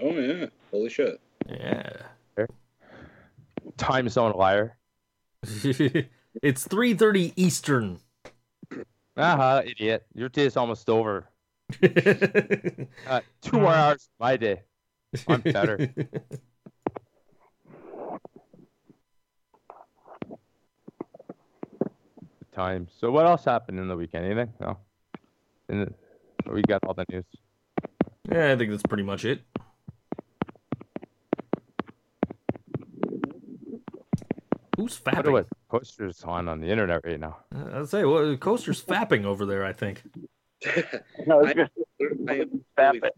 [0.00, 0.46] Oh yeah.
[0.70, 1.20] Holy shit.
[1.48, 1.92] Yeah.
[3.76, 4.76] Time zone liar.
[5.42, 7.98] it's three thirty Eastern.
[9.16, 10.06] Aha, idiot.
[10.14, 11.28] Your day is almost over.
[13.06, 14.62] Uh, two more hours of my day.
[15.26, 15.78] I'm better.
[22.54, 22.88] Time.
[23.00, 24.26] So what else happened in the weekend?
[24.26, 24.52] Anything?
[24.60, 24.76] No.
[25.68, 25.92] The,
[26.52, 27.24] we got all the news.
[28.30, 29.40] yeah, I think that's pretty much it.
[34.82, 35.32] Who's I wonder fapping?
[35.32, 37.36] what posters on on the internet right now.
[37.54, 39.64] Uh, I'd say well, Coaster's fapping over there.
[39.64, 40.02] I think.
[41.26, 41.70] No, I- it's
[42.28, 43.14] I am Fap really- it.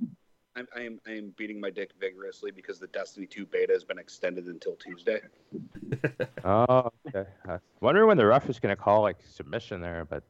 [0.57, 3.82] I'm, I am I am beating my dick vigorously because the Destiny 2 beta has
[3.85, 5.20] been extended until Tuesday.
[6.45, 7.28] Oh, okay.
[7.47, 10.23] I was wondering when the ref is gonna call like submission there, but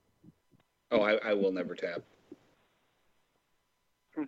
[0.93, 2.02] Oh, I, I will never tap.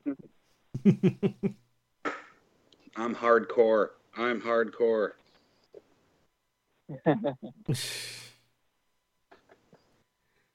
[2.97, 3.89] I'm hardcore.
[4.17, 5.13] I'm hardcore.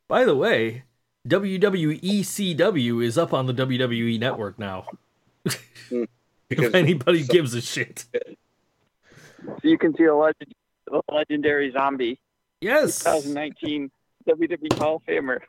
[0.08, 0.84] By the way,
[1.28, 4.86] WWE CW is up on the WWE network now.
[5.46, 6.08] if
[6.50, 8.06] Because anybody so- gives a shit.
[8.14, 8.20] So
[9.64, 10.54] you can see a legend,
[10.92, 12.20] a legendary zombie,
[12.60, 13.04] Yes.
[13.04, 13.90] 2019
[14.30, 15.40] WWE Hall of Famer.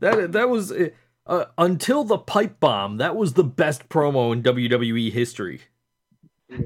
[0.00, 0.88] That that was uh,
[1.26, 2.96] uh, until the pipe bomb.
[2.98, 5.60] That was the best promo in WWE history.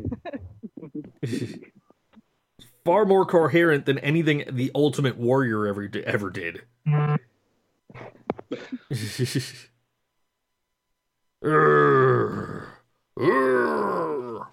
[2.85, 6.62] Far more coherent than anything the Ultimate Warrior ever ever did.
[6.86, 7.19] Urgh.
[13.19, 14.47] Urgh.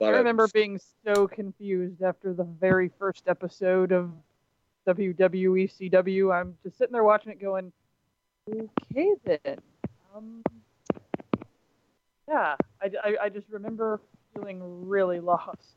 [0.00, 4.10] a lot I remember being so confused after the very first episode of
[4.86, 6.34] WWE CW.
[6.34, 7.72] I'm just sitting there watching it going,
[8.50, 9.58] okay then.
[10.14, 10.42] Um,
[12.28, 14.00] yeah, I, I, I just remember
[14.34, 15.76] feeling really lost.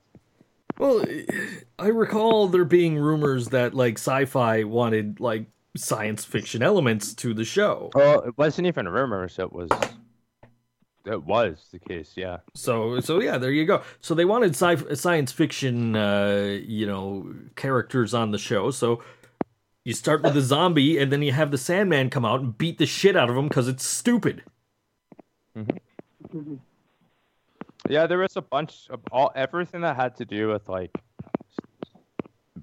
[0.82, 1.06] Well,
[1.78, 5.46] I recall there being rumors that like sci-fi wanted like
[5.78, 7.92] science fiction elements to the show.
[7.94, 9.38] well, it wasn't even rumors.
[9.38, 9.70] It was.
[11.06, 12.14] It was the case.
[12.16, 12.38] Yeah.
[12.56, 13.84] So so yeah, there you go.
[14.00, 18.72] So they wanted sci- science fiction uh, you know, characters on the show.
[18.72, 19.04] So
[19.86, 22.80] you start with the zombie and then you have the Sandman come out and beat
[22.80, 24.42] the shit out of him cuz it's stupid.
[27.90, 30.92] Yeah, there was a bunch of all everything that had to do with like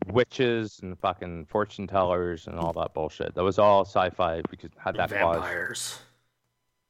[0.06, 3.34] witches and fucking fortune tellers and all that bullshit.
[3.34, 5.36] That was all sci-fi because had that clause.
[5.36, 5.98] Vampires.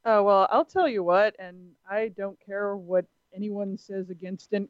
[0.05, 4.69] Oh, well, I'll tell you what, and I don't care what anyone says against it.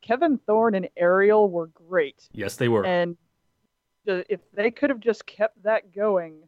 [0.00, 2.28] Kevin Thorn and Ariel were great.
[2.32, 2.86] Yes, they were.
[2.86, 3.16] And
[4.06, 6.47] if they could have just kept that going,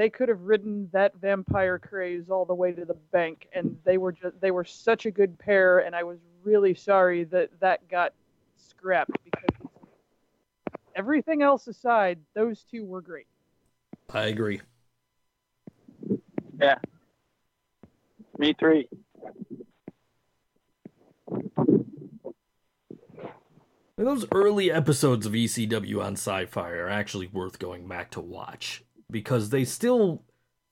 [0.00, 3.48] they could have ridden that vampire craze all the way to the bank.
[3.52, 5.80] And they were just they were such a good pair.
[5.80, 8.12] And I was really sorry that that got
[8.56, 9.70] scrapped because
[10.96, 13.26] everything else aside, those two were great.
[14.12, 14.60] I agree.
[16.60, 16.76] Yeah
[18.40, 18.88] me three.
[23.96, 29.50] Those early episodes of ECW on Sci-Fi are actually worth going back to watch because
[29.50, 30.22] they still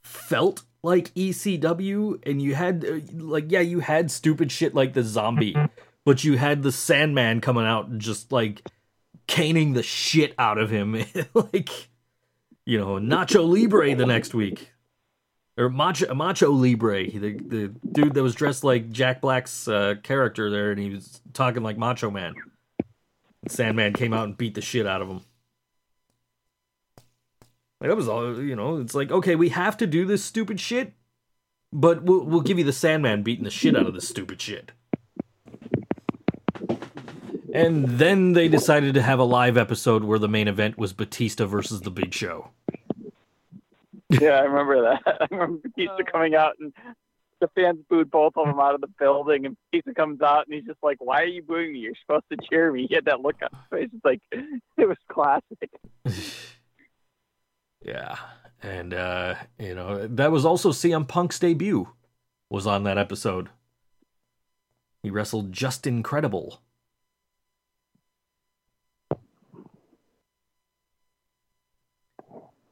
[0.03, 5.03] felt like ECW, and you had uh, like yeah, you had stupid shit like the
[5.03, 5.57] zombie,
[6.05, 8.63] but you had the Sandman coming out and just like
[9.27, 11.05] caning the shit out of him,
[11.35, 11.89] like
[12.65, 14.73] you know Nacho Libre the next week.
[15.57, 20.51] Or Macho, Macho Libre, the the dude that was dressed like Jack Black's uh, character
[20.51, 22.35] there, and he was talking like Macho Man.
[23.49, 25.23] Sandman came out and beat the shit out of him.
[27.81, 28.79] Like, that was all, you know.
[28.79, 30.95] It's like, okay, we have to do this stupid shit,
[31.73, 34.73] but we'll, we'll give you the Sandman beating the shit out of this stupid shit.
[37.53, 41.47] And then they decided to have a live episode where the main event was Batista
[41.47, 42.51] versus the Big Show.
[44.11, 45.03] Yeah, I remember that.
[45.21, 46.13] I remember Batista oh.
[46.13, 46.73] coming out and
[47.41, 50.55] the fans booed both of them out of the building, and Batista comes out and
[50.55, 51.81] he's just like, "Why are you booing me?
[51.81, 53.91] You're supposed to cheer me." He had that look on his face.
[53.95, 54.21] It's like
[54.77, 55.71] it was classic.
[57.83, 58.17] Yeah.
[58.63, 61.89] And uh, you know, that was also CM Punk's debut
[62.51, 63.51] was on that episode.
[65.03, 66.61] He wrestled Justin Credible.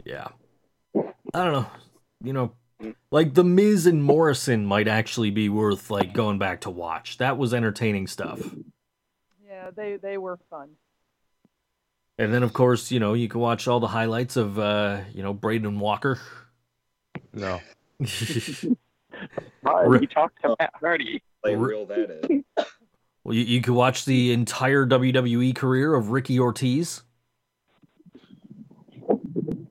[0.05, 0.29] Yeah.
[1.35, 1.67] I don't know.
[2.23, 2.53] You know,
[3.11, 7.19] like The Miz and Morrison might actually be worth like going back to watch.
[7.19, 8.41] That was entertaining stuff.
[9.47, 10.71] Yeah, they they were fun.
[12.19, 15.23] And then of course, you know, you can watch all the highlights of uh, you
[15.23, 16.19] know, Braden Walker.
[17.33, 17.61] No.
[19.63, 21.23] Right, Re- talked to Matt Hardy.
[21.43, 22.43] Play Re- real that is.
[23.25, 27.03] well, you, you could watch the entire WWE career of Ricky Ortiz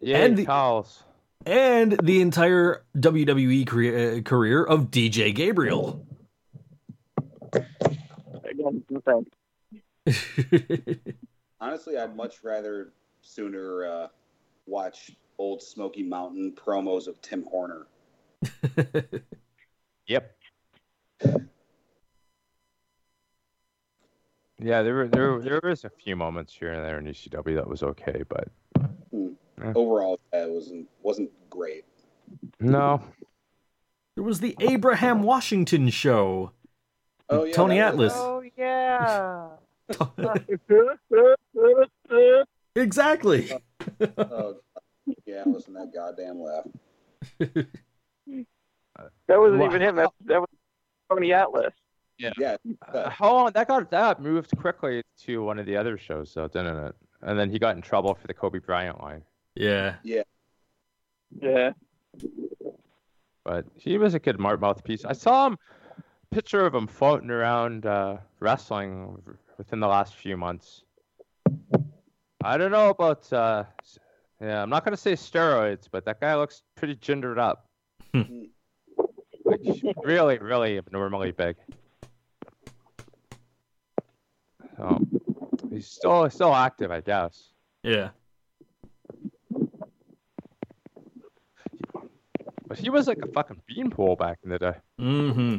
[0.01, 1.03] Yeah, And the- towels.
[1.45, 6.03] and the entire WWE career, uh, career of DJ Gabriel.
[11.65, 11.87] Again, no thanks.
[11.87, 14.07] Honestly, I'd um, much rather sooner uh,
[14.65, 17.87] watch old Smoky Mountain promos of Tim Horner.
[20.07, 20.35] Yep.
[24.59, 27.67] Yeah, there were there there was a few moments here and there in ECW that
[27.67, 28.47] was okay, but
[29.11, 29.29] hmm.
[29.61, 29.73] eh.
[29.75, 31.85] Overall, that wasn't wasn't great.
[32.59, 33.01] no.
[34.15, 36.51] there was the Abraham Washington show.
[37.29, 38.25] Oh yeah, Tony that was- Atlas.
[38.25, 39.47] Oh yeah.
[42.75, 43.51] Exactly.
[44.17, 44.55] Oh,
[45.25, 46.65] yeah, listen to that goddamn laugh.
[49.27, 49.65] That wasn't Wow.
[49.67, 49.95] even him.
[49.97, 50.49] That, that was
[51.09, 51.73] Tony Atlas.
[52.17, 52.55] Yeah,
[52.87, 56.47] Uh, how long that got that moved quickly to one of the other shows though,
[56.47, 56.95] didn't it?
[57.21, 59.21] And then he got in trouble for the Kobe Bryant line.
[59.55, 59.95] Yeah.
[60.03, 60.23] Yeah.
[61.41, 61.71] Yeah.
[63.43, 65.03] But he was a good mar- mouthpiece.
[65.03, 65.57] I saw him
[66.31, 69.21] picture of him floating around uh, wrestling
[69.57, 70.83] within the last few months.
[72.43, 73.63] I don't know about uh,
[74.41, 77.67] yeah, I'm not gonna say steroids, but that guy looks pretty gendered up.
[79.45, 79.61] like
[80.03, 81.55] really, really abnormally big.
[84.77, 84.99] So
[85.69, 87.51] he's still still active, I guess.
[87.83, 88.09] Yeah.
[92.67, 94.73] But he was like a fucking beanpole back in the day.
[94.99, 95.57] Mm-hmm.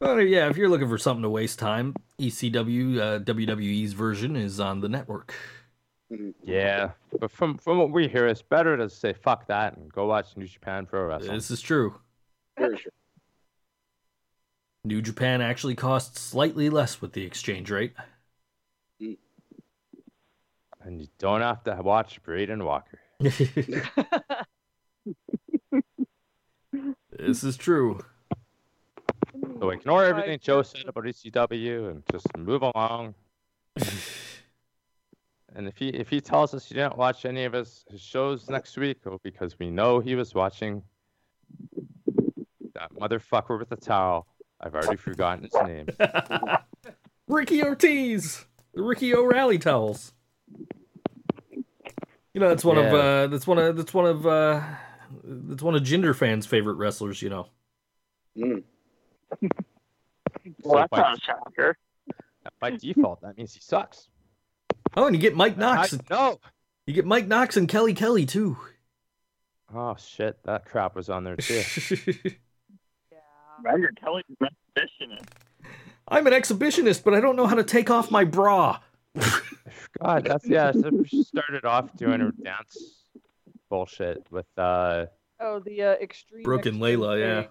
[0.00, 4.60] Well, yeah, if you're looking for something to waste time, ECW, uh, WWE's version is
[4.60, 5.34] on the network.
[6.42, 10.06] Yeah, but from from what we hear, it's better to say fuck that and go
[10.06, 11.34] watch New Japan Pro Wrestling.
[11.34, 11.98] This is true.
[12.58, 12.92] very sure.
[14.84, 17.94] New Japan actually costs slightly less with the exchange rate.
[20.82, 23.00] And you don't have to watch Braden Walker.
[27.10, 28.04] this is true.
[29.60, 33.14] So ignore everything Joe said about ECW and just move along.
[35.54, 38.48] and if he if he tells us he didn't watch any of his, his shows
[38.48, 40.82] next week, well, because we know he was watching
[42.74, 44.26] that motherfucker with the towel.
[44.60, 45.86] I've already forgotten his name.
[47.28, 50.12] Ricky Ortiz, the Ricky O'Reilly towels.
[52.32, 54.62] You know, that's one of uh, that's one of that's one of uh,
[55.22, 57.22] that's one of Jinder fans' favorite wrestlers.
[57.22, 57.46] You know.
[58.36, 58.64] Mm.
[60.62, 61.76] Well, that's by, not a shocker.
[62.60, 64.08] by default, that means he sucks.
[64.96, 65.94] Oh, and you get Mike Knox.
[65.94, 66.38] I, no.
[66.86, 68.56] You get Mike Knox and Kelly Kelly too.
[69.74, 71.62] Oh shit, that crap was on there too.
[73.12, 73.18] Yeah.
[73.64, 75.28] Roger Kelly's an exhibitionist.
[76.08, 78.80] I'm an exhibitionist, but I don't know how to take off my bra.
[80.02, 80.72] God, that's yeah.
[80.72, 83.04] So she started off doing her dance
[83.70, 85.06] bullshit with uh.
[85.40, 86.42] Oh, the uh, extreme.
[86.42, 87.46] Brooke and Extreme Layla, yeah.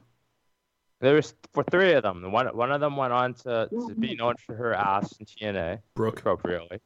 [1.04, 1.08] K.
[1.08, 2.32] There was for three of them.
[2.32, 5.80] One one of them went on to, to be known for her ass in TNA
[5.96, 6.80] Brooke, appropriately,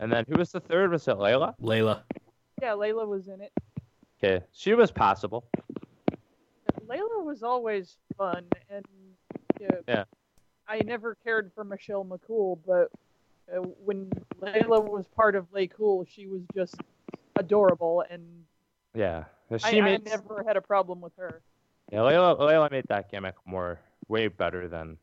[0.00, 0.90] and then who was the third?
[0.90, 1.54] Was it Layla?
[1.60, 2.02] Layla.
[2.60, 3.52] Yeah, Layla was in it.
[4.22, 5.44] Okay, she was passable.
[6.86, 8.84] Layla was always fun, and
[9.60, 10.04] yeah, Yeah.
[10.68, 12.90] I never cared for Michelle McCool, but
[13.52, 14.10] uh, when
[14.40, 16.76] Layla was part of Lay Cool, she was just
[17.36, 18.44] adorable, and
[18.94, 21.42] Yeah, I, she I made never had a problem with her.
[21.92, 24.96] Yeah Layla Layla made that gimmick more way better than.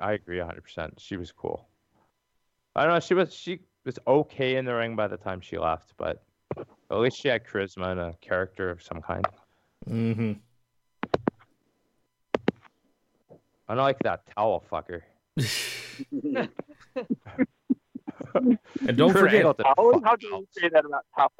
[0.00, 0.62] I agree 100.
[0.62, 1.68] percent She was cool.
[2.74, 3.00] I don't know.
[3.00, 6.22] She was she was okay in the ring by the time she left, but
[6.56, 9.24] at least she had charisma and a character of some kind.
[9.88, 10.32] Mm-hmm.
[13.68, 15.02] Unlike that towel fucker.
[18.86, 21.32] And don't Kurt forget, Angle did How, fuck how can you say that about Towel?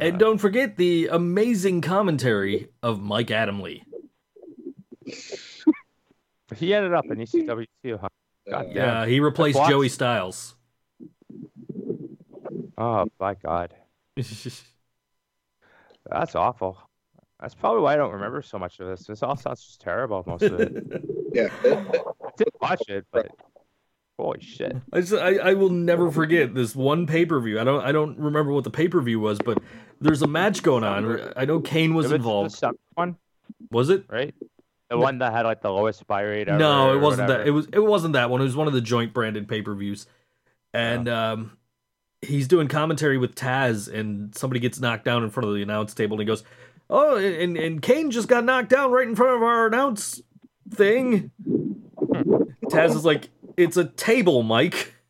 [0.00, 3.80] And don't forget the amazing commentary of Mike Adamle.
[6.56, 8.08] He ended up in ECW too, huh?
[8.48, 8.76] God Uh, damn.
[8.76, 10.54] Yeah, he replaced Watch- Joey Styles.
[12.78, 13.74] Oh my god.
[14.16, 14.62] That's
[16.34, 16.78] awful.
[17.40, 19.06] That's probably why I don't remember so much of this.
[19.06, 21.02] This all sounds just terrible, most of it.
[21.32, 21.48] yeah.
[21.64, 23.28] I did watch it, but
[24.18, 24.76] holy shit.
[24.92, 27.60] I, just, I I will never forget this one pay per view.
[27.60, 29.58] I don't I don't remember what the pay per view was, but
[30.00, 31.32] there's a match going on.
[31.36, 32.52] I know Kane was the involved.
[32.52, 33.16] summer one,
[33.70, 34.04] Was it?
[34.08, 34.34] right?
[34.90, 36.46] The one that had like the lowest buy rate.
[36.46, 37.46] No, it wasn't that.
[37.46, 38.40] It was it wasn't that one.
[38.40, 40.06] It was one of the joint branded pay per views,
[40.72, 41.56] and um,
[42.20, 45.94] he's doing commentary with Taz, and somebody gets knocked down in front of the announce
[45.94, 46.44] table, and he goes,
[46.90, 50.22] "Oh, and and Kane just got knocked down right in front of our announce
[50.70, 51.30] thing."
[52.70, 54.94] Taz is like, "It's a table, Mike."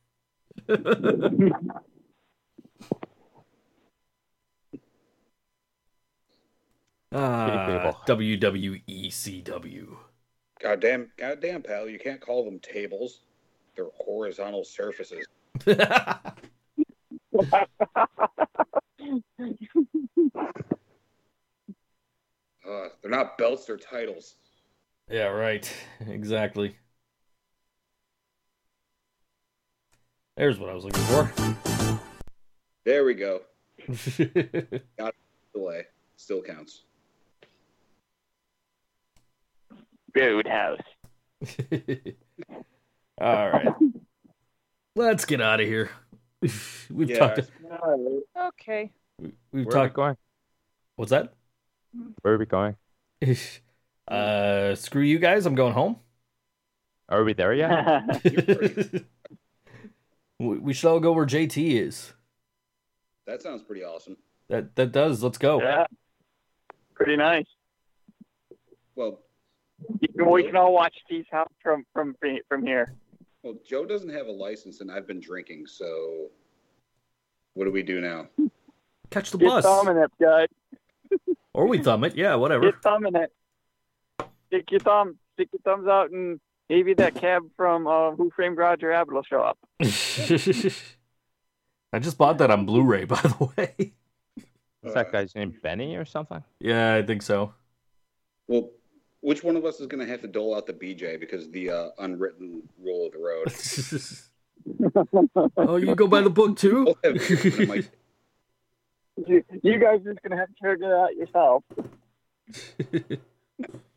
[7.16, 9.96] Ah, WWE CW.
[10.60, 13.20] Goddamn, goddamn, pal, you can't call them tables.
[13.76, 15.24] They're horizontal surfaces.
[22.66, 24.36] Uh, they're not belts, they're titles.
[25.10, 25.70] Yeah, right.
[26.06, 26.76] Exactly.
[30.36, 31.30] There's what I was looking for.
[32.84, 33.42] There we go.
[34.98, 35.14] Got
[35.54, 35.82] delay
[36.16, 36.82] still counts.
[40.14, 40.78] Roadhouse.
[43.20, 43.68] All right.
[44.96, 45.90] Let's get out of here.
[46.90, 47.18] We've Yeah.
[47.18, 47.50] talked.
[48.36, 48.92] Okay.
[49.20, 49.94] We've Where are we talked.
[49.94, 50.16] going?
[50.96, 51.34] What's that?
[52.22, 52.76] Where are we going?
[54.08, 55.46] uh, screw you guys.
[55.46, 55.96] I'm going home.
[57.08, 59.04] Are we there yet?
[60.44, 62.12] We we should all go where JT is.
[63.26, 64.16] That sounds pretty awesome.
[64.48, 65.22] That that does.
[65.22, 65.60] Let's go.
[65.60, 65.86] yeah.
[66.94, 67.46] Pretty nice.
[68.94, 69.20] Well,
[70.00, 72.14] You can- We can all watch Steve's house from from
[72.48, 72.94] from here.
[73.42, 75.66] well, Joe doesn't have a license, and I've been drinking.
[75.66, 76.28] So,
[77.54, 78.28] what do we do now?
[79.10, 80.48] Catch the Get bus, thumbing it, guys.
[81.52, 82.14] or we thumb it.
[82.16, 82.70] Yeah, whatever.
[82.72, 83.32] Get thumbing it.
[84.48, 85.18] Stick your thumb.
[85.34, 89.22] Stick your thumbs out, and maybe that cab from uh, Who Framed Roger Rabbit will
[89.22, 89.56] show up.
[89.80, 89.84] I
[92.00, 93.92] just bought that on Blu-ray, by the way.
[94.82, 96.44] Is that guy's name Benny or something?
[96.60, 97.54] Yeah, I think so.
[98.48, 98.68] Well,
[99.20, 101.70] which one of us is going to have to dole out the BJ because the
[101.70, 103.50] uh, unwritten rule of the road?
[105.56, 106.84] oh, you go by the book too?
[106.84, 107.90] Both have beers, and I'm like,
[109.26, 111.64] You, you guys are just gonna have to figure it out yourself.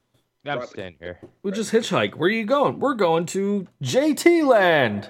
[0.48, 0.70] Yeah, I'm Right.
[0.70, 1.20] staying here.
[1.44, 2.16] we'll just hitchhike.
[2.16, 2.80] Where are you going?
[2.80, 5.10] We're going to JT Land.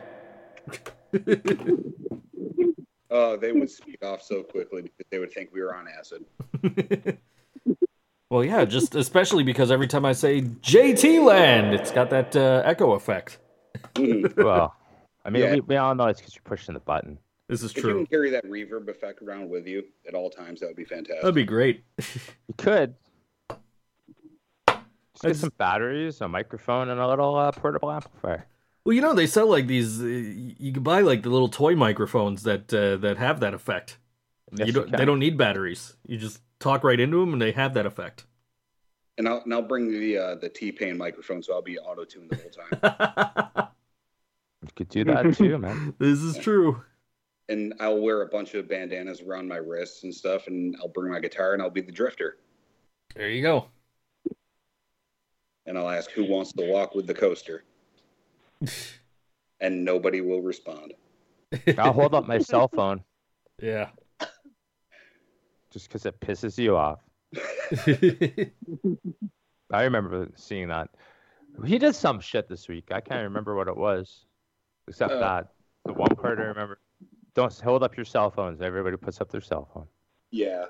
[3.12, 6.26] oh, they would speak off so quickly because they would think we were on acid.
[8.30, 12.62] Well, yeah, just especially because every time I say JT Land, it's got that uh,
[12.66, 13.38] echo effect.
[13.94, 14.36] Mhm.
[14.44, 14.76] Well,
[15.24, 15.54] I mean, Yeah.
[15.54, 17.18] we, we all know it's because you're pushing the button.
[17.48, 17.80] This is true.
[17.80, 17.98] If you true.
[18.00, 21.22] can carry that reverb effect around with you at all times, that would be fantastic.
[21.22, 21.86] That'd be great.
[22.00, 22.96] You could.
[25.22, 28.46] Just get some batteries, a microphone, and a little uh, portable amplifier.
[28.86, 30.02] Well, you know they sell like these.
[30.02, 33.98] Uh, you can buy like the little toy microphones that uh, that have that effect.
[34.52, 34.92] Yes, you you don't.
[34.96, 35.96] They don't need batteries.
[36.06, 38.26] You just talk right into them, and they have that effect.
[39.18, 42.06] And I'll and I'll bring the uh, the T Pain microphone, so I'll be auto
[42.06, 43.68] tuned the whole time.
[44.64, 45.94] You could do that too, man.
[46.00, 46.82] this is true.
[47.48, 51.12] and I'll wear a bunch of bandanas around my wrists and stuff, and I'll bring
[51.12, 52.38] my guitar, and I'll be the drifter,
[53.16, 53.68] There you go.
[55.68, 57.64] And I'll ask who wants to walk with the coaster,
[59.60, 60.94] and nobody will respond.
[61.78, 63.04] I'll hold up my cell phone
[63.62, 63.90] Yeah.
[65.70, 67.00] just because it pisses you off.
[69.72, 70.90] I remember seeing that.
[71.66, 72.92] He did some shit this week.
[72.92, 74.26] I can't remember what it was,
[74.88, 75.20] except Uh.
[75.20, 75.48] that
[75.86, 76.80] the one part I remember.
[77.34, 78.62] Don't hold up your cell phones.
[78.62, 79.88] Everybody puts up their cell phone.
[80.32, 80.66] Yeah,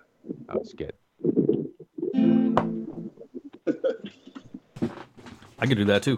[0.47, 0.93] That was good.
[5.59, 6.17] I could do that too.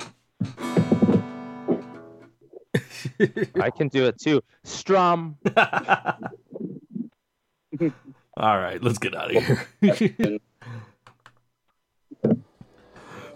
[3.61, 4.41] I can do it too.
[4.63, 5.37] Strum.
[8.37, 9.43] All right, let's get out of
[9.81, 10.39] here.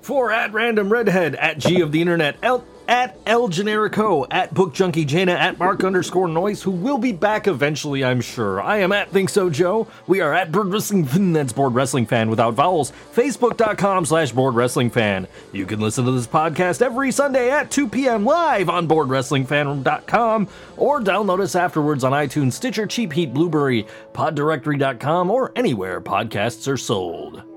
[0.04, 4.74] For at random redhead at G of the internet L, at El Generico at Book
[4.74, 8.62] Junkie Jana at Mark underscore Noise who will be back eventually I'm sure.
[8.62, 9.88] I am at Think So Joe.
[10.06, 12.92] We are at Board Wrestling Fan, that's Board Wrestling Fan without vowels.
[13.14, 15.26] Facebook.com slash Board Wrestling Fan.
[15.54, 18.26] You can listen to this podcast every Sunday at 2 p.m.
[18.26, 25.32] live on Board BoardWrestlingFan.com or download us afterwards on iTunes, Stitcher, Cheap Heat, Blueberry, PodDirectory.com,
[25.32, 27.53] or anywhere podcasts are sold.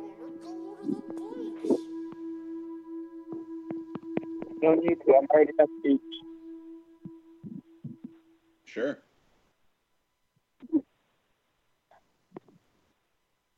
[4.67, 5.15] No need to.
[5.17, 6.01] I'm already at the beach.
[8.65, 8.99] sure.